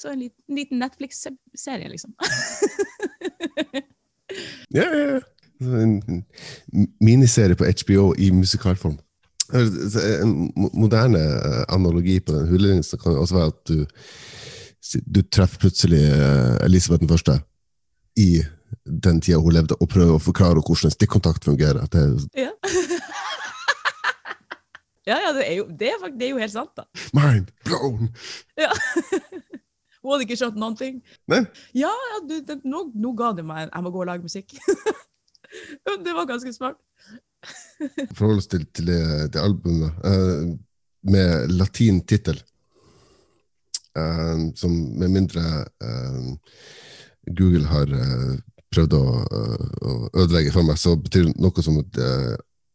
Så 0.00 0.08
en 0.08 0.24
liten, 0.24 0.40
en 0.48 0.56
liten 0.56 0.80
Netflix-serie, 0.80 1.88
liksom. 1.92 2.16
Ja, 4.72 4.84
ja, 4.94 5.04
ja. 5.12 5.20
En 5.82 6.24
miniserie 7.00 7.54
på 7.58 7.64
HBO 7.64 8.14
i 8.18 8.30
musikalform. 8.34 8.98
En 9.52 10.52
moderne 10.56 11.18
eh, 11.20 11.64
analogi 11.74 12.20
på 12.20 12.32
den 12.32 12.48
hulelignelsen 12.48 12.98
kan 13.02 13.16
også 13.20 13.34
være 13.36 13.46
at 13.52 13.68
du, 13.68 13.84
du 15.16 15.20
treffer 15.22 15.58
plutselig 15.66 16.00
eh, 16.08 16.64
Elisabeth 16.64 17.00
den 17.04 17.08
første 17.12 17.36
i 18.16 18.42
den 18.86 19.20
tida 19.20 19.36
hun 19.40 19.52
levde, 19.52 19.76
og 19.80 19.88
prøver 19.92 20.14
å 20.16 20.22
forklare 20.22 20.60
hvordan 20.64 20.90
stikkontakt 20.94 21.44
fungerer. 21.44 21.84
Det, 21.92 22.00
er- 22.00 22.46
ja. 22.46 22.50
ja, 25.10 25.16
ja, 25.26 25.30
det 25.36 25.44
er, 25.48 25.54
jo, 25.60 25.64
det, 25.68 25.86
er 25.92 25.98
faktisk, 26.00 26.18
det 26.20 26.26
er 26.26 26.30
jo 26.32 26.40
helt 26.42 26.54
sant, 26.54 26.72
da. 26.76 26.82
mind 27.16 27.46
blown! 27.68 28.08
Ja. 28.60 28.72
Hun 30.02 30.10
hadde 30.16 30.24
ikke 30.26 30.36
skjønt 30.40 30.56
noen 30.58 30.74
ting. 30.74 30.96
Nei? 31.30 31.44
Ja, 31.78 31.90
ja 32.08 32.16
du, 32.26 32.34
det, 32.48 32.56
nå, 32.66 32.78
nå 32.98 33.12
ga 33.18 33.28
du 33.38 33.42
meg 33.46 33.68
en 33.68 33.70
Jeg 33.70 33.82
må 33.84 33.92
gå 33.94 34.00
og 34.02 34.08
lage 34.10 34.24
musikk. 34.26 34.50
det 36.04 36.14
var 36.16 36.28
ganske 36.30 36.52
smart. 36.54 36.78
forhold 38.14 38.44
til, 38.48 38.66
til 38.74 38.86
det, 38.86 39.02
det 39.34 39.42
albumet 39.42 39.92
uh, 40.06 40.52
med 41.02 41.50
latin 41.50 42.00
tittel. 42.06 42.38
Uh, 43.92 44.48
som 44.56 44.72
med 44.72 45.10
mindre 45.12 45.42
uh, 45.84 46.32
Google 47.26 47.66
har 47.70 47.90
eh, 47.94 48.38
prøvd 48.72 48.96
å, 48.96 49.02
eh, 49.22 49.66
å 49.86 49.92
ødelegge 50.24 50.54
for 50.54 50.66
meg, 50.66 50.78
så 50.80 50.96
betyr 50.98 51.28
det 51.28 51.36
noe 51.42 51.64
som 51.64 51.78
at 51.82 52.00
eh, 52.00 52.32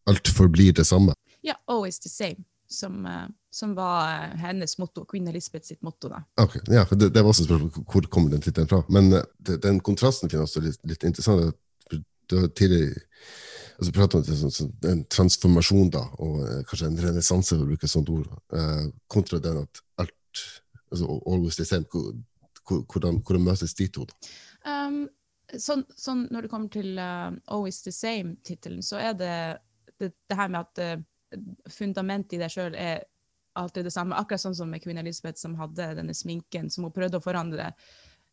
alt 0.08 0.32
forblir 0.32 0.76
det 0.78 0.88
samme. 0.88 1.16
Ja, 1.44 1.58
'Always 1.68 2.00
the 2.00 2.10
same', 2.10 2.46
som, 2.70 3.06
eh, 3.06 3.28
som 3.52 3.76
var 3.76 4.08
eh, 4.08 4.38
hennes 4.40 4.78
motto. 4.78 5.06
Queen 5.06 5.28
Elizabeth 5.28 5.68
sitt 5.68 5.82
motto. 5.82 6.10
da. 6.10 6.24
Ok, 6.42 6.60
ja, 6.68 6.86
for 6.86 6.96
det, 6.96 7.14
det 7.14 7.24
var 7.24 7.34
også 7.34 7.48
spørsmål 7.48 7.86
hvor 7.92 8.10
kommer 8.10 8.32
den 8.32 8.42
tittelen 8.42 8.70
fra. 8.70 8.84
Men 8.90 9.14
eh, 9.14 9.24
det, 9.40 9.62
den 9.64 9.80
kontrasten 9.80 10.30
finner 10.30 10.48
også 10.48 10.64
litt, 10.64 10.80
litt 10.84 11.04
interessant. 11.04 11.42
for 11.42 11.56
Du 12.28 12.48
tidligere 12.48 13.02
altså 13.78 13.92
pratet 13.94 14.16
om 14.32 14.38
sånn, 14.40 14.54
sånn, 14.56 14.72
en 14.90 15.04
transformasjon, 15.14 15.90
da, 15.94 16.02
og 16.24 16.40
eh, 16.48 16.64
kanskje 16.70 16.88
en 16.90 16.98
renessanse, 17.04 17.54
for 17.56 17.66
å 17.66 17.70
bruke 17.70 17.86
et 17.86 17.92
sånt 17.94 18.10
ord, 18.10 18.28
eh, 18.58 18.88
kontra 19.14 19.40
den 19.44 19.60
at 19.62 19.82
alt 20.02 20.44
altså 20.92 21.20
always 21.28 21.56
the 21.60 21.66
same. 21.66 21.86
Hvor- 21.92 22.14
hvor- 22.68 22.84
Hvordan, 22.92 23.22
hvordan 23.24 23.44
møtes 23.46 23.74
de 23.78 23.88
to? 23.88 24.06
da? 24.06 24.14
Um, 24.68 25.08
sånn, 25.56 25.86
sånn 25.96 26.26
når 26.32 26.42
det 26.42 26.50
kommer 26.52 26.70
til 26.74 26.98
uh, 27.00 27.32
Always 27.48 27.82
the 27.86 27.92
Same-tittelen, 27.96 28.82
så 28.84 28.98
er 29.00 29.14
det, 29.14 29.36
det 30.02 30.10
det 30.28 30.36
her 30.36 30.50
med 30.52 30.66
at 30.66 30.82
uh, 30.98 31.40
fundamentet 31.72 32.34
i 32.36 32.42
deg 32.42 32.52
sjøl 32.52 32.76
er 32.76 33.06
alltid 33.56 33.88
det 33.88 33.94
samme. 33.96 34.16
Akkurat 34.20 34.42
sånn 34.44 34.56
som 34.58 34.70
med 34.70 34.84
kvinne 34.84 35.00
Elisabeth 35.00 35.40
som 35.40 35.56
hadde 35.56 35.94
denne 35.96 36.14
sminken 36.14 36.68
som 36.70 36.84
hun 36.84 36.92
prøvde 36.92 37.22
å 37.22 37.24
forandre. 37.24 37.70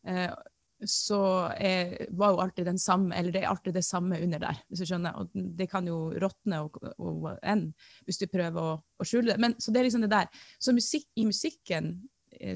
Uh, 0.03 0.33
så 0.83 1.19
er, 1.55 1.93
var 2.11 2.33
jo 2.33 2.41
alltid 2.43 2.67
den 2.67 2.79
samme, 2.81 3.15
eller 3.15 3.31
det 3.31 3.43
er 3.43 3.49
alltid 3.49 3.77
det 3.77 3.85
samme 3.87 4.19
under 4.21 4.41
der, 4.43 4.57
hvis 4.67 4.81
du 4.83 4.89
skjønner. 4.89 5.15
Og 5.21 5.29
det 5.33 5.69
kan 5.71 5.87
jo 5.87 5.99
råtne 6.21 6.59
og, 6.65 6.79
og 6.99 7.29
enn 7.43 7.69
hvis 8.05 8.19
du 8.19 8.27
prøver 8.31 8.59
å, 8.59 8.73
å, 8.75 9.07
skjule 9.07 9.31
det. 9.31 9.37
Men, 9.41 9.55
så 9.59 9.71
det 9.71 9.81
er 9.81 9.87
liksom 9.87 10.03
det 10.03 10.11
der. 10.11 10.31
Så 10.59 10.75
musikk, 10.75 11.07
i 11.15 11.27
musikken 11.27 11.93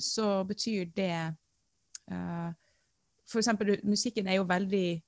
så 0.03 0.41
betyr 0.43 0.89
det 0.91 1.13
uh, 2.11 2.49
for 3.29 3.39
eksempel, 3.39 3.77
musikken 3.83 4.27
er 4.27 4.39
jo 4.39 4.47
veldig 4.49 5.01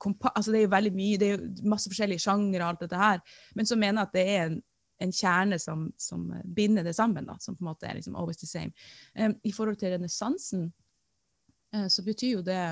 altså 0.00 0.52
Det 0.52 0.58
er 0.58 0.62
jo 0.62 0.72
veldig 0.72 0.90
mye, 0.96 1.16
det 1.20 1.26
er 1.28 1.34
jo 1.34 1.68
masse 1.68 1.90
forskjellige 1.90 2.22
sjangre 2.24 2.62
og 2.62 2.68
alt 2.70 2.84
dette 2.86 2.96
her, 2.96 3.18
men 3.54 3.66
så 3.68 3.76
mener 3.76 4.00
jeg 4.00 4.08
at 4.08 4.14
det 4.14 4.22
er 4.32 4.44
en, 4.46 4.54
en 5.04 5.12
kjerne 5.12 5.58
som, 5.60 5.82
som, 6.00 6.22
binder 6.56 6.86
det 6.86 6.94
sammen, 6.96 7.26
da, 7.28 7.34
som 7.40 7.56
på 7.56 7.60
en 7.60 7.68
måte 7.68 7.84
er 7.84 7.98
liksom 7.98 8.16
always 8.16 8.40
the 8.40 8.48
same. 8.48 8.72
Um, 9.12 9.34
I 9.44 9.52
forhold 9.52 9.76
til 9.76 9.92
renessansen 9.92 10.70
så 11.70 12.02
betyr 12.02 12.32
jo 12.38 12.40
det 12.42 12.62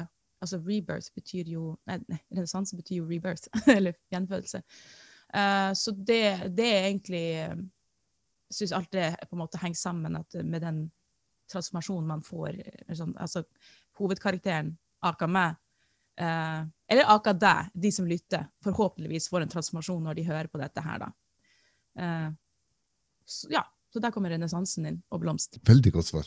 altså 0.41 0.59
Rebirth 0.59 1.13
betyr 1.15 1.51
jo 1.51 1.73
Nei, 1.89 1.99
nei 2.09 2.19
renessanse 2.31 2.77
betyr 2.79 3.01
jo 3.01 3.09
rebirth, 3.09 3.49
eller 3.77 3.97
gjenfødelse. 4.13 4.63
Uh, 5.35 5.73
så 5.77 5.93
det, 5.93 6.23
det, 6.57 6.67
er 6.67 6.87
egentlig 6.89 7.25
Jeg 7.29 8.57
syns 8.57 8.73
alt 8.73 8.93
det 8.93 9.11
på 9.29 9.37
en 9.37 9.43
måte 9.43 9.61
henger 9.61 9.77
sammen 9.77 10.17
med 10.17 10.63
den 10.65 10.87
transformasjonen 11.53 12.09
man 12.09 12.25
får. 12.25 12.61
Sånn, 12.97 13.15
altså 13.21 13.43
hovedkarakteren, 13.99 14.75
aka 15.05 15.29
meg, 15.29 15.57
eh, 16.21 16.61
eller 16.93 17.13
aka 17.15 17.33
deg, 17.37 17.71
de 17.73 17.93
som 17.93 18.09
lytter, 18.09 18.47
forhåpentligvis 18.65 19.29
får 19.33 19.45
en 19.45 19.53
transformasjon 19.55 20.05
når 20.05 20.19
de 20.19 20.27
hører 20.29 20.51
på 20.53 20.61
dette 20.61 20.85
her, 20.85 21.05
da. 21.05 21.09
Eh, 22.05 22.29
så, 23.29 23.51
ja, 23.53 23.65
så 23.99 24.05
der 24.07 24.15
kommer 24.15 24.31
renessansen 24.31 24.87
din 24.87 24.99
og 25.11 25.23
blomst. 25.25 25.59
Veldig 25.67 25.93
godt 25.99 26.11
svar. 26.13 26.27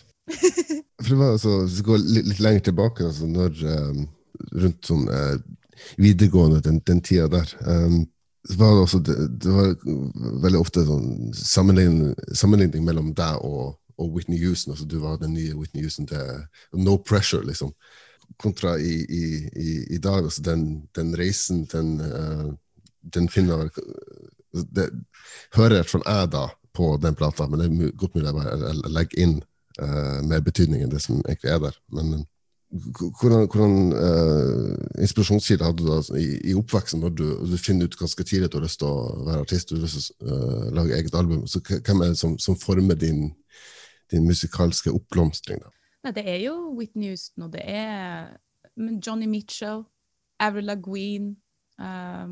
For 1.01 1.10
det 1.10 1.17
var 1.17 1.36
altså, 1.38 1.57
Hvis 1.63 1.79
vi 1.79 1.88
går 1.88 2.01
litt, 2.03 2.27
litt, 2.29 2.41
lenger 2.43 2.65
tilbake, 2.67 3.07
altså 3.07 3.29
når 3.29 3.62
um, 3.65 4.01
rundt 4.62 4.89
sånn 4.89 5.07
uh, 5.10 5.38
videregående, 5.97 6.62
den, 6.65 6.81
den 6.86 6.99
tida 7.01 7.29
der 7.31 7.53
um, 7.65 8.03
var 8.57 8.73
det, 8.75 8.84
også, 8.84 8.99
det, 9.05 9.15
det 9.41 9.53
var 9.53 9.73
veldig 10.43 10.60
ofte 10.60 10.84
sånn 10.86 11.10
sammenligning, 11.38 12.15
sammenligning 12.38 12.86
mellom 12.86 13.12
deg 13.17 13.43
og 13.45 13.77
og 14.01 14.15
Whitney 14.15 14.39
Houston. 14.41 14.71
altså 14.73 14.86
Du 14.86 14.97
var 14.99 15.19
den 15.21 15.34
nye 15.34 15.53
Whitney 15.53 15.84
Houston 15.84 16.07
No 16.73 16.97
Pressure, 16.97 17.45
liksom. 17.45 17.73
Kontra 18.39 18.77
i, 18.79 19.05
i, 19.05 19.23
i, 19.55 19.95
i 19.95 19.97
dag, 19.97 20.23
altså 20.23 20.41
den, 20.41 20.88
den 20.95 21.13
reisen, 21.17 21.65
den, 21.71 21.99
uh, 22.01 22.53
den 23.13 23.29
finner 23.29 23.69
det, 24.53 24.89
Hører 25.55 25.75
jeg 25.81 25.86
fra 25.86 26.01
jeg 26.05 26.31
da 26.31 26.47
på 26.73 26.97
den 27.03 27.15
plata, 27.15 27.47
men 27.47 27.60
det 27.60 27.67
er 27.67 27.95
godt 27.99 28.15
mulig 28.15 28.29
jeg 28.29 28.38
bare 28.38 28.91
legger 28.91 29.23
inn 29.23 29.39
uh, 29.81 30.19
mer 30.27 30.43
betydning 30.45 30.84
enn 30.84 30.93
det 30.93 31.01
som 31.03 31.19
egentlig 31.25 31.51
er 31.51 31.60
der. 31.65 31.79
Men 31.91 32.13
uh, 32.13 32.23
hvordan, 32.71 33.47
hvordan 33.51 33.75
uh, 33.91 35.01
inspirasjonskilde 35.03 35.65
hadde 35.67 35.84
du 35.84 35.89
da 35.89 36.19
i, 36.19 36.27
i 36.51 36.55
oppveksten, 36.55 37.01
når 37.03 37.15
du, 37.19 37.25
du, 37.51 37.57
finner 37.60 37.89
ut 37.89 37.99
ganske 37.99 38.23
tidlig 38.23 38.47
at 38.47 38.55
du 38.55 38.62
har 38.62 38.67
lyst 38.67 38.79
til 38.79 38.88
å 38.88 39.25
være 39.27 39.43
artist 39.43 39.69
du 39.69 39.75
har 39.75 39.84
lyst 39.84 40.13
til 40.13 40.31
å 40.31 40.39
uh, 40.39 40.71
lage 40.79 40.95
eget 40.95 41.17
album? 41.19 41.43
Så 41.51 41.63
Hvem 41.67 42.01
er 42.01 42.13
det 42.13 42.21
som, 42.21 42.38
som 42.39 42.60
former 42.60 42.95
din, 42.95 43.27
din 44.12 44.27
musikalske 44.27 44.93
oppblomstring? 44.95 45.60
da? 45.63 45.75
Nei, 46.05 46.15
det 46.15 46.25
er 46.25 46.39
jo 46.47 46.55
Whitney 46.77 47.12
Houston, 47.12 47.49
og 47.49 47.53
det 47.53 47.65
er 47.67 48.31
Johnny 49.05 49.27
Mitchell, 49.29 49.84
Avril 50.39 50.71
Laguine 50.71 51.36
uh, 51.77 52.31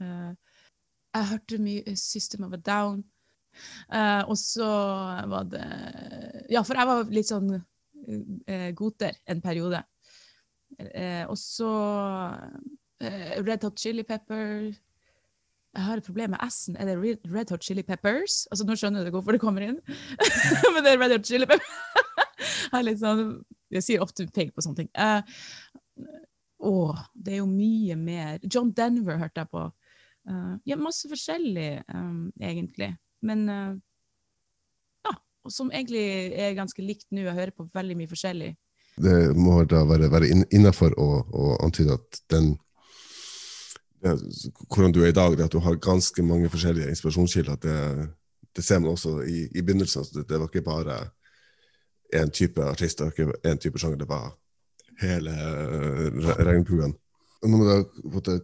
Jeg 0.00 1.26
hørte 1.32 1.58
mye 1.58 1.96
System 1.98 2.46
of 2.46 2.54
a 2.54 2.60
Down. 2.62 3.02
Uh, 3.92 4.22
og 4.30 4.36
så 4.38 4.68
var 5.30 5.48
det 5.50 5.64
Ja, 6.52 6.62
for 6.66 6.78
jeg 6.78 6.90
var 6.90 7.14
litt 7.14 7.30
sånn 7.30 7.50
uh, 7.56 8.70
goter 8.78 9.16
en 9.30 9.42
periode. 9.44 9.82
Uh, 10.80 11.24
og 11.28 11.36
så 11.40 11.72
Red 13.00 13.64
Hot 13.64 13.80
Chili 13.80 14.04
Pepper 14.04 14.70
jeg 15.70 15.86
har 15.86 16.00
et 16.00 16.06
problem 16.06 16.32
med 16.34 16.42
S-en. 16.50 16.76
Er 16.82 16.88
det 16.88 17.18
Red 17.30 17.52
Hot 17.54 17.62
Chili 17.62 17.82
Peppers? 17.86 18.46
Altså, 18.50 18.66
Nå 18.66 18.74
skjønner 18.74 19.06
du 19.06 19.12
hvorfor 19.14 19.36
det 19.36 19.42
kommer 19.42 19.62
inn. 19.62 19.78
Men 20.74 20.82
det 20.82 20.94
er 20.96 20.98
Red 20.98 21.14
Hot 21.14 21.28
Chili 21.28 21.46
Peppers. 21.46 21.76
jeg, 22.74 22.96
sånn, 22.98 23.22
jeg 23.70 23.86
sier 23.86 24.02
ofte 24.02 24.26
feil 24.34 24.50
på 24.50 24.64
sånne 24.66 24.82
ting. 24.82 24.90
Uh, 24.98 25.22
å, 26.66 26.72
det 27.14 27.36
er 27.36 27.38
jo 27.40 27.50
mye 27.50 27.96
mer. 28.00 28.40
John 28.42 28.72
Denver 28.74 29.20
hørte 29.20 29.44
jeg 29.44 29.52
på. 29.54 29.68
Uh, 30.28 30.56
ja, 30.68 30.76
masse 30.80 31.08
forskjellig, 31.10 31.84
um, 31.94 32.32
egentlig. 32.42 32.90
Men 33.26 33.44
uh, 33.50 33.76
ja, 35.06 35.14
og 35.44 35.54
som 35.54 35.70
egentlig 35.72 36.02
er 36.32 36.56
ganske 36.58 36.84
likt 36.84 37.08
nå. 37.10 37.24
Jeg 37.26 37.36
hører 37.36 37.54
på 37.56 37.68
veldig 37.74 37.98
mye 37.98 38.10
forskjellig. 38.10 38.54
Det 39.00 39.18
må 39.38 39.60
da 39.68 39.84
være, 39.88 40.10
være 40.12 40.28
innafor 40.52 40.96
å, 41.00 41.08
å 41.30 41.52
antyde 41.64 41.96
at 41.96 42.20
den 42.32 42.54
hvordan 44.00 44.92
du 44.92 45.02
er 45.02 45.10
i 45.12 45.16
dag, 45.16 45.36
det 45.36 45.44
at 45.44 45.52
du 45.52 45.60
har 45.60 45.76
ganske 45.76 46.22
mange 46.24 46.48
forskjellige 46.48 46.88
inspirasjonskilder. 46.88 47.56
Det, 47.60 48.08
det 48.56 48.64
ser 48.64 48.78
man 48.78 48.94
også 48.94 49.20
i, 49.28 49.42
i 49.52 49.62
begynnelsen. 49.62 50.06
Det, 50.14 50.28
det, 50.28 50.38
var 50.40 50.48
ikke 50.48 50.64
bare 50.64 50.96
én 52.16 52.30
type 52.32 52.64
artist, 52.64 53.00
var 53.00 53.12
ikke 53.12 53.36
én 53.44 53.60
type 53.60 53.78
sjanger, 53.78 54.00
det 54.00 54.08
var 54.08 54.32
hele 55.00 55.30
uh, 55.30 56.32
regnbuen. 56.40 56.96
Når 57.42 57.56
man 57.56 57.68
da 58.24 58.38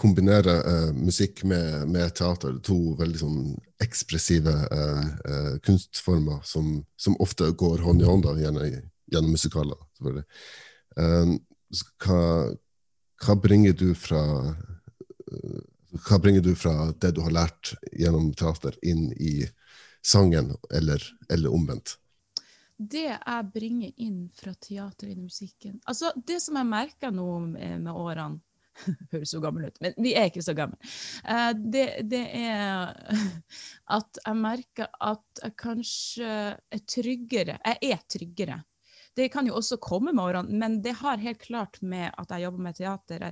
kombinere 0.00 0.54
uh, 0.64 0.88
musikk 0.96 1.44
med, 1.44 1.88
med, 1.90 2.14
teater, 2.16 2.56
to 2.64 2.94
veldig 2.98 3.20
sånn 3.20 3.42
ekspressive 3.82 4.54
uh, 4.72 5.04
uh, 5.28 5.52
kunstformer 5.66 6.40
som, 6.46 6.78
som, 6.96 7.18
ofte 7.20 7.50
går 7.60 7.84
hånd 7.84 8.02
i 8.02 8.08
hånd 8.08 8.24
da, 8.26 8.34
gjennom, 8.40 8.74
gjennom 9.12 9.36
musikaler. 9.36 9.78
selvfølgelig. 9.98 10.26
Hva, 12.02 12.20
hva 13.22 13.34
bringer 13.38 13.76
du 13.78 13.92
fra 13.94 14.24
hva 15.90 16.18
bringer 16.22 16.42
du 16.42 16.54
fra 16.58 16.90
det 17.02 17.12
du 17.14 17.20
har 17.22 17.34
lært 17.34 17.74
gjennom 17.92 18.30
teater, 18.38 18.74
inn 18.82 19.10
i 19.12 19.44
sangen, 20.02 20.54
eller, 20.70 21.02
eller 21.30 21.54
omvendt? 21.54 21.96
Det 22.80 23.06
jeg 23.10 23.48
bringer 23.52 23.90
inn 24.00 24.30
fra 24.34 24.54
teater 24.56 25.10
inn 25.10 25.18
i 25.20 25.26
musikken 25.26 25.74
Altså, 25.84 26.14
Det 26.16 26.38
som 26.40 26.56
jeg 26.56 26.68
merker 26.70 27.12
nå 27.12 27.26
med 27.52 27.90
årene 27.92 28.40
Høres 29.12 29.34
så 29.34 29.42
gammel 29.42 29.68
ut, 29.68 29.78
men 29.84 29.94
vi 30.00 30.14
er 30.18 30.30
ikke 30.30 30.44
så 30.44 30.54
gamle. 30.56 30.78
Uh, 31.26 31.52
det, 31.56 31.86
det, 32.10 32.24
er 32.40 32.94
at 33.98 34.22
jeg 34.24 34.40
merker 34.40 34.90
at 35.02 35.44
jeg 35.44 35.56
kanskje 35.60 36.34
er 36.56 36.84
tryggere. 36.88 37.60
Jeg 37.64 37.94
er 37.94 38.04
tryggere. 38.10 38.60
Det 39.16 39.28
kan 39.32 39.46
jo 39.46 39.56
også 39.58 39.80
komme 39.82 40.12
med 40.14 40.22
årene, 40.22 40.58
men 40.58 40.78
det 40.82 40.94
har 41.00 41.20
helt 41.20 41.42
klart 41.42 41.80
med 41.82 42.12
at 42.16 42.30
jeg 42.30 42.46
jobber 42.46 42.64
med 42.64 42.76
teater. 42.78 43.24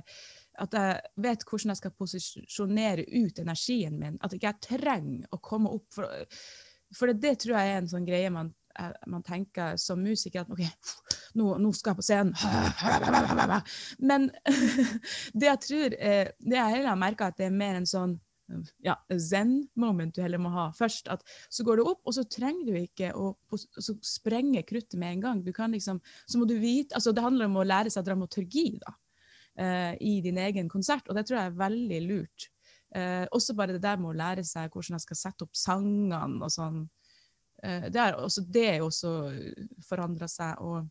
At 0.59 0.75
jeg 0.75 0.97
vet 1.23 1.45
hvordan 1.47 1.71
jeg 1.71 1.79
skal 1.79 1.95
posisjonere 1.95 3.05
ut 3.07 3.39
energien 3.39 3.95
min. 3.99 4.19
At 4.21 4.35
jeg 4.35 4.41
ikke 4.41 4.73
trenger 4.75 5.29
å 5.31 5.39
komme 5.43 5.71
opp. 5.71 5.87
For, 5.95 6.27
for 6.95 7.11
det, 7.11 7.21
det, 7.23 7.35
tror 7.41 7.57
jeg 7.57 7.71
er 7.71 7.81
en 7.81 7.89
sånn 7.91 8.07
greie 8.07 8.29
man, 8.33 8.51
eh, 8.51 8.68
man 9.07 9.23
tenker 9.25 9.77
som 9.81 10.01
musiker. 10.03 10.41
at 10.41 10.51
OK, 10.51 10.63
nå, 11.39 11.57
nå, 11.59 11.71
skal 11.75 11.91
jeg 11.91 11.99
på 11.99 12.05
scenen. 12.05 12.33
Men 13.99 14.29
det 15.39 15.49
jeg 15.49 15.61
tror, 15.65 15.97
det 15.99 16.57
jeg 16.57 16.73
heller 16.75 16.91
har 16.93 16.99
merka, 17.01 17.29
at 17.29 17.39
det 17.39 17.49
er 17.49 17.55
mer 17.55 17.79
en 17.79 17.89
sånn 17.89 18.17
ja, 18.81 18.95
zen-moment 19.13 20.15
du 20.15 20.23
heller 20.23 20.41
må 20.41 20.49
ha 20.53 20.69
først. 20.73 21.11
at 21.13 21.21
Så 21.53 21.65
går 21.67 21.77
du 21.77 21.83
opp, 21.89 22.01
og 22.05 22.15
så 22.17 22.23
trenger 22.25 22.71
du 22.71 22.79
ikke 22.79 23.11
å 23.13 23.35
sprenge 24.05 24.63
kruttet 24.65 24.97
med 25.01 25.17
en 25.17 25.27
gang. 25.27 25.43
Du 25.45 25.51
kan 25.53 25.75
liksom, 25.75 26.01
så 26.25 26.41
må 26.41 26.47
du 26.49 26.55
vite, 26.61 26.95
altså 26.97 27.13
Det 27.13 27.25
handler 27.25 27.51
om 27.51 27.59
å 27.61 27.67
lære 27.67 27.93
seg 27.93 28.07
dramaturgi. 28.07 28.71
da 28.81 28.95
uh, 29.59 29.93
i 29.99 30.19
din 30.21 30.39
egen 30.39 30.69
konsert, 30.69 31.07
og 31.09 31.17
det 31.17 31.25
tror 31.27 31.39
jeg 31.39 31.51
er 31.51 31.59
veldig 31.59 31.99
lurt. 32.07 32.49
Uh, 32.95 33.25
også 33.35 33.53
bare 33.53 33.75
det 33.75 33.83
der 33.83 33.99
med 34.01 34.13
å 34.13 34.17
lære 34.17 34.43
seg 34.47 34.71
hvordan 34.73 34.97
jeg 34.97 35.05
skal 35.05 35.19
sette 35.19 35.45
opp 35.45 35.57
sangene 35.57 36.41
og 36.45 36.53
sånn. 36.53 36.85
Uh, 37.63 37.87
det, 37.91 37.99
er 37.99 38.17
også, 38.17 38.45
det 38.47 38.65
er 38.69 38.85
også 38.85 39.13
forandra 39.87 40.29
seg. 40.31 40.63
Og 40.63 40.87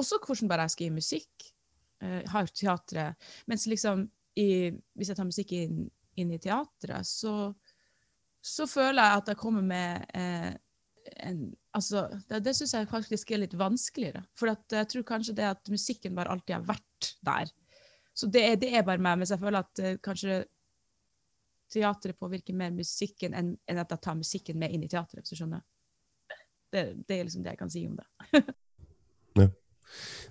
også 0.00 0.16
hvordan 0.24 0.48
bare 0.48 0.64
jeg 0.64 0.72
skal 0.72 0.86
gi 0.86 0.94
musikk. 0.94 1.48
har 2.00 2.46
teatret. 2.46 3.16
Mens 3.50 3.66
liksom 3.66 4.06
i, 4.38 4.70
hvis 4.94 5.10
jeg 5.10 5.18
tar 5.18 5.26
musikk 5.28 5.52
inn, 5.52 5.82
inn 6.16 6.30
i 6.32 6.38
teatret, 6.38 7.04
så, 7.04 7.50
så, 8.40 8.66
føler 8.70 9.02
jeg 9.02 9.20
at 9.20 9.28
jeg 9.32 9.40
kommer 9.42 9.66
med 9.66 10.06
en, 11.16 11.42
altså, 11.76 12.06
det, 12.28 12.42
det 12.44 12.54
syns 12.56 12.74
jeg 12.76 12.90
faktisk 12.90 13.32
er 13.32 13.42
litt 13.42 13.56
vanskeligere. 13.58 14.22
For 14.38 14.52
jeg 14.52 14.90
tror 14.92 15.06
kanskje 15.08 15.36
det 15.38 15.48
at 15.50 15.72
musikken 15.72 16.16
bare 16.16 16.34
alltid 16.34 16.58
har 16.58 16.68
vært 16.68 17.10
der. 17.26 17.52
Så 18.14 18.26
det 18.26 18.44
det 18.62 18.72
er 18.74 18.86
bare 18.86 19.02
meg. 19.02 19.20
Mens 19.20 19.32
jeg 19.34 19.42
føler 19.42 19.64
at 19.64 19.82
uh, 19.84 19.94
kanskje 20.02 20.42
teatret 21.72 22.18
påvirker 22.18 22.56
mer 22.56 22.72
musikken 22.74 23.34
enn, 23.36 23.54
enn, 23.68 23.80
at 23.80 23.92
jeg 23.94 24.04
tar 24.04 24.18
musikken 24.18 24.58
med 24.60 24.74
inn 24.74 24.84
i 24.86 24.90
teatret, 24.90 25.22
hvis 25.22 25.34
du 25.34 25.40
skjønner. 25.40 25.64
Det, 26.72 26.82
det, 27.08 27.16
er 27.16 27.24
liksom 27.24 27.44
det 27.44 27.54
jeg 27.54 27.60
kan 27.60 27.72
si 27.72 27.86
om 27.88 27.96
det. 27.98 28.06
ja. 29.42 29.48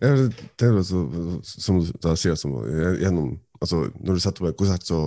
Jeg, 0.02 0.28
det 0.60 0.68
er 0.68 0.76
jo 0.76 0.84
som 0.86 1.80
du 1.82 2.10
sier, 2.14 2.36
som, 2.38 2.54
gjennom, 3.02 3.32
altså, 3.58 3.88
når 3.98 4.18
du 4.18 4.22
setter 4.22 4.44
på 4.44 4.52
en 4.52 4.60
konsert, 4.60 4.86
så 4.86 5.00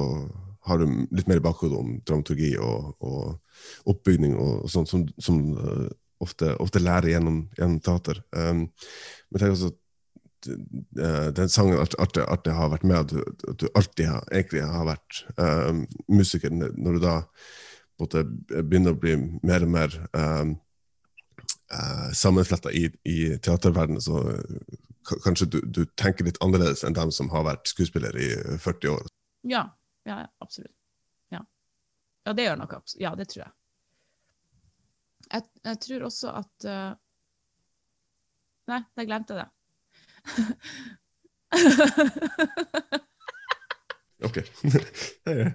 har 0.67 0.81
du 0.81 0.89
litt 1.15 1.29
mer 1.31 1.41
i 1.41 1.45
bakhodet 1.45 1.79
om 1.79 1.93
dramaturgi 2.07 2.51
og, 2.61 2.91
og 3.07 3.93
oppbygning 3.93 4.35
og, 4.37 4.65
og 4.65 4.73
sånt, 4.73 4.91
som, 4.91 5.07
som 5.23 5.39
uh, 5.55 5.87
ofte, 6.21 6.51
ofte, 6.61 6.83
lærer 6.83 7.15
gjennom, 7.15 7.45
gjennom 7.57 7.79
teater. 7.85 8.21
Um, 8.35 8.67
men 9.31 9.43
tenk 9.43 9.55
uh, 9.55 9.71
den 10.47 11.51
sangen 11.53 11.81
at 11.81 12.15
det 12.45 12.55
har 12.57 12.71
vært 12.73 12.85
med, 12.89 12.97
at 12.97 13.11
du, 13.13 13.49
at 13.51 13.59
du 13.61 13.67
alltid 13.75 14.07
har, 14.09 14.25
egentlig 14.33 14.63
har 14.65 14.87
vært 14.89 15.21
um, 15.37 15.83
musiker, 16.09 16.53
når 16.55 16.97
du 16.97 17.03
da 17.05 17.17
måte, 18.01 18.25
begynner 18.49 18.95
å 18.95 19.01
bli 19.01 19.17
mer 19.47 19.67
og 19.67 19.73
mer 19.75 19.97
um, 20.17 20.55
uh, 21.75 22.09
sammenfletta 22.17 22.73
i, 22.73 22.87
i 23.05 23.19
teaterverdenen, 23.43 24.01
så 24.01 24.23
kanskje 25.25 25.49
du, 25.51 25.61
du, 25.65 25.85
tenker 25.99 26.29
litt 26.29 26.41
annerledes 26.45 26.85
enn 26.87 26.97
dem 26.97 27.13
som 27.15 27.31
har 27.35 27.47
vært 27.49 27.71
skuespiller 27.71 28.17
i 28.17 28.33
40 28.61 28.95
år. 28.95 29.07
Ja, 29.49 29.65
ja 30.09 30.23
absolutt. 30.45 30.77
Ja. 31.33 31.45
ja, 32.27 32.35
det 32.37 32.49
gjør 32.49 32.67
absolutt. 32.67 33.01
Ja, 33.03 33.15
det 33.19 33.31
tror 33.33 33.47
jeg. 33.47 33.55
Jeg, 35.31 35.47
jeg 35.67 35.81
tror 35.87 36.09
også 36.09 36.35
at 36.41 36.69
uh... 36.69 36.91
Nei, 38.71 38.85
jeg 38.99 39.09
glemte 39.09 39.35
det. 39.35 39.49
OK. 44.27 44.37
det 45.25 45.55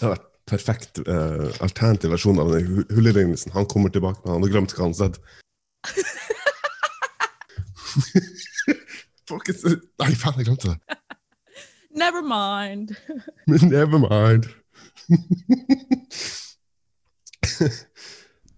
har 0.00 0.12
vært 0.14 0.28
perfekt 0.48 0.98
uh, 1.04 1.48
alternativ 1.64 2.10
versjon 2.14 2.40
av 2.40 2.52
den 2.54 2.84
hulleregnelsen. 2.88 3.52
Han 3.56 3.66
kommer 3.68 3.90
tilbake, 3.92 4.20
men 4.24 4.32
han 4.36 4.42
har 4.46 4.52
glemt 4.54 4.72
hva 4.76 4.84
han 4.88 4.96
sa. 4.96 5.06
Nei, 9.28 10.14
faen, 10.16 10.38
jeg 10.40 10.46
glemte 10.48 10.72
det. 10.72 10.78
Never 11.98 12.22
mind. 12.22 12.96
Never 13.46 13.98
mind. 14.00 14.44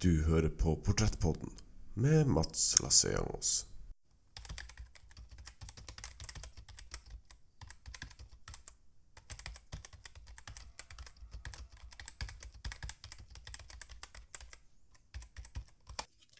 du 0.02 0.22
hører 0.28 0.48
på 0.48 0.76
Portrettpodden 0.84 1.50
med 1.94 2.26
Mats 2.26 2.76
Lasseangos. 2.82 3.69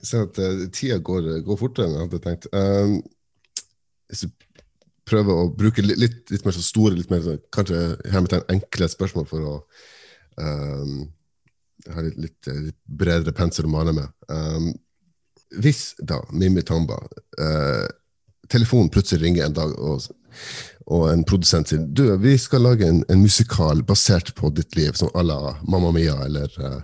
Ser 0.02 0.26
at 0.26 0.38
uh, 0.40 0.66
tida 0.74 0.98
går, 1.04 1.32
går, 1.46 1.58
fortere 1.60 1.88
enn 1.88 1.96
jeg 1.96 2.06
hadde 2.06 2.22
tenkt. 2.24 2.48
Um, 2.54 2.98
hvis 4.10 4.26
du 4.26 4.30
prøver 5.10 5.36
å 5.36 5.48
bruke 5.54 5.82
litt, 5.84 5.98
litt, 6.00 6.20
litt 6.30 6.44
mer 6.46 6.54
så 6.56 6.64
store, 6.64 6.96
litt 6.96 7.10
mer 7.12 7.22
så, 7.24 7.36
kanskje 7.54 7.80
hermetegn 8.12 8.46
enkle 8.52 8.88
spørsmål 8.90 9.26
for 9.30 9.48
å 9.48 9.56
um, 10.40 11.00
ha 11.90 12.04
litt, 12.04 12.18
litt, 12.20 12.50
litt, 12.50 12.78
bredere 12.84 13.34
pensel 13.36 13.68
å 13.68 13.72
male 13.72 13.94
med. 13.96 14.12
Um, 14.30 14.70
hvis 15.60 15.94
da 15.98 16.20
Mimmi 16.30 16.62
Tamba 16.66 17.00
uh, 17.40 17.86
telefonen 18.50 18.90
plutselig 18.92 19.24
ringer 19.24 19.48
en 19.48 19.56
dag, 19.56 19.72
og, 19.78 20.06
og 20.90 21.08
en 21.10 21.24
produsent 21.26 21.70
sier 21.70 21.82
du, 21.82 22.04
vi 22.22 22.36
skal 22.38 22.64
lage 22.66 22.86
en, 22.86 23.02
en 23.10 23.22
musikal 23.22 23.82
basert 23.86 24.34
på 24.38 24.52
ditt 24.54 24.78
liv, 24.78 24.94
som 24.98 25.10
à 25.14 25.24
la 25.26 25.56
Mamma 25.66 25.90
Mia 25.96 26.16
eller 26.26 26.54
uh, 26.62 26.78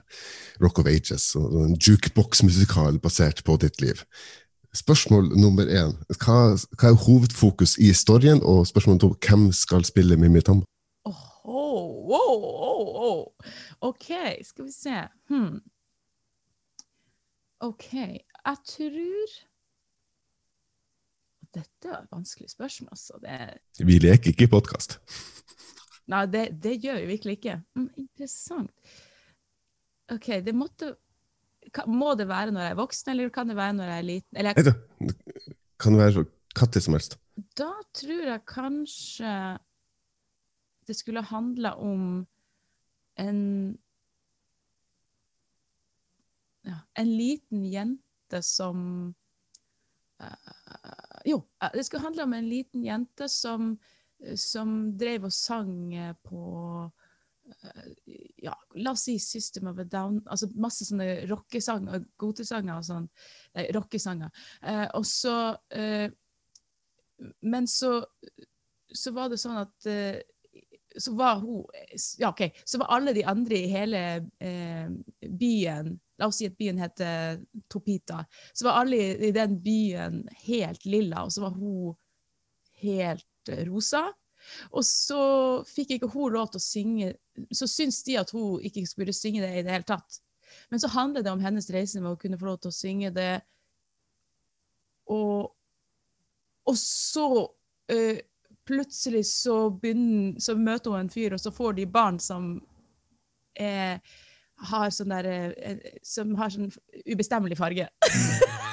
Rock 0.62 0.78
of 0.78 0.86
Ages, 0.86 1.34
en 1.34 1.76
jukebox-musikal 1.76 2.98
basert 3.02 3.44
på 3.44 3.56
ditt 3.60 3.80
liv. 3.80 4.02
Spørsmål 4.76 5.30
nummer 5.40 5.64
én. 5.64 5.94
Hva, 6.20 6.56
hva, 6.76 6.90
er 6.90 6.98
hovedfokus 7.06 7.76
i 7.78 7.90
historien? 7.92 8.42
Og 8.42 8.66
spørsmål 8.68 8.98
to, 9.00 9.12
hvem 9.24 9.48
skal 9.52 9.84
spille 9.88 10.18
Mimmi 10.20 10.42
Tamba? 10.44 10.66
Oh, 11.06 11.22
oh, 11.44 12.10
oh, 12.18 12.86
oh, 13.06 13.50
OK, 13.80 14.10
skal 14.42 14.64
vi 14.64 14.72
se. 14.72 15.00
Hmm. 15.30 15.60
OK. 17.60 17.92
Jeg 17.92 18.56
tror 18.68 19.36
Dette 21.56 21.88
er 21.88 22.02
et 22.02 22.12
vanskelig 22.12 22.50
spørsmål, 22.50 22.88
altså. 22.92 23.16
Det... 23.22 23.86
Vi 23.86 23.98
leker 23.98 24.34
ikke 24.34 24.44
i 24.44 24.52
podkast. 24.52 24.98
Nei, 26.12 26.26
det, 26.28 26.50
det, 26.62 26.76
gjør 26.84 27.00
vi 27.00 27.06
virkelig 27.06 27.38
ikke. 27.38 27.54
Mm, 27.74 27.88
interessant. 27.96 28.70
OK, 30.12 30.26
det 30.46 30.54
måtte 30.54 30.94
Må 31.90 32.14
det 32.14 32.28
være 32.30 32.52
når 32.54 32.68
jeg 32.68 32.74
er 32.74 32.78
voksen, 32.78 33.10
eller 33.12 33.30
kan 33.34 33.48
det 33.50 33.56
være 33.58 33.74
når 33.74 33.90
jeg 33.90 33.98
er 33.98 34.06
liten? 34.06 34.38
Eller, 34.38 34.54
Nei, 34.54 34.66
det 34.68 35.54
kan 35.82 35.98
være 35.98 36.26
når 36.56 36.84
som 36.84 36.96
helst. 36.96 37.18
Da 37.58 37.72
tror 37.96 38.28
jeg 38.30 38.44
kanskje 38.48 39.32
det 40.86 40.94
skulle 40.94 41.24
handla 41.26 41.74
om 41.82 42.26
en 43.18 43.40
ja, 46.66 46.78
En 46.94 47.10
liten 47.16 47.64
jente 47.66 48.42
som 48.42 48.78
uh, 50.22 51.22
Jo, 51.26 51.42
det 51.74 51.84
skulle 51.86 52.04
handle 52.06 52.22
om 52.22 52.32
en 52.32 52.48
liten 52.48 52.84
jente 52.86 53.28
som, 53.28 53.74
som 54.38 54.76
drev 54.98 55.26
og 55.26 55.34
sang 55.34 55.90
på 56.22 56.42
ja, 58.36 58.54
la 58.74 58.92
oss 58.92 59.06
si 59.06 59.18
System 59.22 59.68
of 59.70 59.78
a 59.78 59.84
Down 59.84 60.20
altså 60.26 60.48
Masse 60.54 60.86
sånne 60.88 61.26
rockesanger, 61.30 62.04
gotesanger 62.20 62.78
og 62.78 62.86
sånn. 62.86 63.08
Nei, 63.56 63.66
rockesanger. 63.76 64.46
Eh, 64.62 64.86
og 64.98 65.06
så 65.08 65.36
eh, 65.70 66.08
Men 67.46 67.68
så, 67.70 67.98
så 68.92 69.12
var 69.16 69.30
det 69.32 69.40
sånn 69.40 69.60
at 69.62 69.90
eh, 69.90 70.18
så 70.96 71.12
var 71.16 71.40
hun 71.40 71.64
Ja, 72.18 72.30
OK. 72.30 72.50
Så 72.64 72.80
var 72.80 72.92
alle 72.96 73.14
de 73.16 73.24
andre 73.24 73.58
i 73.58 73.70
hele 73.72 74.02
eh, 74.40 74.90
byen 75.20 75.96
La 76.16 76.30
oss 76.30 76.38
si 76.40 76.46
at 76.48 76.56
byen 76.56 76.78
heter 76.80 77.42
Topita. 77.68 78.22
Så 78.56 78.64
var 78.64 78.78
alle 78.80 78.96
i, 78.96 79.32
den 79.36 79.58
byen 79.60 80.22
helt 80.46 80.86
lilla, 80.88 81.26
og 81.26 81.32
så 81.34 81.42
var 81.44 81.58
hun 81.58 81.92
helt 82.80 83.50
eh, 83.52 83.66
rosa. 83.68 84.06
Og 84.72 84.84
så 84.86 85.22
fikk 85.68 85.96
ikke 85.96 86.10
hun 86.12 86.36
lov 86.36 86.50
til 86.52 86.60
å 86.60 86.64
synge 86.64 87.12
Så 87.54 87.68
syntes 87.70 88.02
de 88.06 88.18
at 88.20 88.30
hun 88.34 88.62
ikke 88.64 88.86
skulle 88.88 89.14
synge 89.16 89.42
det 89.44 89.52
i 89.52 89.64
det 89.66 89.74
hele 89.74 89.88
tatt. 89.88 90.20
Men 90.70 90.80
så 90.80 90.88
handler 90.88 91.22
det 91.22 91.32
om 91.32 91.42
hennes 91.42 91.68
reise 91.74 92.00
med 92.00 92.14
å 92.14 92.20
kunne 92.20 92.38
få 92.38 92.48
lov 92.48 92.60
til 92.62 92.72
å 92.72 92.76
synge 92.76 93.10
det. 93.14 93.32
Og, 95.12 95.50
og 96.66 96.78
så 96.80 97.26
uh, 97.92 98.20
plutselig 98.66 99.26
så, 99.30 99.56
begynner, 99.70 100.38
så 100.42 100.56
møter 100.58 100.94
hun 100.94 101.04
en 101.04 101.12
fyr, 101.12 101.36
og 101.36 101.42
så 101.42 101.52
får 101.54 101.76
de 101.78 101.86
barn 101.90 102.18
som 102.22 102.54
er, 103.54 104.00
har 104.70 104.94
sånn 104.94 105.14
der, 105.14 105.52
uh, 105.54 105.90
som 106.06 106.34
har 106.40 106.54
sånn 106.54 106.72
ubestemmelig 107.06 107.60
farge. 107.60 107.90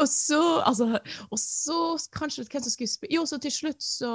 og 0.00 0.08
så, 0.08 0.40
altså, 0.66 1.00
og 1.28 1.38
så 1.38 1.76
kanskje 2.16 2.46
hvem 2.46 2.64
som 2.64 2.72
skulle 2.72 2.90
spille 2.90 3.14
Jo, 3.14 3.26
så 3.28 3.38
til 3.42 3.54
slutt 3.54 3.84
så 3.84 4.14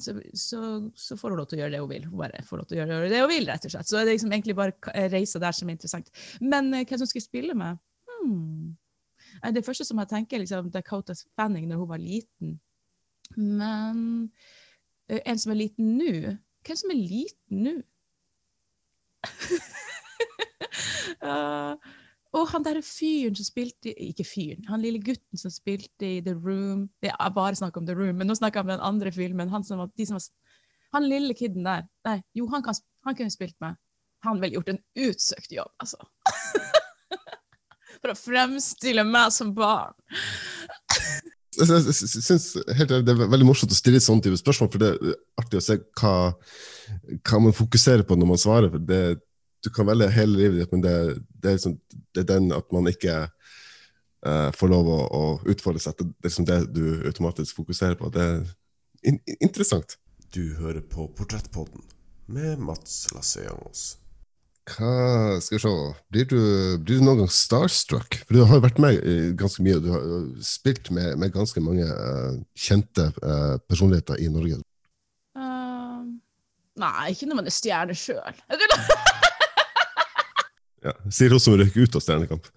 så, 0.00 0.14
så, 0.34 0.90
så, 0.94 1.16
får 1.16 1.30
hun 1.30 1.38
lov 1.38 1.48
til 1.50 1.58
å 1.58 1.62
gjøre 1.62 1.74
det 1.74 1.80
hun 1.82 1.90
vil. 1.90 2.04
Hun 2.08 2.20
bare 2.22 2.42
får 2.46 2.62
lov 2.62 2.68
til 2.68 2.78
å 2.78 2.80
gjøre 2.80 3.10
det 3.12 3.20
hun 3.20 3.28
vil, 3.28 3.48
rett 3.50 3.66
og 3.68 3.74
slett. 3.74 3.88
Så 3.90 3.98
er 4.00 4.06
det 4.08 4.14
liksom 4.16 4.32
egentlig 4.32 4.56
bare 4.56 5.08
reisa 5.12 5.40
der 5.42 5.56
som 5.56 5.68
er 5.68 5.76
interessant. 5.76 6.08
Men 6.40 6.72
uh, 6.72 6.80
hvem 6.80 7.02
som 7.02 7.10
skulle 7.10 7.26
spille 7.26 7.56
med? 7.58 7.80
Hmm. 8.08 8.72
Det 9.52 9.64
første 9.64 9.84
som 9.84 10.00
jeg 10.00 10.10
tenker, 10.10 10.40
liksom 10.40 10.70
Dakota 10.72 11.16
Fanning 11.36 11.68
når 11.68 11.82
hun 11.82 11.90
var 11.92 12.00
liten. 12.00 12.56
Men 13.36 14.02
uh, 15.12 15.20
en 15.20 15.40
som 15.40 15.52
er 15.52 15.60
liten 15.62 15.94
nå 15.96 16.36
Hvem 16.62 16.76
som 16.78 16.90
er 16.92 16.98
liten 17.00 17.64
nå? 17.66 17.72
uh, 21.22 21.74
Og 22.32 22.48
han 22.48 22.64
derre 22.64 22.82
fyren 22.84 23.36
som 23.36 23.46
spilte 23.46 23.92
Ikke 23.92 24.24
fyren, 24.24 24.64
han 24.70 24.82
lille 24.82 25.02
gutten 25.04 25.40
som 25.40 25.52
spilte 25.52 26.08
i 26.08 26.20
The 26.24 26.34
Room 26.36 26.86
Det 27.04 27.12
er 27.12 27.34
bare 27.36 27.58
snakk 27.58 27.76
om 27.76 27.86
The 27.88 27.96
Room, 27.98 28.16
men 28.20 28.30
nå 28.30 28.36
snakker 28.38 28.60
jeg 28.60 28.68
om 28.68 28.74
den 28.74 28.86
andre 28.88 29.12
filmen. 29.12 29.52
Han, 29.52 29.64
som 29.64 29.82
var, 29.82 29.92
som 30.06 30.18
var, 30.18 30.28
han 30.96 31.08
lille 31.08 31.36
kiden 31.36 31.66
der. 31.66 31.86
Nei, 32.08 32.18
jo, 32.36 32.46
han, 32.52 32.64
kan, 32.64 32.76
han 33.06 33.18
kunne 33.18 33.32
spilt 33.32 33.56
meg. 33.64 33.76
Han 34.26 34.40
ville 34.40 34.58
gjort 34.58 34.72
en 34.72 34.82
utsøkt 35.08 35.52
jobb, 35.52 35.72
altså. 35.82 35.98
For 38.02 38.12
å 38.12 38.18
fremstille 38.18 39.04
meg 39.06 39.32
som 39.34 39.52
barn. 39.54 39.94
jeg 41.58 41.94
synes 41.94 42.46
Det 42.66 42.86
er 42.98 43.20
veldig 43.20 43.46
morsomt 43.46 43.74
å 43.74 43.78
stille 43.78 44.00
et 44.00 44.06
sånt 44.06 44.24
type 44.24 44.40
spørsmål, 44.40 44.70
for 44.72 44.82
det 44.82 44.90
er 44.94 45.18
artig 45.42 45.60
å 45.60 45.64
se 45.64 45.78
hva, 46.00 46.14
hva 47.20 47.42
man 47.44 47.56
fokuserer 47.56 48.06
på 48.08 48.18
når 48.18 48.30
man 48.32 48.40
svarer. 48.40 48.72
for 48.72 48.88
det 48.88 49.02
du 49.62 49.70
kan 49.70 49.86
velge 49.86 50.10
hele 50.10 50.38
livet 50.38 50.60
ditt, 50.60 50.72
men 50.74 50.82
det, 50.84 50.96
det, 51.38 51.48
er, 51.48 51.56
liksom, 51.58 51.78
det 52.14 52.24
er, 52.24 52.28
den 52.34 52.50
at 52.54 52.68
man 52.74 52.90
ikke 52.90 53.16
uh, 54.26 54.50
får 54.58 54.72
lov 54.72 54.90
å, 54.90 55.00
å 55.06 55.24
utfordre 55.52 55.82
seg. 55.82 55.98
Det 55.98 56.08
er 56.08 56.30
liksom 56.30 56.48
det 56.50 56.60
du 56.74 56.84
automatisk 57.08 57.62
fokuserer 57.62 57.98
på. 57.98 58.10
Det 58.14 58.26
er 58.26 58.44
in 59.06 59.18
interessant. 59.38 59.98
Du 60.32 60.54
hører 60.58 60.80
på 60.80 61.08
Portrettpodden 61.16 61.84
med 62.32 62.62
Mats 62.62 63.04
Lasseangos. 63.12 63.92
Hva 64.70 65.40
skal 65.42 65.58
vi 65.58 65.62
se 65.64 65.70
Blir 66.14 66.26
du, 66.30 66.38
blir 66.78 67.00
du 67.00 67.04
noen 67.04 67.24
gang 67.24 67.32
starstruck? 67.34 68.20
For 68.22 68.36
du 68.36 68.44
har 68.46 68.60
jo 68.60 68.64
vært 68.64 68.78
med 68.82 69.00
ganske 69.38 69.64
mye. 69.66 69.80
Du 69.82 69.90
har 69.90 70.04
spilt 70.46 70.90
med, 70.94 71.16
med 71.18 71.34
ganske 71.34 71.62
mange 71.64 71.86
uh, 71.86 72.38
kjente 72.54 73.10
uh, 73.20 73.58
personligheter 73.66 74.22
i 74.22 74.30
Norge. 74.30 74.60
Uh, 75.34 76.06
nei, 76.78 77.10
ikke 77.10 77.26
når 77.28 77.42
man 77.42 77.50
er 77.50 77.58
stjerne 77.58 77.98
sjøl. 77.98 78.38
Ja. 80.82 80.92
Sier 81.14 81.30
hun 81.30 81.42
som 81.42 81.54
røyk 81.58 81.76
ut 81.78 81.96
av 81.96 82.02
Stjernekamp. 82.02 82.44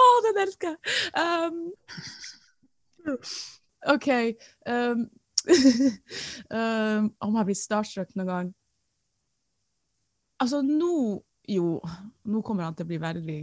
Å, 0.00 0.04
den 0.26 0.40
elsker 0.42 0.68
jeg! 0.72 0.78
Um, 1.20 1.58
OK. 3.94 4.08
Um, 4.66 5.04
um, 6.52 7.10
om 7.24 7.36
jeg 7.38 7.46
blir 7.48 7.56
starstruck 7.56 8.10
noen 8.12 8.28
gang 8.28 8.48
Altså, 10.40 10.60
nå 10.60 11.20
Jo, 11.48 11.78
nå 12.28 12.42
kommer 12.44 12.66
han 12.66 12.76
til 12.76 12.84
å 12.84 12.90
bli 12.90 12.98
veldig 13.00 13.38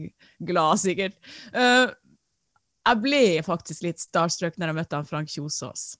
glad, 0.48 0.78
sikkert. 0.80 1.18
Uh, 1.52 1.90
jeg 2.88 3.02
ble 3.04 3.24
faktisk 3.44 3.84
litt 3.84 4.00
starstruck 4.00 4.56
når 4.56 4.72
jeg 4.72 4.78
møtte 4.78 5.00
han 5.00 5.10
Frank 5.10 5.28
Kjosås. 5.34 5.98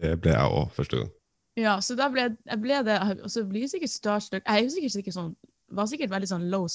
Det 0.00 0.14
ble 0.22 0.32
jeg 0.32 0.54
òg 0.56 0.70
første 0.72 1.02
gang. 1.02 1.10
Ja, 1.58 1.76
så 1.84 1.96
da 1.98 2.08
ble, 2.08 2.30
jeg 2.48 2.60
ble 2.62 2.78
det 2.86 2.94
Og 3.20 3.28
så 3.28 3.42
blir 3.44 3.66
jeg 3.66 3.74
sikkert 3.74 3.92
starstruck. 3.92 4.44
Jeg 4.46 4.64
er 4.64 4.70
sikkert, 4.72 4.94
sikkert 4.94 5.16
sånn, 5.18 5.32
var 5.76 5.88
sikkert 5.90 6.12
veldig 6.12 6.30
sånn 6.30 6.46
low 6.52 6.66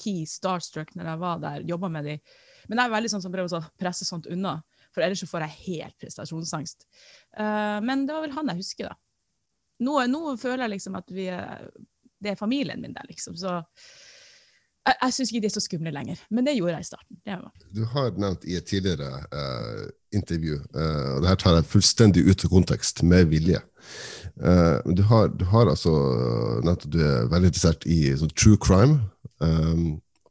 key 0.00 0.24
starstruck 0.28 0.92
når 0.96 1.12
jeg 1.12 1.22
var 1.22 1.42
der, 1.42 1.66
jobba 1.66 1.90
med 1.92 2.08
de. 2.10 2.16
Men 2.66 2.80
jeg 2.80 2.88
er 2.88 2.94
veldig 2.96 3.12
sånn 3.12 3.22
som 3.24 3.34
prøver 3.34 3.58
å 3.58 3.62
presse 3.78 4.06
sånt 4.06 4.26
unna, 4.30 4.58
for 4.94 5.04
ellers 5.06 5.22
så 5.22 5.28
får 5.30 5.46
jeg 5.46 5.60
helt 5.66 5.98
prestasjonsangst. 6.02 6.86
Uh, 7.38 7.78
men 7.86 8.06
det 8.06 8.14
var 8.16 8.24
vel 8.24 8.34
han 8.34 8.50
jeg 8.52 8.62
husker, 8.62 8.90
da. 8.90 8.98
Nå, 9.86 9.98
nå 10.08 10.36
føler 10.40 10.64
jeg 10.64 10.76
liksom 10.76 10.96
at 10.98 11.10
vi 11.12 11.28
er, 11.30 11.66
det 12.22 12.32
er 12.32 12.38
familien 12.40 12.80
min 12.82 12.94
der, 12.96 13.06
liksom. 13.10 13.36
Så 13.38 13.52
jeg, 14.86 14.94
jeg 14.94 15.14
syns 15.16 15.32
ikke 15.32 15.42
de 15.44 15.50
er 15.50 15.56
så 15.56 15.64
skumle 15.64 15.92
lenger. 15.94 16.22
Men 16.30 16.48
det 16.48 16.56
gjorde 16.56 16.78
jeg 16.78 16.86
i 16.86 16.90
starten. 16.90 17.20
Du 17.76 17.82
har 17.92 18.16
nevnt 18.16 18.46
i 18.48 18.56
et 18.58 18.68
tidligere 18.70 19.10
eh, 19.26 19.82
intervju, 20.16 20.60
eh, 20.74 21.10
og 21.14 21.22
det 21.22 21.30
her 21.30 21.40
tar 21.42 21.58
jeg 21.58 21.70
fullstendig 21.70 22.24
ut 22.26 22.46
av 22.46 22.52
kontekst, 22.52 23.02
med 23.06 23.30
vilje. 23.32 23.60
Eh, 24.42 24.78
du, 24.96 25.04
har, 25.10 25.30
du 25.32 25.44
har 25.52 25.70
altså 25.72 25.92
nevnt 26.64 26.88
at 26.88 26.92
du 26.92 27.00
er 27.04 27.30
veldig 27.32 27.52
interessert 27.52 27.86
i 27.88 28.00
sånn 28.18 28.34
true 28.36 28.60
crime. 28.60 29.00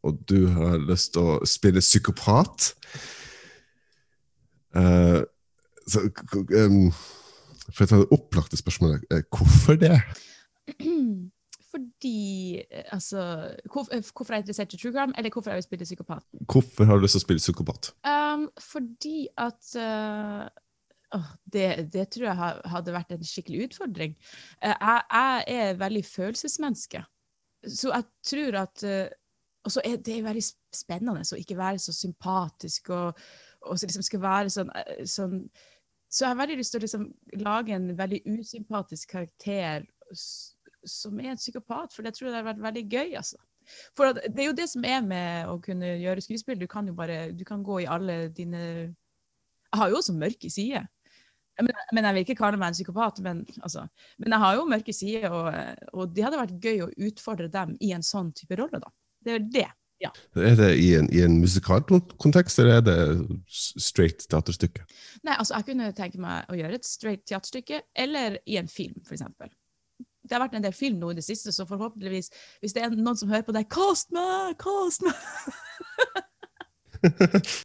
Og 0.06 0.18
du 0.30 0.46
har 0.54 0.78
lyst 0.86 1.16
til 1.16 1.26
å 1.26 1.38
spille 1.50 1.82
psykopat. 1.82 2.74
Eh, 4.78 5.22
så, 5.90 6.02
for 7.72 7.86
å 7.86 7.90
ta 7.90 8.02
det 8.02 8.12
opplagte 8.14 8.60
spørsmålet, 8.60 9.06
eh, 9.12 9.26
hvorfor 9.34 9.80
det? 9.82 9.98
Fordi 12.06 12.66
eh, 12.72 12.84
Altså 12.92 13.20
hvorf- 13.74 13.90
eh, 13.92 14.04
Hvorfor 14.16 14.34
er 14.34 14.38
jeg 14.38 14.44
interessert 14.44 14.74
i 14.74 14.78
true 14.78 14.92
crime, 14.92 15.14
eller 15.18 15.30
hvorfor 15.30 15.50
jeg 15.50 15.56
vil 15.56 15.64
spille 15.64 15.86
psykopat? 15.86 16.24
Hvorfor 16.52 16.86
har 16.86 16.96
du 16.96 17.02
lyst 17.02 17.18
til 17.18 17.24
å 17.24 17.26
spille 17.26 17.42
psykopat? 17.42 17.94
Um, 18.06 18.50
fordi 18.62 19.28
at 19.38 19.72
uh, 19.76 20.46
oh, 21.18 21.32
det, 21.54 21.94
det 21.94 22.10
tror 22.10 22.28
jeg 22.28 22.70
hadde 22.72 22.94
vært 22.94 23.12
en 23.12 23.26
skikkelig 23.26 23.70
utfordring. 23.70 24.16
Uh, 24.62 24.76
jeg, 24.76 25.02
jeg 25.12 25.44
er 25.48 25.80
veldig 25.82 26.06
følelsesmenneske. 26.06 27.04
Så 27.66 27.90
jeg 27.90 28.06
tror 28.30 28.60
at 28.62 28.84
uh, 28.86 29.08
Og 29.66 29.72
så 29.72 29.82
er 29.86 29.98
det 29.98 30.24
veldig 30.24 30.44
spennende 30.74 31.26
å 31.26 31.40
ikke 31.42 31.58
være 31.58 31.80
så 31.82 31.94
sympatisk 31.94 32.90
og, 32.94 33.18
og 33.66 33.80
så 33.80 33.88
liksom 33.88 34.06
skal 34.06 34.22
være 34.22 34.50
sånn, 34.54 34.70
sånn 35.10 35.40
Så 36.06 36.26
jeg 36.26 36.30
har 36.30 36.38
veldig 36.38 36.58
lyst 36.60 36.76
til 36.76 36.80
å 36.80 36.86
liksom 36.86 37.08
lage 37.42 37.74
en 37.74 37.98
veldig 37.98 38.22
usympatisk 38.30 39.10
karakter 39.10 39.88
som 40.90 41.20
er 41.20 41.34
en 41.34 41.40
psykopat, 41.42 41.94
for 41.94 42.06
det 42.06 42.16
tror 42.16 42.30
jeg 42.30 42.36
hadde 42.36 42.48
vært 42.50 42.64
veldig 42.64 42.86
gøy, 42.92 43.14
altså. 43.20 43.40
For 43.98 44.14
det 44.14 44.42
er 44.42 44.50
jo 44.50 44.58
det 44.58 44.68
som 44.70 44.86
er 44.86 45.00
med 45.06 45.50
å 45.50 45.56
kunne 45.64 45.96
gjøre 45.98 46.22
skuespill. 46.22 46.60
Du 46.62 46.68
kan 46.70 46.88
jo 46.88 46.94
bare 46.98 47.32
du 47.34 47.42
kan 47.48 47.64
gå 47.66 47.82
i 47.82 47.88
alle 47.90 48.28
dine 48.30 48.62
Jeg 48.62 49.80
har 49.80 49.90
jo 49.90 49.98
også 49.98 50.14
mørke 50.16 50.52
sider. 50.54 50.86
Men, 51.58 51.72
men 51.96 52.06
jeg 52.06 52.16
vil 52.16 52.26
ikke 52.26 52.38
kalle 52.40 52.60
meg 52.60 52.72
en 52.72 52.78
psykopat. 52.78 53.22
Men, 53.26 53.42
altså, 53.62 53.88
men 54.22 54.36
jeg 54.36 54.44
har 54.44 54.60
jo 54.60 54.68
mørke 54.70 54.94
sider, 54.94 55.32
og, 55.32 55.50
og 55.94 56.14
det 56.16 56.28
hadde 56.28 56.42
vært 56.44 56.62
gøy 56.62 56.86
å 56.86 56.92
utfordre 57.10 57.50
dem 57.52 57.74
i 57.82 57.92
en 57.96 58.06
sånn 58.06 58.32
type 58.38 58.60
rolle, 58.60 58.82
da. 58.84 58.94
Det 59.26 59.36
er 59.36 59.50
det. 59.58 59.68
Ja. 60.04 60.12
Er 60.36 60.58
det 60.60 60.72
i 60.84 60.90
en, 60.98 61.08
i 61.16 61.22
en 61.24 61.38
musikalkontekst, 61.40 62.60
eller 62.60 62.82
er 62.82 62.86
det 62.86 62.98
straight 63.48 64.26
teaterstykke? 64.30 64.84
Nei, 65.24 65.38
altså, 65.38 65.56
jeg 65.56 65.70
kunne 65.70 65.92
tenke 65.96 66.20
meg 66.22 66.52
å 66.52 66.58
gjøre 66.60 66.80
et 66.80 66.88
straight 66.88 67.24
teaterstykke, 67.30 67.82
eller 68.04 68.40
i 68.46 68.60
en 68.60 68.68
film, 68.72 69.00
for 69.08 69.16
eksempel. 69.16 69.54
Det 70.26 70.36
har 70.36 70.44
vært 70.46 70.58
en 70.60 70.66
del 70.66 70.74
film 70.76 70.98
nå 71.02 71.12
i 71.14 71.18
det 71.20 71.26
siste, 71.26 71.54
så 71.56 71.68
forhåpentligvis, 71.70 72.32
hvis 72.64 72.74
det 72.76 72.84
er 72.84 72.96
noen 72.98 73.18
som 73.20 73.30
hører 73.32 73.46
på 73.48 73.56
deg, 73.56 73.68
kast 73.72 74.12
meg! 74.16 74.56
Kast 74.62 75.06
meg! 75.06 75.16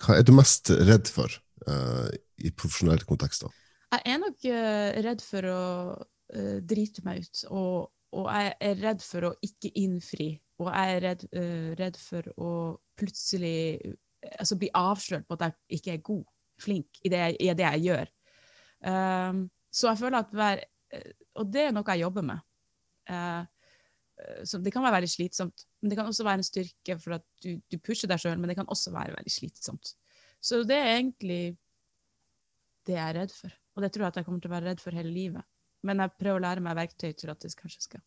Hva 0.00 0.16
er 0.18 0.24
du 0.24 0.32
mest 0.36 0.70
redd 0.72 1.08
for 1.12 1.32
uh, 1.68 2.08
i 2.40 2.52
profesjonelle 2.56 3.04
kontekster? 3.08 3.52
Jeg 3.90 4.04
er 4.14 4.20
nok 4.22 4.46
uh, 4.48 4.90
redd 5.06 5.24
for 5.24 5.48
å 5.50 5.62
uh, 5.96 6.58
drite 6.64 7.04
meg 7.06 7.24
ut, 7.24 7.42
og, 7.50 7.90
og 8.16 8.30
jeg 8.32 8.54
er 8.70 8.80
redd 8.84 9.04
for 9.04 9.30
å 9.30 9.34
ikke 9.44 9.72
innfri. 9.80 10.30
Og 10.60 10.68
jeg 10.68 10.96
er 10.96 11.00
redd, 11.06 11.22
redd 11.80 11.96
for 11.96 12.26
å 12.36 12.50
plutselig 13.00 13.80
altså 14.36 14.58
bli 14.60 14.68
avslørt 14.76 15.24
på 15.24 15.38
at 15.38 15.46
jeg 15.46 15.78
ikke 15.78 15.94
er 15.94 16.02
god, 16.04 16.26
flink, 16.60 16.98
i 17.00 17.08
det, 17.08 17.20
jeg- 17.22 17.38
i 17.40 17.54
det 17.56 17.64
jeg 17.64 17.84
gjør. 17.86 18.10
Um, 18.84 19.38
så 19.72 19.88
jeg 19.88 20.00
føler 20.02 20.18
at 20.18 20.34
hver 20.36 20.60
Og 21.38 21.48
det 21.52 21.68
er 21.68 21.74
noe 21.74 21.94
jeg 21.94 22.02
jobber 22.02 22.24
med. 22.26 22.42
Eh, 23.10 23.42
eh, 24.22 24.54
det 24.64 24.72
kan 24.74 24.84
være 24.84 24.98
veldig 24.98 25.12
slitsomt, 25.12 25.66
men 25.80 25.92
det 25.92 25.98
kan 25.98 26.10
også 26.10 26.26
være 26.26 26.42
en 26.42 26.46
styrke 26.46 26.96
for 27.02 27.18
at 27.18 27.26
du, 27.44 27.54
du 27.70 27.78
pusher 27.78 28.10
deg 28.10 28.22
sjøl, 28.22 28.38
men 28.40 28.50
det 28.50 28.58
kan 28.58 28.70
også 28.70 28.92
være 28.94 29.16
veldig 29.16 29.34
slitsomt. 29.34 29.94
Så 30.40 30.62
det 30.68 30.78
er 30.78 30.94
egentlig 30.96 31.42
det 32.88 32.96
jeg 32.96 33.04
er 33.04 33.18
redd 33.20 33.34
for. 33.34 33.54
Og 33.76 33.84
det 33.84 33.92
tror 33.92 34.06
jeg 34.06 34.14
at 34.14 34.20
jeg 34.20 34.28
kommer 34.28 34.42
til 34.42 34.50
å 34.50 34.56
være 34.56 34.70
redd 34.72 34.82
for 34.82 34.96
hele 34.96 35.12
livet. 35.14 35.46
Men 35.86 36.02
jeg 36.02 36.16
prøver 36.20 36.40
å 36.40 36.44
lære 36.44 36.64
meg 36.64 36.76
verktøy 36.76 37.12
til 37.16 37.32
at 37.32 37.40
det 37.44 37.52
kanskje 37.56 37.86
skal 37.86 38.02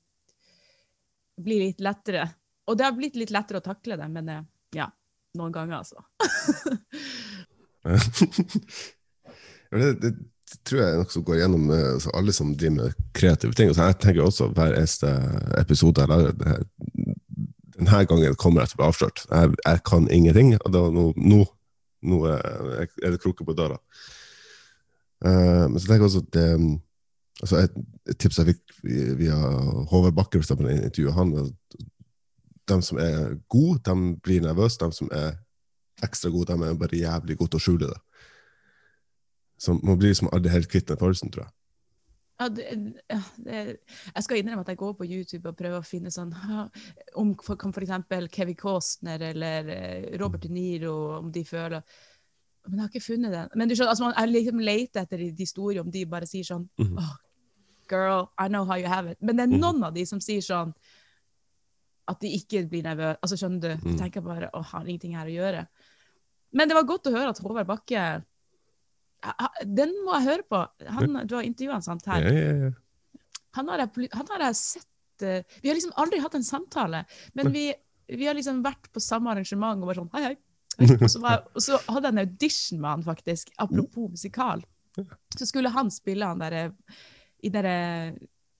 bli 1.43 1.59
litt 1.63 1.79
lettere. 1.81 2.27
Og 2.69 2.77
det 2.77 2.86
har 2.86 2.97
blitt 2.97 3.17
litt 3.17 3.34
lettere 3.34 3.61
å 3.61 3.65
takle 3.65 3.97
det, 3.99 4.09
men 4.11 4.29
eh, 4.29 4.43
ja, 4.77 4.89
noen 5.39 5.55
ganger, 5.55 5.81
altså. 5.81 5.99
Det, 9.73 9.88
det 9.97 10.09
tror 10.66 10.80
jeg 10.82 10.91
er 10.91 11.01
noe 11.01 11.14
som 11.14 11.26
går 11.28 11.39
gjennom 11.41 11.72
eh, 11.74 12.08
alle 12.18 12.36
som 12.36 12.54
driver 12.58 12.76
med 12.78 13.01
kreative 13.18 13.58
ting. 13.58 13.72
Så 13.74 13.88
jeg 13.89 13.99
tenker 14.04 14.26
også 14.26 14.49
hver 14.54 14.78
eneste 14.78 15.12
episode 15.60 16.04
jeg 16.04 16.12
lager 16.12 16.64
Denne 17.74 18.04
gangen 18.08 18.36
kommer 18.39 18.62
jeg 18.62 18.72
til 18.72 18.78
å 18.78 18.82
bli 18.82 18.89
avslørt. 18.91 19.24
Jeg, 19.28 19.54
jeg 19.66 19.84
kan 19.89 20.10
ingenting, 20.14 20.54
og 20.62 20.76
nå, 20.76 21.06
nå, 21.18 21.39
nå 22.06 22.20
er 22.30 23.10
det 23.10 23.22
kroker 23.24 23.47
på 23.47 23.56
døra. 23.58 23.80
Eh, 25.26 25.66
men 25.66 25.80
så 25.80 25.88
tenker 25.88 26.04
jeg 26.04 26.10
også 26.12 26.22
at 26.24 26.36
det, 26.38 26.45
altså 27.41 27.64
et, 27.64 27.80
et 28.14 28.20
tips 28.22 28.39
jeg 28.39 28.54
fikk 28.54 28.78
via 29.20 29.39
Håvard 29.89 30.16
Bakke, 30.20 30.38
for 30.38 30.45
eksempel, 30.45 30.70
i 30.70 30.78
intervjuet 30.78 31.18
han, 31.18 31.34
de 32.70 32.80
som 32.86 32.99
er 33.01 33.34
gode, 33.51 33.82
de 33.84 34.14
blir 34.24 34.43
nervøse. 34.43 34.80
De 34.80 34.95
som 34.95 35.10
er 35.12 35.34
ekstra 36.04 36.32
gode, 36.32 36.54
de 36.54 36.70
er 36.70 36.80
bare 36.80 36.99
jævlig 36.99 37.38
gode 37.39 37.54
til 37.54 37.62
å 37.62 37.66
skjule 37.68 37.89
det. 37.91 37.99
Så 39.64 39.76
man 39.80 39.97
blir 39.99 40.11
liksom 40.11 40.30
aldri 40.36 40.51
helt 40.51 40.68
kvitt 40.72 40.89
den 40.91 40.99
følelsen, 40.99 41.32
tror 41.34 41.45
jeg. 41.45 41.53
Ja, 42.41 42.47
det, 42.49 42.64
det, 43.45 43.59
jeg 44.09 44.24
skal 44.26 44.39
innrømme 44.41 44.64
at 44.66 44.72
jeg 44.74 44.80
går 44.82 44.95
på 44.99 45.05
YouTube 45.07 45.51
og 45.51 45.55
prøver 45.59 45.80
å 45.80 45.86
finne 45.86 46.11
sånn 46.11 46.34
om 47.22 47.30
for, 47.45 47.55
eksempel 47.86 48.26
Kevin 48.34 48.57
Costner 48.59 49.22
eller 49.30 49.70
eh, 49.72 50.07
Robert 50.20 50.43
De 50.43 50.49
Niro, 50.51 50.95
om 51.20 51.30
de 51.32 51.43
føler 51.47 51.84
Men 52.66 52.80
jeg 52.80 52.82
har 52.82 52.89
ikke 52.91 53.05
funnet 53.05 53.32
den. 53.36 53.53
Men 53.59 53.70
du 53.70 53.76
skjønner, 53.76 53.91
altså, 53.93 54.07
man, 54.09 54.18
jeg 54.18 54.32
liksom 54.34 54.59
leter 54.66 55.01
etter 55.05 55.22
de 55.22 55.30
historier 55.38 55.84
om 55.84 55.91
de 55.93 56.03
bare 56.09 56.28
sier 56.28 56.47
sånn 56.47 56.66
Mhm. 56.82 56.97
oh, 56.99 57.14
Girl, 57.91 58.26
I 58.39 58.47
know 58.47 58.64
how 58.66 58.78
you 58.80 58.88
have 58.88 59.11
it. 59.11 59.18
Men 59.22 59.36
det 59.38 59.43
er 59.43 59.51
Mhm. 59.53 59.59
noen 59.61 59.84
av 59.84 59.93
de 59.93 60.05
som 60.07 60.20
sier 60.24 60.41
sånn 60.41 60.74
at 62.07 62.20
de 62.24 62.28
ikke 62.36 62.66
blir 62.72 62.84
nervøse. 62.84 63.18
Altså, 63.22 63.38
skjønner 63.39 63.61
du? 63.61 63.74
Mhm. 63.76 63.91
De 63.91 63.97
tenker 63.99 64.22
bare 64.26 64.49
å, 64.53 64.64
har 64.64 64.84
ingenting 64.88 65.16
her 65.16 65.28
å 65.28 65.36
gjøre. 65.38 65.68
Men 66.53 66.68
det 66.68 66.76
var 66.76 66.84
godt 66.88 67.07
å 67.07 67.11
høre 67.16 67.30
at 67.30 67.39
Håvard 67.43 67.68
Bakke 67.68 68.24
Den 69.63 69.93
må 70.03 70.17
jeg 70.17 70.28
høre 70.28 70.45
på. 70.49 70.61
Han, 70.97 71.21
du 71.28 71.38
har 71.38 71.45
intervjua 71.47 71.78
han, 71.78 71.86
sant? 71.86 72.07
her. 72.09 72.26
Ja, 72.28 72.34
ja, 72.34 72.67
ja. 72.67 73.21
han 73.59 73.71
har 73.71 73.86
jeg, 73.86 74.09
han 74.11 74.32
har 74.34 74.45
jeg 74.49 74.59
sett 74.59 75.26
eh, 75.28 75.59
Vi 75.61 75.71
har 75.71 75.78
liksom 75.78 75.93
aldri 76.01 76.19
hatt 76.24 76.36
en 76.36 76.47
samtale, 76.47 77.03
men 77.38 77.51
vi, 77.53 77.69
vi 78.11 78.28
har 78.28 78.36
liksom 78.38 78.63
vært 78.65 78.89
på 78.91 79.03
samme 79.03 79.32
arrangement 79.32 79.80
og 79.80 79.91
bare 79.91 80.01
sånn 80.01 80.11
hei, 80.17 80.24
hei. 80.32 80.36
Og 80.97 81.09
så, 81.11 81.21
var, 81.21 81.45
og 81.55 81.63
så 81.63 81.80
hadde 81.86 82.09
jeg 82.09 82.15
en 82.15 82.24
audition 82.26 82.82
med 82.82 82.89
han, 82.89 83.07
faktisk, 83.07 83.53
apropos 83.63 84.11
musikal. 84.17 84.63
Så 85.38 85.47
skulle 85.49 85.71
han 85.74 85.89
spille 85.93 86.28
han 86.28 86.41
derre 86.41 86.67
i 87.43 87.51
derre 87.53 87.78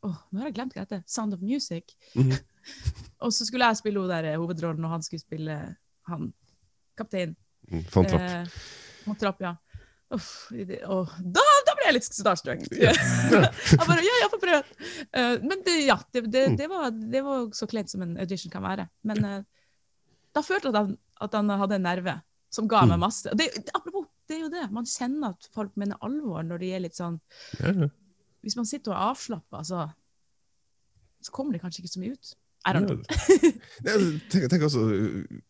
Åh, 0.04 0.16
nå 0.36 0.42
har 0.42 0.50
jeg 0.50 0.56
glemt 0.58 0.74
hva 0.76 0.82
det 0.82 0.98
heter. 0.98 1.04
Sound 1.08 1.36
of 1.38 1.44
Music. 1.44 1.94
Mhm. 2.20 2.34
og 3.24 3.32
så 3.32 3.46
skulle 3.48 3.70
jeg 3.72 3.80
spille 3.80 4.02
hun 4.02 4.12
der 4.12 4.34
hovedrollen, 4.36 4.84
og 4.84 4.98
han 4.98 5.06
skulle 5.06 5.24
spille 5.24 5.56
han 6.10 6.26
kapteinen. 7.00 7.38
Mm, 7.72 7.86
Von 7.94 8.10
Trapp. 8.10 8.26
Eh, 8.28 8.58
von 9.06 9.20
Trapp, 9.20 9.40
ja. 9.42 9.54
Uff, 10.14 10.30
det- 10.54 10.84
og 10.86 11.10
da, 11.20 11.44
da 11.68 11.74
ble 11.78 11.88
jeg 11.88 11.98
litt 11.98 12.08
starstruck. 12.08 12.66
jeg 12.72 13.80
bare 13.82 14.04
Ja, 14.06 14.20
ja, 14.22 14.30
få 14.30 14.40
prøve! 14.42 14.62
Uh, 15.10 15.38
men 15.42 15.64
det, 15.66 15.78
ja, 15.88 15.98
det, 16.14 16.28
det, 16.34 16.44
det, 16.60 16.70
var, 16.70 16.92
det 16.92 17.24
var 17.26 17.48
så 17.58 17.68
kleint 17.70 17.90
som 17.90 18.06
en 18.06 18.14
audition 18.22 18.54
kan 18.54 18.66
være. 18.66 18.88
Men 19.10 19.26
uh, 19.26 19.40
da 20.36 20.46
følte 20.46 20.70
jeg 20.70 20.76
at 20.76 20.80
han, 20.82 20.94
at 21.26 21.40
han 21.40 21.50
hadde 21.64 21.80
en 21.80 21.88
nerve 21.88 22.20
som 22.54 22.70
ga 22.70 22.84
meg 22.86 23.02
masse. 23.02 23.32
Det, 23.38 23.50
apropos, 23.74 24.06
det 24.30 24.38
er 24.38 24.46
jo 24.46 24.52
det. 24.54 24.68
Man 24.74 24.86
kjenner 24.90 25.34
at 25.34 25.50
folk 25.56 25.74
mener 25.80 25.98
alvor 26.06 26.46
når 26.46 26.62
de 26.62 26.72
er 26.76 26.84
litt 26.86 26.98
sånn 26.98 27.18
Hvis 28.44 28.58
man 28.60 28.70
sitter 28.70 28.94
og 28.94 28.98
er 28.98 29.10
avslappa, 29.10 29.64
så, 29.66 29.88
så 31.24 31.34
kommer 31.34 31.56
det 31.56 31.64
kanskje 31.64 31.84
ikke 31.84 31.94
så 31.96 32.04
mye 32.04 32.18
ut. 32.18 32.34
I 32.64 32.72
don't 32.76 32.88
know. 32.88 33.02
tenk, 34.32 34.46
tenk 34.52 34.64
også, 34.70 34.86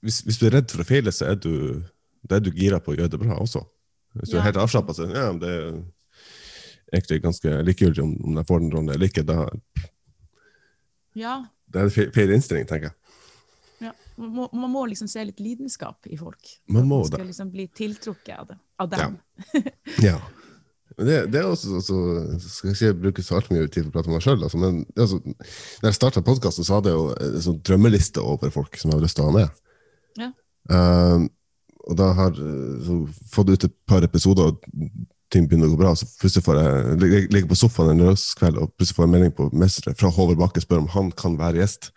hvis, 0.01 0.23
hvis, 0.25 0.39
du 0.39 0.47
er 0.47 0.55
redd 0.57 0.71
for 0.73 0.81
å 0.81 0.87
feile, 0.87 1.13
så 1.13 1.27
er 1.33 1.37
du, 1.37 1.83
da 2.25 2.39
er 2.39 2.45
du 2.45 2.49
gira 2.55 2.79
på 2.81 2.93
å 2.93 2.97
gjøre 2.97 3.11
det 3.13 3.21
bra 3.21 3.37
også. 3.43 3.61
Hvis 4.19 4.33
du 4.33 4.37
er 4.37 4.45
helt 4.45 4.59
avslappa, 4.61 4.93
så 4.93 5.07
ja, 5.09 5.29
det 5.37 5.49
er 5.49 5.69
egentlig 6.93 7.23
ganske 7.23 7.55
likegyldig 7.65 8.03
om, 8.03 8.13
om 8.29 8.37
jeg 8.39 8.49
får 8.49 8.61
den 8.61 8.75
rollen 8.75 8.93
eller 8.93 9.09
ikke. 9.09 9.25
Da, 9.25 9.47
ja. 11.17 11.39
Det 11.73 11.81
er 11.81 11.89
det 11.89 12.11
feil, 12.13 12.35
innstilling, 12.35 12.67
tenker 12.69 12.91
jeg. 12.91 12.99
Ja. 13.87 13.95
Man, 14.15 14.29
må, 14.35 14.45
man 14.53 14.69
må, 14.71 14.85
liksom 14.91 15.09
se 15.11 15.23
litt 15.25 15.41
lidenskap 15.41 16.05
i 16.07 16.17
folk. 16.19 16.53
Man 16.69 16.87
må 16.87 17.01
man 17.01 17.09
skal 17.09 17.23
det. 17.23 17.31
liksom 17.33 17.49
bli 17.53 17.67
tiltrukket 17.73 18.37
av, 18.37 18.47
det, 18.51 18.59
av 18.83 18.93
dem. 18.93 19.19
Ja. 19.57 19.63
ja. 20.13 20.17
Men 20.93 21.09
det, 21.09 21.19
det, 21.33 21.39
er 21.41 21.47
også, 21.49 21.79
også 21.79 21.95
Skal 22.37 22.69
jeg 22.69 22.75
ikke 22.77 22.99
bruke 23.07 23.23
så 23.25 23.39
altfor 23.39 23.55
mye 23.55 23.69
tid 23.71 23.87
på 23.87 23.89
å 23.89 23.95
prate 23.95 24.11
om 24.11 24.13
meg 24.13 24.25
sjøl, 24.25 24.43
altså, 24.45 24.59
men 24.61 24.83
altså, 24.93 25.17
når 25.25 25.87
jeg 25.89 25.97
starta 25.97 26.21
podkasten, 26.25 26.67
så 26.67 26.77
hadde 26.77 26.93
jeg 26.93 26.99
jo 26.99 27.07
en 27.17 27.45
sånn 27.47 27.61
drømmeliste 27.65 28.21
over 28.21 28.53
folk 28.53 28.77
som 28.77 28.91
jeg 28.91 28.99
hadde 28.99 29.07
lyst 29.07 29.17
til 29.17 29.25
å 29.25 29.31
ha 29.31 29.37
med. 29.39 29.63
Ja. 30.21 30.29
Um, 30.69 31.25
og 31.83 31.97
da 31.99 32.11
har 32.15 32.37
fått 33.33 33.51
ut 33.51 33.67
et 33.67 33.75
par 33.89 34.05
episoder, 34.05 34.51
og 34.51 35.13
ting 35.33 35.47
begynner 35.49 35.69
å 35.69 35.73
gå 35.73 35.79
bra. 35.81 35.93
Så 35.97 36.07
plutselig 36.19 36.45
får 36.45 36.59
jeg 36.59 37.27
ligger 37.33 37.49
på 37.51 37.59
sofaen 37.59 37.93
en 37.93 38.03
lørdagskveld 38.03 38.59
og 38.61 38.73
plutselig 38.77 38.97
får 38.97 39.07
jeg 39.07 39.13
melding 39.15 39.33
på 39.37 39.49
Messenger 39.53 39.97
fra 39.99 40.11
Håvard 40.13 40.41
Bakke 40.41 40.63
spør 40.63 40.83
om 40.83 40.91
han 40.93 41.09
kan 41.19 41.37
være 41.39 41.61
gjest. 41.63 41.89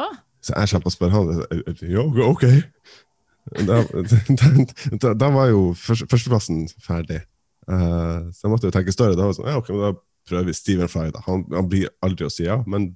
Ah. 0.00 0.16
Så 0.44 0.54
jeg 0.54 0.72
slipper 0.72 0.92
å 0.92 0.94
spørre 0.94 1.16
han. 1.16 1.44
Ja, 1.82 2.06
ok. 2.30 2.46
Da, 3.46 3.76
da, 3.86 5.12
da, 5.14 5.26
var 5.30 5.52
jo 5.52 5.68
førsteplassen 5.78 6.64
ferdig. 6.82 7.20
Uh, 7.70 8.26
så 8.34 8.42
jeg 8.42 8.50
måtte 8.50 8.66
jo 8.66 8.74
tenke 8.74 8.90
større. 8.90 9.14
Da 9.14 9.28
sånn, 9.30 9.46
ja, 9.46 9.60
ok, 9.60 9.70
da 9.70 9.92
prøver 10.26 10.48
vi 10.48 10.54
Stephen 10.58 10.90
Fry. 10.90 11.12
da. 11.14 11.22
Han, 11.28 11.44
han, 11.52 11.68
blir 11.70 11.92
aldri 12.02 12.26
å 12.26 12.32
si 12.32 12.42
ja, 12.48 12.56
men 12.66 12.88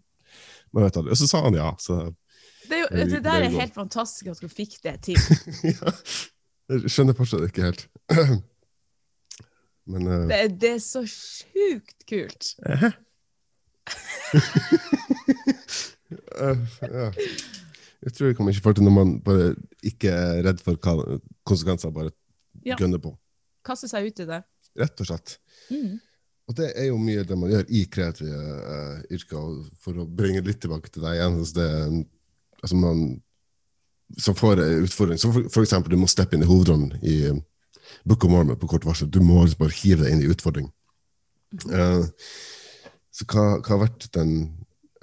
man 0.75 0.89
vet 0.89 0.99
aldri. 0.99 1.15
Og 1.15 1.21
så 1.21 1.29
sa 1.31 1.45
han 1.47 1.55
ja. 1.55 1.71
så... 1.79 2.01
Det, 2.67 2.81
jo, 2.83 2.91
det, 2.91 3.07
det 3.13 3.23
der 3.29 3.47
er 3.47 3.55
helt 3.55 3.79
fantastisk 3.79 4.33
at 4.35 4.43
du 4.43 4.51
fikk 4.51 4.75
det 4.83 4.97
til. 5.07 5.23
ja, 5.71 5.95
jeg 6.71 6.93
skjønner 6.93 7.17
fortsatt 7.19 7.47
ikke 7.49 7.67
helt. 7.67 7.87
men 9.91 10.09
uh... 10.09 10.27
det, 10.31 10.41
det, 10.63 10.75
er 10.77 10.83
så 10.85 11.03
sjukt 11.09 12.07
kult. 12.09 12.53
uh, 12.67 12.91
ja. 16.41 17.11
Jeg 18.01 18.13
tror 18.17 18.31
det 18.31 18.37
kommer 18.37 18.55
ikke 18.55 18.65
for 18.65 18.77
til 18.77 18.87
når 18.87 18.95
man 18.97 19.17
bare 19.25 19.51
ikke 19.85 20.13
er 20.13 20.45
redd 20.47 20.63
for 20.65 20.79
konsekvenser, 21.45 21.93
bare 21.93 22.15
ja. 22.65 22.79
gønner 22.81 23.03
på. 23.03 23.13
Kaste 23.67 23.91
seg 23.91 24.09
ut 24.09 24.23
i 24.23 24.29
det. 24.31 24.41
Rett 24.81 25.03
og 25.03 25.11
slett. 25.11 25.37
Mm. 25.69 25.99
Og 26.51 26.57
det 26.59 26.71
er 26.75 26.89
jo 26.89 26.97
mye 26.99 27.23
det 27.27 27.37
man 27.39 27.53
gjør 27.53 27.69
i 27.69 27.85
kreative 27.93 28.39
uh, 28.41 29.03
yrker, 29.13 29.59
for 29.79 30.01
å 30.01 30.07
bringe 30.07 30.43
litt 30.47 30.63
tilbake 30.63 30.91
til 30.91 31.05
deg 31.05 31.19
igjen. 31.19 31.37
Altså 31.43 31.55
det, 31.61 31.69
altså 32.63 32.81
man, 32.81 33.05
som 34.19 34.35
får 34.35 34.61
en 34.61 34.85
utfordring, 34.85 35.19
som 35.19 35.37
eksempel 35.63 35.95
du 35.95 36.01
må 36.01 36.09
steppe 36.11 36.37
inn 36.37 36.45
i 36.45 36.49
hovedrollen 36.49 36.95
i 37.03 37.17
um, 37.31 37.43
Book 38.05 38.25
of 38.25 38.31
Mormon 38.33 38.59
på 38.59 38.69
kort 38.71 38.87
varsel. 38.87 39.11
Du 39.11 39.21
må 39.23 39.43
liksom 39.45 39.61
bare 39.65 39.77
hive 39.77 40.05
deg 40.05 40.15
inn 40.15 40.25
i 40.25 40.31
utfordring. 40.31 40.71
Uh, 41.67 42.07
så 43.15 43.27
hva, 43.27 43.45
hva, 43.59 43.75
har 43.75 43.83
vært 43.85 44.07
den 44.15 44.33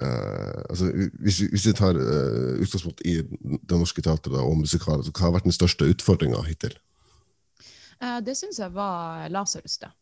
uh, 0.02 0.64
altså 0.68 0.90
hvis, 1.20 1.42
hvis, 1.52 1.68
vi 1.68 1.76
tar 1.76 1.98
uh, 1.98 2.56
utgangspunkt 2.62 3.04
i 3.04 3.20
Det 3.20 3.78
Norske 3.78 4.04
Teatret 4.04 4.40
og 4.40 4.56
musikaler, 4.62 5.04
så 5.04 5.12
hva 5.12 5.28
har 5.28 5.38
vært 5.38 5.48
den 5.48 5.56
største 5.56 5.88
utfordringa 5.92 6.40
hittil? 6.48 6.76
Uh, 8.00 8.18
det 8.24 8.36
syns 8.38 8.60
jeg 8.62 8.74
var 8.74 9.28
Lasarus, 9.32 9.78
da. 9.82 9.92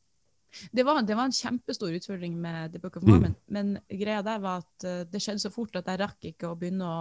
Det 0.73 0.87
var, 0.87 1.03
det 1.05 1.17
var, 1.19 1.29
en 1.29 1.35
kjempestor 1.35 1.93
utfordring 1.93 2.37
med 2.41 2.73
The 2.73 2.81
Book 2.81 2.97
of 2.97 3.05
Mormon, 3.05 3.35
mm. 3.35 3.53
men 3.53 3.75
greia 3.91 4.23
der 4.25 4.39
var 4.41 4.63
at 4.63 5.11
det 5.11 5.21
skjedde 5.21 5.43
så 5.43 5.51
fort 5.53 5.75
at 5.77 5.91
jeg 5.91 6.01
rakk 6.01 6.31
ikke 6.31 6.49
å 6.49 6.57
begynne 6.57 6.87
å 6.87 7.01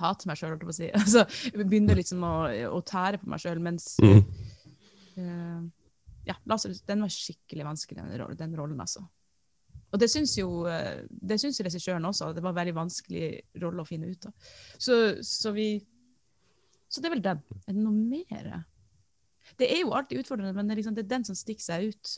hate 0.00 0.28
meg 0.28 0.38
sjøl, 0.38 0.54
holdt 0.54 0.64
jeg 0.64 0.68
på 0.68 0.74
å 0.74 0.78
si. 0.78 0.90
Altså, 1.02 1.24
begynne 1.58 1.96
liksom 1.98 2.24
å, 2.26 2.34
å 2.72 2.80
tære 2.86 3.20
på 3.22 3.30
meg 3.32 3.42
sjøl, 3.42 3.62
mens 3.64 3.94
mm. 4.02 4.20
uh, 5.18 5.62
Ja, 6.28 6.38
Lasarus, 6.48 6.84
den 6.88 7.04
var 7.04 7.12
skikkelig 7.12 7.66
vanskelig, 7.66 8.04
den, 8.04 8.38
den 8.38 8.56
rollen, 8.58 8.80
altså. 8.82 9.04
Og 9.92 10.00
det 10.00 10.08
syns 10.08 10.32
jo, 10.38 10.64
det 11.10 11.36
syns 11.40 11.58
jo 11.60 11.66
regissøren 11.66 12.06
også. 12.08 12.30
Det 12.32 12.40
var 12.40 12.54
en 12.54 12.60
veldig 12.62 12.74
vanskelig 12.78 13.26
rolle 13.60 13.82
å 13.82 13.88
finne 13.88 14.08
ut 14.08 14.24
av. 14.24 14.52
Så, 14.80 14.94
så 15.20 15.52
vi 15.52 15.66
Så 16.88 17.00
det 17.00 17.10
er 17.10 17.14
vel 17.18 17.24
den. 17.24 17.42
Er 17.66 17.76
det 17.76 17.82
noe 17.82 17.92
mer? 17.92 18.62
Det 19.60 19.68
er 19.68 19.82
jo 19.82 19.92
alltid 19.92 20.22
utfordrende, 20.22 20.54
men 20.56 20.68
det 20.68 20.74
er, 20.74 20.80
liksom, 20.80 20.94
det 20.96 21.04
er 21.04 21.12
den 21.12 21.26
som 21.28 21.36
stikker 21.36 21.64
seg 21.64 21.92
ut. 21.92 22.14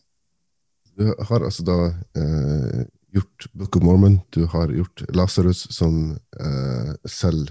Du 0.95 1.09
har 1.11 1.43
altså 1.43 1.65
da 1.67 1.79
eh, 2.21 2.85
gjort 3.15 3.47
Book 3.55 3.77
of 3.77 3.83
Mormon, 3.83 4.21
du 4.35 4.45
har 4.51 4.71
gjort 4.71 5.03
Lasarus, 5.15 5.67
som 5.75 6.15
eh, 6.15 6.93
selv 7.11 7.51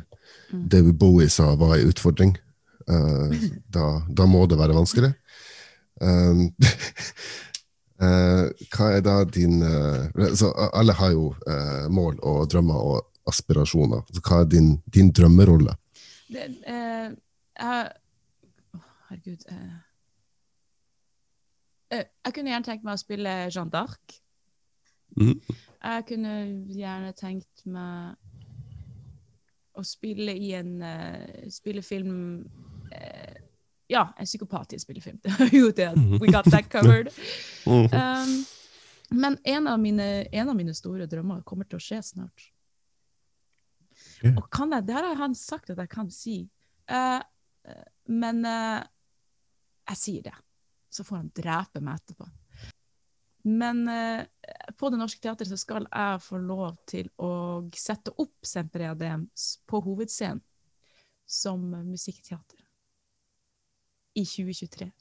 mm. 0.52 0.68
David 0.70 0.98
Bowie 1.00 1.30
sa 1.30 1.56
var 1.60 1.78
en 1.78 1.90
utfordring. 1.92 2.38
Uh, 2.90 3.32
da, 3.74 4.04
da, 4.10 4.26
må 4.28 4.46
det 4.48 4.60
være 4.60 4.76
vanskelig. 4.76 5.14
Um, 6.02 6.50
hva 8.74 8.88
er 8.92 9.04
da 9.06 9.14
din 9.30 9.62
altså, 9.64 10.50
Alle 10.74 10.96
har 10.98 11.12
jo 11.14 11.28
uh, 11.48 11.86
mål 11.94 12.18
og 12.26 12.50
drømmer 12.52 12.88
og 12.90 13.30
aspirasjoner. 13.30 14.02
Så 14.12 14.24
hva 14.26 14.42
er 14.44 14.50
din, 14.52 14.74
din 14.94 15.12
drømmerolle? 15.16 15.78
Det, 16.34 16.50
uh, 16.68 17.14
jeg 17.54 17.92
herregud. 19.14 19.48
Jeg 21.94 22.34
kunne 22.34 22.50
gjerne 22.50 22.66
tenkt 22.66 22.86
meg 22.88 22.98
å 22.98 23.02
spille 23.02 23.34
Jeanne 23.54 23.72
d'Arc. 23.74 24.20
Mm. 25.20 25.38
Jeg 25.84 26.06
kunne 26.10 26.34
gjerne 26.74 27.12
tenkt 27.18 27.66
meg 27.70 28.16
å 29.74 29.84
spille 29.86 30.36
i 30.38 30.54
en 30.58 30.76
uh, 30.82 31.50
spillefilm 31.52 32.16
uh, 32.94 33.40
Ja, 33.92 34.08
en 34.18 34.26
psykopat 34.26 34.74
i 34.74 34.78
en 34.78 34.82
spillefilm. 34.82 35.20
Det 35.24 35.34
er 35.48 35.56
jo 35.58 35.70
det. 35.76 35.92
We 36.22 36.32
got 36.32 36.50
that 36.52 36.70
covered. 36.72 37.12
Um, 37.66 38.46
men 39.14 39.38
en 39.44 39.68
av, 39.68 39.78
mine, 39.80 40.26
en 40.32 40.50
av, 40.50 40.56
mine, 40.58 40.74
store 40.74 41.06
drømmer 41.06 41.44
kommer 41.46 41.68
til 41.70 41.78
å 41.78 41.84
skje 41.84 42.00
snart. 42.02 42.48
Yeah. 44.24 44.40
Og 44.40 44.48
kan 44.52 44.74
jeg, 44.74 44.88
det 44.88 44.96
har 44.98 45.20
han 45.20 45.36
sagt 45.38 45.70
at 45.70 45.78
jeg 45.78 45.92
kan 45.92 46.10
si. 46.12 46.38
Uh, 46.90 47.22
men 48.10 48.42
jeg 48.44 50.00
sier 50.00 50.26
det. 50.26 50.34
Så 50.90 51.06
får 51.06 51.20
han 51.22 51.30
drepe 51.36 51.84
meg 51.84 52.02
etterpå. 52.02 52.26
Men 53.44 53.88
eh, 53.88 54.26
på 54.80 54.90
Det 54.90 54.98
Norske 55.00 55.22
Teatret 55.22 55.50
så 55.52 55.58
skal 55.60 55.88
jeg 55.90 56.22
få 56.24 56.38
lov 56.40 56.76
til 56.88 57.10
å 57.20 57.68
sette 57.76 58.12
opp 58.16 58.46
Sempereadem 58.48 59.28
på 59.68 59.80
hovedscenen 59.84 60.42
som 61.28 61.60
musikkteater 61.88 62.60
i 64.16 64.26
2023. 64.26 64.92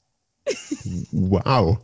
Wow! 1.13 1.77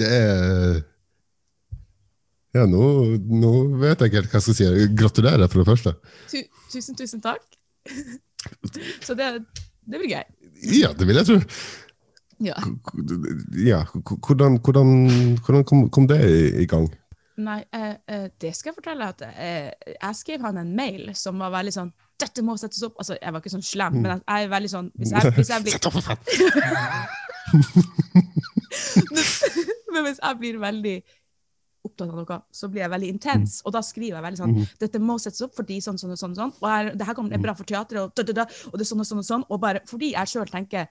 det 0.00 0.08
er 0.08 0.80
ja, 2.50 2.64
nå, 2.66 2.82
nå, 3.30 3.50
vet 3.78 4.00
jeg 4.00 4.10
ikke 4.10 4.18
helt 4.18 4.32
hva 4.32 4.40
jeg 4.40 4.46
skal 4.48 4.56
si. 4.58 4.64
Gratulerer, 4.98 5.46
for 5.46 5.58
det 5.60 5.68
første. 5.68 5.90
Tusen, 6.72 6.96
tusen 6.98 7.20
takk. 7.22 7.44
Så 9.04 9.14
det, 9.18 9.44
det, 9.86 9.98
blir 9.98 10.10
gøy. 10.10 10.24
Ja, 10.80 10.92
det 10.96 11.06
vil 11.08 11.20
jeg 11.20 11.26
tro. 11.28 11.38
Ja. 12.40 12.56
ja 13.60 13.84
hvordan, 13.92 14.56
hvordan, 14.64 14.88
hvordan 15.44 15.64
kom, 15.64 15.90
kom, 15.92 16.08
det 16.08 16.20
i, 16.60 16.66
gang? 16.66 16.88
Nei, 17.40 17.64
eh, 17.72 17.96
eh, 18.08 18.28
det 18.40 18.54
skal 18.56 18.70
jeg 18.70 18.78
fortelle. 18.78 19.08
at 19.12 19.22
eh, 19.28 19.70
Jeg 19.92 20.16
skrev 20.16 20.40
han 20.44 20.58
en 20.60 20.72
mail 20.76 21.10
som 21.16 21.40
var 21.40 21.52
veldig 21.58 21.74
sånn 21.74 21.92
Dette 22.20 22.42
må 22.44 22.56
settes 22.60 22.82
opp! 22.84 22.94
Altså, 23.00 23.16
Jeg 23.20 23.32
var 23.32 23.40
ikke 23.40 23.54
sånn 23.56 23.64
slem, 23.64 23.94
men 24.00 24.10
jeg 24.18 24.44
er 24.44 24.52
veldig 24.52 24.72
sånn 24.72 24.90
Hvis 24.96 25.12
jeg, 25.14 25.32
hvis 25.36 25.52
jeg 25.52 25.60
blir 25.64 25.72
Sett 25.76 25.88
opp 25.88 25.96
Men 29.90 30.06
hvis 30.06 30.20
jeg 30.20 30.38
blir 30.40 30.60
veldig 30.62 30.96
opptatt 31.86 32.10
av 32.12 32.20
noe, 32.20 32.38
så 32.52 32.68
blir 32.70 32.84
jeg 32.84 32.92
veldig 32.92 33.10
intens. 33.14 33.58
Mm. 33.60 33.66
Og 33.66 33.74
da 33.76 33.82
skriver 33.84 34.18
jeg 34.18 34.26
veldig 34.26 34.40
sånn 34.40 34.54
mm. 34.56 34.70
Dette 34.82 35.02
må 35.02 35.16
settes 35.22 35.44
opp 35.46 35.56
fordi 35.56 35.80
sånn, 35.84 35.98
sånn 36.00 36.14
og 36.14 36.20
sånn. 36.20 36.36
sånn. 36.38 36.54
Og 36.60 36.66
her, 36.68 36.92
det 36.98 37.08
her 37.08 37.16
kommer, 37.18 37.36
er 37.36 37.42
bra 37.42 37.54
for 37.56 37.68
teatret, 37.68 38.00
og, 38.02 38.14
da, 38.16 38.26
da, 38.26 38.42
da, 38.42 38.48
og 38.70 38.76
det 38.76 38.86
er 38.86 38.90
sånn 38.90 39.04
og 39.04 39.08
sånn 39.08 39.22
og 39.22 39.28
sånn. 39.28 39.46
Og 39.48 39.62
bare 39.62 39.84
fordi 39.90 40.14
jeg 40.14 40.34
sjøl 40.34 40.50
tenker 40.50 40.90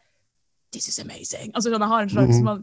This 0.70 0.86
is 0.86 1.00
amazing! 1.02 1.50
Altså, 1.58 1.72
sånn, 1.74 1.82
jeg 1.82 1.90
har 1.90 2.04
en 2.06 2.12
slags, 2.14 2.38
mm. 2.38 2.46
man, 2.46 2.60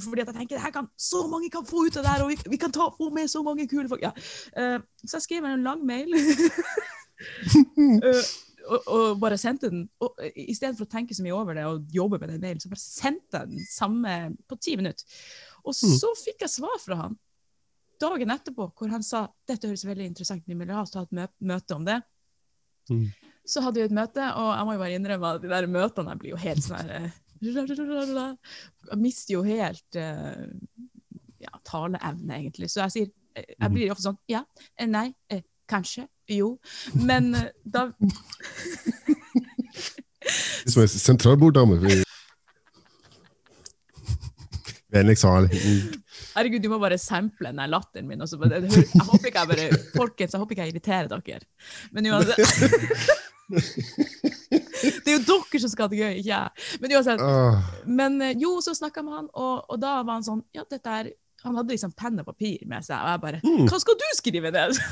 fordi 0.00 0.22
at 0.22 0.30
jeg 0.30 0.36
tenker 0.38 0.70
kan, 0.72 0.86
Så 0.96 1.26
mange 1.28 1.50
kan 1.52 1.66
få 1.68 1.84
ut 1.84 1.98
av 2.00 2.06
det 2.06 2.14
her, 2.14 2.22
og 2.24 2.30
vi, 2.32 2.38
vi 2.54 2.58
kan 2.60 2.72
ta, 2.72 2.86
få 2.96 3.10
med 3.12 3.28
så 3.28 3.42
mange 3.44 3.66
kule 3.68 3.90
folk. 3.92 4.00
Ja. 4.00 4.14
Uh, 4.56 4.78
så 5.04 5.18
jeg 5.18 5.26
skriver 5.26 5.52
en 5.52 5.66
lang 5.66 5.84
mail. 5.84 6.16
uh, 7.76 8.22
og, 8.72 8.88
og 8.88 9.20
bare 9.20 9.36
sendte 9.40 9.68
den. 9.68 9.84
Og 10.00 10.16
I 10.32 10.56
stedet 10.56 10.78
for 10.78 10.88
å 10.88 10.94
tenke 10.94 11.12
så 11.16 11.24
mye 11.26 11.36
over 11.36 11.58
det 11.58 11.66
og 11.68 11.92
jobbe 11.92 12.22
med 12.22 12.32
den 12.32 12.40
mailen, 12.40 12.62
så 12.62 12.72
bare 12.72 12.84
sendte 12.84 13.42
jeg 13.42 13.52
den 13.52 13.68
samme 13.68 14.16
på 14.48 14.56
ti 14.56 14.78
minutter. 14.80 15.04
Og 15.68 15.76
så 15.76 16.08
fikk 16.24 16.46
jeg 16.46 16.56
svar 16.56 16.80
fra 16.82 17.02
han 17.04 17.20
dagen 18.02 18.32
etterpå, 18.34 18.68
hvor 18.78 18.90
han 18.92 19.04
sa 19.06 19.26
dette 19.48 19.70
høres 19.70 19.86
veldig 19.86 20.08
interessant 20.10 20.42
ut, 20.44 20.50
vi 20.50 20.58
vil 20.58 20.74
ha 20.74 20.82
oss 20.82 20.94
ta 20.94 21.04
et 21.06 21.32
møte 21.40 21.76
om 21.76 21.86
det. 21.86 21.98
Mm. 22.90 23.06
Så 23.48 23.62
hadde 23.64 23.80
vi 23.80 23.86
et 23.88 23.94
møte, 23.94 24.26
og 24.38 24.50
jeg 24.52 24.66
må 24.66 24.76
jo 24.76 24.82
bare 24.82 24.98
innrømme 24.98 25.32
at 25.36 25.42
de 25.42 25.50
der 25.50 25.68
møtene 25.70 26.18
blir 26.18 26.34
jo 26.34 26.42
helt 26.42 26.62
sånn 26.62 26.78
her 26.78 26.92
eh, 26.98 27.10
Jeg 27.42 28.98
mister 29.02 29.34
jo 29.34 29.42
helt 29.46 29.98
eh, 29.98 30.44
ja, 31.42 31.52
taleevne, 31.66 32.38
egentlig. 32.38 32.70
Så 32.70 32.84
jeg 32.84 32.94
sier 32.94 33.08
eh, 33.38 33.48
Jeg 33.56 33.74
blir 33.74 33.94
ofte 33.94 34.06
sånn 34.06 34.20
Ja, 34.30 34.44
nei, 34.86 35.08
kanskje, 35.70 36.06
jo. 36.30 36.54
Men 36.94 37.32
da 37.64 37.88
Som 40.66 40.82
en 40.82 40.88
sentralborddame. 40.88 41.80
Vennligst 41.82 42.06
Vennlig 44.92 45.18
sal. 45.18 45.48
Mm. 46.32 46.36
Herregud, 46.36 46.62
du 46.64 46.68
må 46.72 46.78
bare 46.82 46.98
sample 46.98 47.52
den 47.52 47.70
latteren 47.70 48.06
min. 48.08 48.18
bare- 48.18 48.62
Jeg 48.62 49.06
håper 49.08 49.26
ikke 49.28 49.42
jeg 49.42 49.48
bare 49.52 49.66
Folkens, 49.96 50.32
jeg 50.32 50.40
håper 50.40 50.52
ikke 50.56 50.64
jeg 50.66 50.72
irriterer 50.74 51.08
dere. 51.12 51.44
Men 51.92 52.06
uansett 52.06 52.38
Det 53.52 55.08
er 55.12 55.16
jo 55.18 55.24
dere 55.28 55.60
som 55.60 55.68
skal 55.72 55.84
ha 55.84 55.88
det 55.92 55.98
gøy, 56.00 56.14
ikke 56.22 56.30
jeg. 56.32 56.48
Men 56.80 56.94
uansett. 56.96 57.20
Men 57.86 58.20
eh, 58.22 58.34
jo, 58.40 58.54
så 58.64 58.72
snakka 58.78 59.00
jeg 59.02 59.04
med 59.10 59.14
han, 59.18 59.28
og, 59.34 59.64
og 59.68 59.80
da 59.82 59.98
var 60.02 60.14
han 60.20 60.24
sånn 60.24 60.42
Ja, 60.56 60.64
dette 60.70 60.88
er 60.88 61.10
Han 61.44 61.56
hadde 61.58 61.74
liksom 61.74 61.92
penn 61.98 62.20
og 62.22 62.26
papir 62.30 62.62
med 62.70 62.84
seg, 62.86 62.96
og 63.02 63.08
jeg 63.12 63.20
bare 63.26 63.40
Mm. 63.42 63.66
Hva 63.68 63.78
skal 63.82 63.98
du 63.98 64.04
skrive 64.16 64.52
ned? 64.54 64.72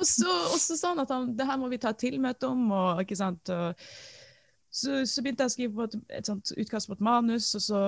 og, 0.00 0.06
så, 0.06 0.30
og 0.52 0.58
så 0.60 0.76
sa 0.78 0.92
han 0.94 1.02
at 1.04 1.10
han, 1.12 1.30
det 1.36 1.46
her 1.48 1.58
må 1.60 1.68
vi 1.72 1.78
ta 1.82 1.92
et 1.94 2.00
tilmøte 2.02 2.48
om, 2.50 2.66
og 2.76 3.02
ikke 3.04 3.18
sant 3.18 3.50
og, 3.54 3.74
så, 4.70 5.00
så 5.06 5.22
begynte 5.22 5.44
jeg 5.44 5.50
å 5.50 5.54
skrive 5.54 5.76
på 5.76 5.86
et, 5.88 5.96
et 6.20 6.30
sånt 6.30 6.52
utkast 6.56 6.90
på 6.90 6.96
et 6.96 7.04
manus, 7.04 7.50
og 7.58 7.64
så, 7.64 7.82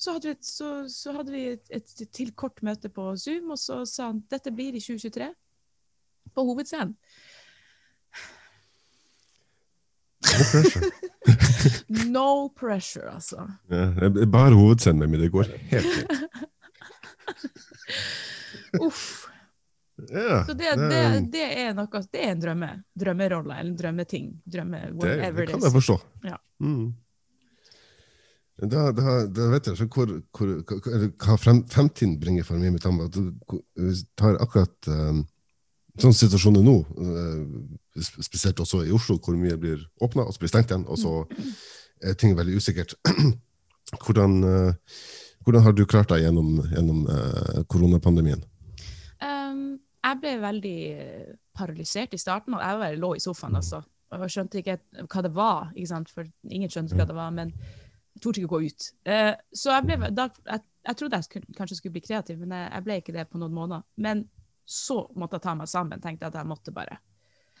så 0.00 0.14
hadde 0.16 0.30
vi, 0.30 0.36
et, 0.38 0.46
så, 0.48 0.70
så 0.92 1.14
hadde 1.16 1.34
vi 1.34 1.44
et, 1.52 1.74
et 1.74 2.06
til 2.14 2.32
kort 2.32 2.62
møte 2.64 2.88
på 2.92 3.10
Zoom, 3.20 3.52
og 3.52 3.60
så 3.60 3.82
sa 3.88 4.10
han 4.12 4.22
dette 4.32 4.54
blir 4.54 4.76
i 4.76 4.82
2023 4.82 5.28
på 6.34 6.46
hovedscenen. 6.48 6.96
no 10.28 10.44
pressure. 10.52 10.90
No 11.88 12.48
pressure, 12.56 13.10
altså. 13.14 13.48
Ja, 13.70 14.08
bare 14.32 14.54
hovedscenen 14.54 15.10
min. 15.10 15.20
Det 15.20 15.32
går 15.32 15.42
helt 15.70 15.86
fint. 15.94 16.12
Uff. 18.86 19.27
Ja, 20.06 20.44
Så 20.46 20.54
det, 20.54 20.70
det, 20.78 21.02
det 21.32 21.44
er 21.58 21.74
noe 21.74 22.00
Det 22.06 22.22
er 22.22 22.30
en 22.36 22.40
drømme. 22.42 22.70
Drømmerolle 22.94 23.56
eller 23.58 23.72
en 23.72 23.76
drømmeting. 23.76 24.28
Drømme, 24.46 24.80
det, 24.86 24.94
whatever 24.94 25.46
det 25.46 25.52
kan 25.54 25.66
jeg 25.66 25.74
forstå. 25.74 25.96
Ja. 26.28 26.38
Mm. 26.62 26.92
Da, 28.58 28.88
da, 28.90 29.26
da 29.30 29.48
vet 29.52 29.68
jeg 29.70 29.86
ikke 29.86 30.06
hva- 30.34 31.38
frem, 31.38 31.60
fremtiden 31.70 32.16
bringer 32.18 32.46
for 32.46 32.58
meg 32.58 32.80
Tamba. 32.82 33.06
Du 33.10 33.34
tar 34.18 34.38
akkurat 34.42 34.88
um, 34.90 35.20
sånn 36.02 36.16
situasjonen 36.16 36.66
nå, 36.66 36.74
eh, 37.02 38.02
spesielt 38.26 38.58
også 38.62 38.84
i 38.86 38.94
Oslo, 38.94 39.18
hvor 39.22 39.38
mye 39.38 39.58
blir 39.58 39.84
åpna 40.02 40.26
og 40.26 40.34
så 40.34 40.42
blir 40.42 40.50
stengt 40.50 40.72
igjen, 40.74 40.86
og 40.90 40.98
så 40.98 41.14
er 42.02 42.18
ting 42.18 42.34
veldig 42.38 42.58
usikkert. 42.58 42.94
hvordan, 44.04 44.36
eh, 44.46 45.00
hvordan 45.46 45.66
har 45.66 45.74
du 45.78 45.84
klart 45.86 46.10
deg 46.10 46.26
gjennom, 46.26 46.58
gjennom 46.70 47.04
uh, 47.06 47.62
koronapandemien? 47.70 48.42
Jeg 50.08 50.20
ble 50.22 50.32
veldig 50.40 50.78
eh, 50.94 51.34
paralysert 51.56 52.14
i 52.14 52.20
starten, 52.20 52.56
og 52.56 52.62
jeg 52.64 52.80
bare 52.80 53.00
lå 53.00 53.12
i 53.16 53.22
sofaen. 53.22 53.58
Altså. 53.58 53.82
Og 54.08 54.24
jeg 54.24 54.34
skjønte 54.34 54.62
ikke 54.62 54.78
hva 55.04 55.22
det 55.24 55.34
var, 55.36 55.74
for 56.08 56.28
ingen 56.48 56.72
skjønte 56.72 56.96
hva 56.96 57.06
det 57.08 57.16
var. 57.16 57.34
men 57.34 57.52
jeg 58.18 58.22
torde 58.24 58.40
ikke 58.40 58.48
å 58.48 58.56
gå 58.56 58.66
ut. 58.66 58.86
Uh, 59.06 59.34
så 59.54 59.76
jeg, 59.76 59.84
ble, 59.86 60.08
da, 60.10 60.24
jeg, 60.48 60.62
jeg 60.88 60.98
trodde 60.98 61.18
jeg 61.20 61.26
skulle, 61.28 61.52
kanskje 61.54 61.76
skulle 61.78 61.94
bli 61.94 62.02
kreativ, 62.02 62.40
men 62.40 62.54
jeg, 62.56 62.70
jeg 62.72 62.86
ble 62.86 62.96
ikke 62.98 63.14
det 63.14 63.26
på 63.30 63.38
noen 63.38 63.54
måneder. 63.54 63.84
Men 63.94 64.24
så 64.68 64.96
måtte 65.14 65.38
jeg 65.38 65.44
ta 65.44 65.54
meg 65.54 65.70
sammen, 65.70 66.02
tenkte 66.02 66.26
jeg 66.26 66.32
at 66.32 66.40
jeg 66.40 66.50
måtte 66.50 66.74
bare. 66.74 66.98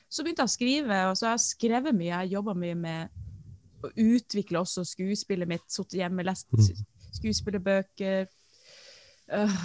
Så 0.08 0.24
begynte 0.24 0.42
jeg 0.42 0.50
å 0.50 0.56
skrive, 0.56 0.98
og 1.10 1.14
så 1.20 1.28
har 1.28 1.36
jeg 1.36 1.44
skrevet 1.44 1.94
mye. 1.94 2.10
Jeg 2.10 2.34
jobba 2.34 2.56
mye 2.58 2.78
med 2.80 3.84
å 3.84 3.92
utvikle 4.02 4.64
også 4.64 4.82
skuespillet 4.88 5.50
mitt. 5.50 5.66
Sittet 5.70 6.00
hjemme, 6.00 6.24
lest 6.26 6.48
skuespillerbøker. 7.20 8.26
øh, 9.36 9.60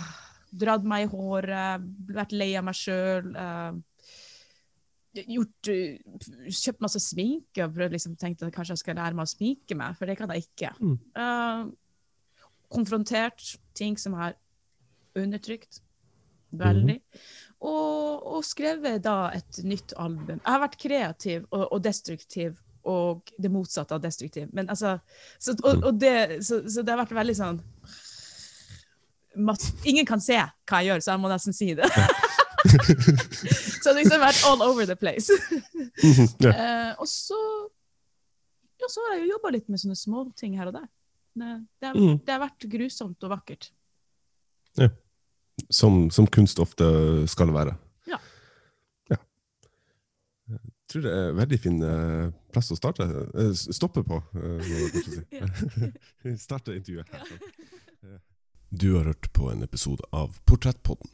dratt 0.53 0.85
meg 0.87 1.07
i 1.07 1.11
håret, 1.11 1.85
vært 2.13 2.35
lei 2.35 2.53
av 2.59 2.67
meg 2.67 2.77
sjøl. 2.77 3.31
gjort 5.13 5.71
øh, 5.73 6.19
Kjøpt 6.49 6.83
masse 6.83 7.01
sminke 7.03 7.65
og 7.65 7.75
prøvd 7.77 7.95
liksom, 7.97 8.17
tenkte 8.19 8.49
at 8.49 8.55
kanskje 8.55 8.77
jeg 8.77 8.83
skal 8.83 8.99
lære 9.01 9.17
meg 9.17 9.27
å 9.27 9.33
sminke 9.33 9.77
meg, 9.77 9.97
for 9.97 10.09
det 10.09 10.17
kan 10.19 10.33
jeg 10.33 10.47
ikke. 10.47 10.73
Mm. 10.81 10.99
Uh, 11.17 12.53
konfrontert 12.73 13.55
ting 13.77 13.97
som 14.01 14.17
er 14.17 14.37
undertrykt. 15.19 15.81
Veldig. 16.53 16.99
og, 17.65 18.27
og 18.35 18.43
skrevet 18.45 18.99
da 19.01 19.31
et 19.33 19.63
nytt 19.65 19.95
album. 19.97 20.37
Jeg 20.37 20.51
har 20.51 20.59
vært 20.61 20.77
kreativ 20.77 21.47
og, 21.49 21.63
og 21.73 21.79
destruktiv 21.81 22.59
og 22.83 23.31
det 23.41 23.51
motsatte 23.51 23.95
av 23.95 24.03
destruktiv. 24.03 24.49
Men 24.53 24.69
altså, 24.69 24.97
så, 25.39 25.55
og, 25.63 25.85
og 25.87 25.99
det, 25.99 26.43
så, 26.45 26.61
så 26.69 26.83
det 26.83 26.93
har 26.93 27.01
vært 27.01 27.15
veldig 27.15 27.35
sånn 27.39 27.61
Ingen 29.89 30.05
kan 30.05 30.21
se 30.21 30.35
hva 30.37 30.79
jeg 30.83 30.91
gjør, 30.91 31.01
så 31.05 31.11
jeg 31.15 31.21
må 31.23 31.29
nesten 31.31 31.53
si 31.57 31.71
det. 31.77 31.87
så 32.63 33.91
det 33.91 33.91
har 33.91 33.97
liksom 33.99 34.21
vært 34.23 34.41
all 34.49 34.61
over 34.65 34.85
the 34.87 34.95
place. 34.99 35.33
ja. 36.45 36.51
Eh, 36.51 36.91
og 37.01 37.07
så 37.09 37.37
ja, 38.83 38.89
så 38.91 38.99
har 39.07 39.15
jeg 39.17 39.23
jo 39.25 39.31
jobba 39.37 39.51
litt 39.55 39.69
med 39.71 39.79
sånne 39.79 39.95
småting 39.95 40.57
her 40.59 40.67
og 40.71 40.75
der. 40.79 40.87
Det, 41.33 41.51
det, 41.81 41.87
har, 41.87 41.95
Mm. 41.97 42.17
det 42.25 42.33
har 42.33 42.41
vært 42.43 42.65
grusomt 42.69 43.23
og 43.25 43.31
vakkert. 43.33 43.69
Som, 45.69 46.09
som 46.11 46.25
kunst 46.27 46.59
ofte 46.59 46.83
skal 47.29 47.51
være. 47.53 47.75
Ja. 48.09 48.17
Ja. 49.13 49.17
Jeg 50.49 50.59
tror 50.89 51.05
det 51.05 51.13
er 51.13 51.29
en 51.29 51.37
veldig 51.39 51.59
fin 51.61 51.77
eh, 51.85 52.31
plass 52.53 52.71
å 52.73 52.77
starte. 52.77 53.05
eh, 53.37 53.53
stoppe 53.53 54.03
på. 54.05 54.17
eh, 54.33 54.59
må 54.61 54.81
jeg 54.81 54.91
kanskje 54.95 55.13
si. 55.15 56.37
starte 56.47 56.75
intervjuet 56.77 57.13
her. 57.13 58.19
Du 58.75 58.95
har 58.95 59.05
hørt 59.05 59.33
på 59.33 59.51
en 59.51 59.63
episode 59.63 60.03
av 60.09 60.37
Portrettpodden. 60.45 61.09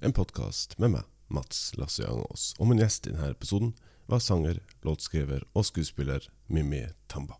En 0.00 0.12
podkast 0.12 0.78
med 0.78 0.90
meg, 0.90 1.02
Mats 1.28 1.76
Lasse 1.78 2.02
Jangås. 2.02 2.48
Og 2.58 2.66
min 2.66 2.80
gjest 2.82 3.06
i 3.06 3.12
denne 3.12 3.28
episoden 3.30 3.76
var 4.10 4.18
sanger, 4.24 4.58
låtskriver 4.82 5.44
og 5.54 5.68
skuespiller 5.68 6.26
Mimmi 6.50 6.80
Tamba. 7.06 7.38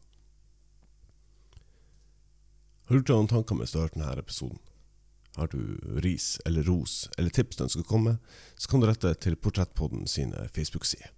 Har 2.86 3.02
du 3.02 3.10
noen 3.10 3.26
tanker 3.32 3.58
mens 3.58 3.74
du 3.74 3.80
har 3.80 3.88
hørt 3.88 3.96
denne 3.98 4.12
episoden? 4.22 4.62
Har 5.34 5.50
du 5.50 5.58
ris 6.04 6.36
eller 6.46 6.62
ros 6.70 7.08
eller 7.18 7.34
tips 7.34 7.58
du 7.58 7.64
ønsker 7.66 7.82
å 7.82 7.90
komme 7.90 8.14
så 8.54 8.70
kan 8.70 8.84
du 8.84 8.86
rette 8.86 9.16
til 9.18 9.34
Portrettpodden 9.34 10.06
sine 10.06 10.46
Facebook-sider. 10.54 11.10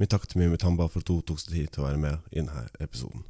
Min 0.00 0.08
takk 0.08 0.24
til 0.24 0.40
Mimmi 0.40 0.56
Tamba 0.56 0.88
for 0.88 1.04
at 1.04 1.12
hun 1.12 1.20
tok 1.28 1.44
seg 1.44 1.58
tid 1.58 1.76
til 1.76 1.84
å 1.84 1.90
være 1.90 2.04
med 2.08 2.32
i 2.32 2.40
denne 2.40 2.70
episoden. 2.80 3.28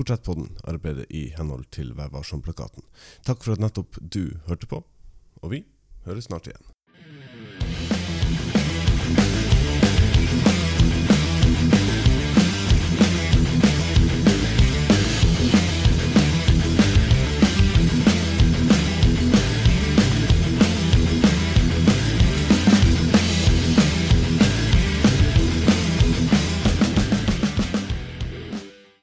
Portrettpodden 0.00 0.54
arbeider 0.64 1.04
i 1.12 1.26
henhold 1.36 1.66
til 1.76 1.90
Vær 1.92 2.08
varsom-plakaten. 2.14 2.86
Takk 3.28 3.42
for 3.44 3.52
at 3.52 3.60
nettopp 3.60 3.98
du 4.00 4.38
hørte 4.46 4.64
på, 4.70 4.78
og 5.44 5.52
vi 5.52 5.58
høres 6.06 6.30
snart 6.30 6.48
igjen. 6.48 6.69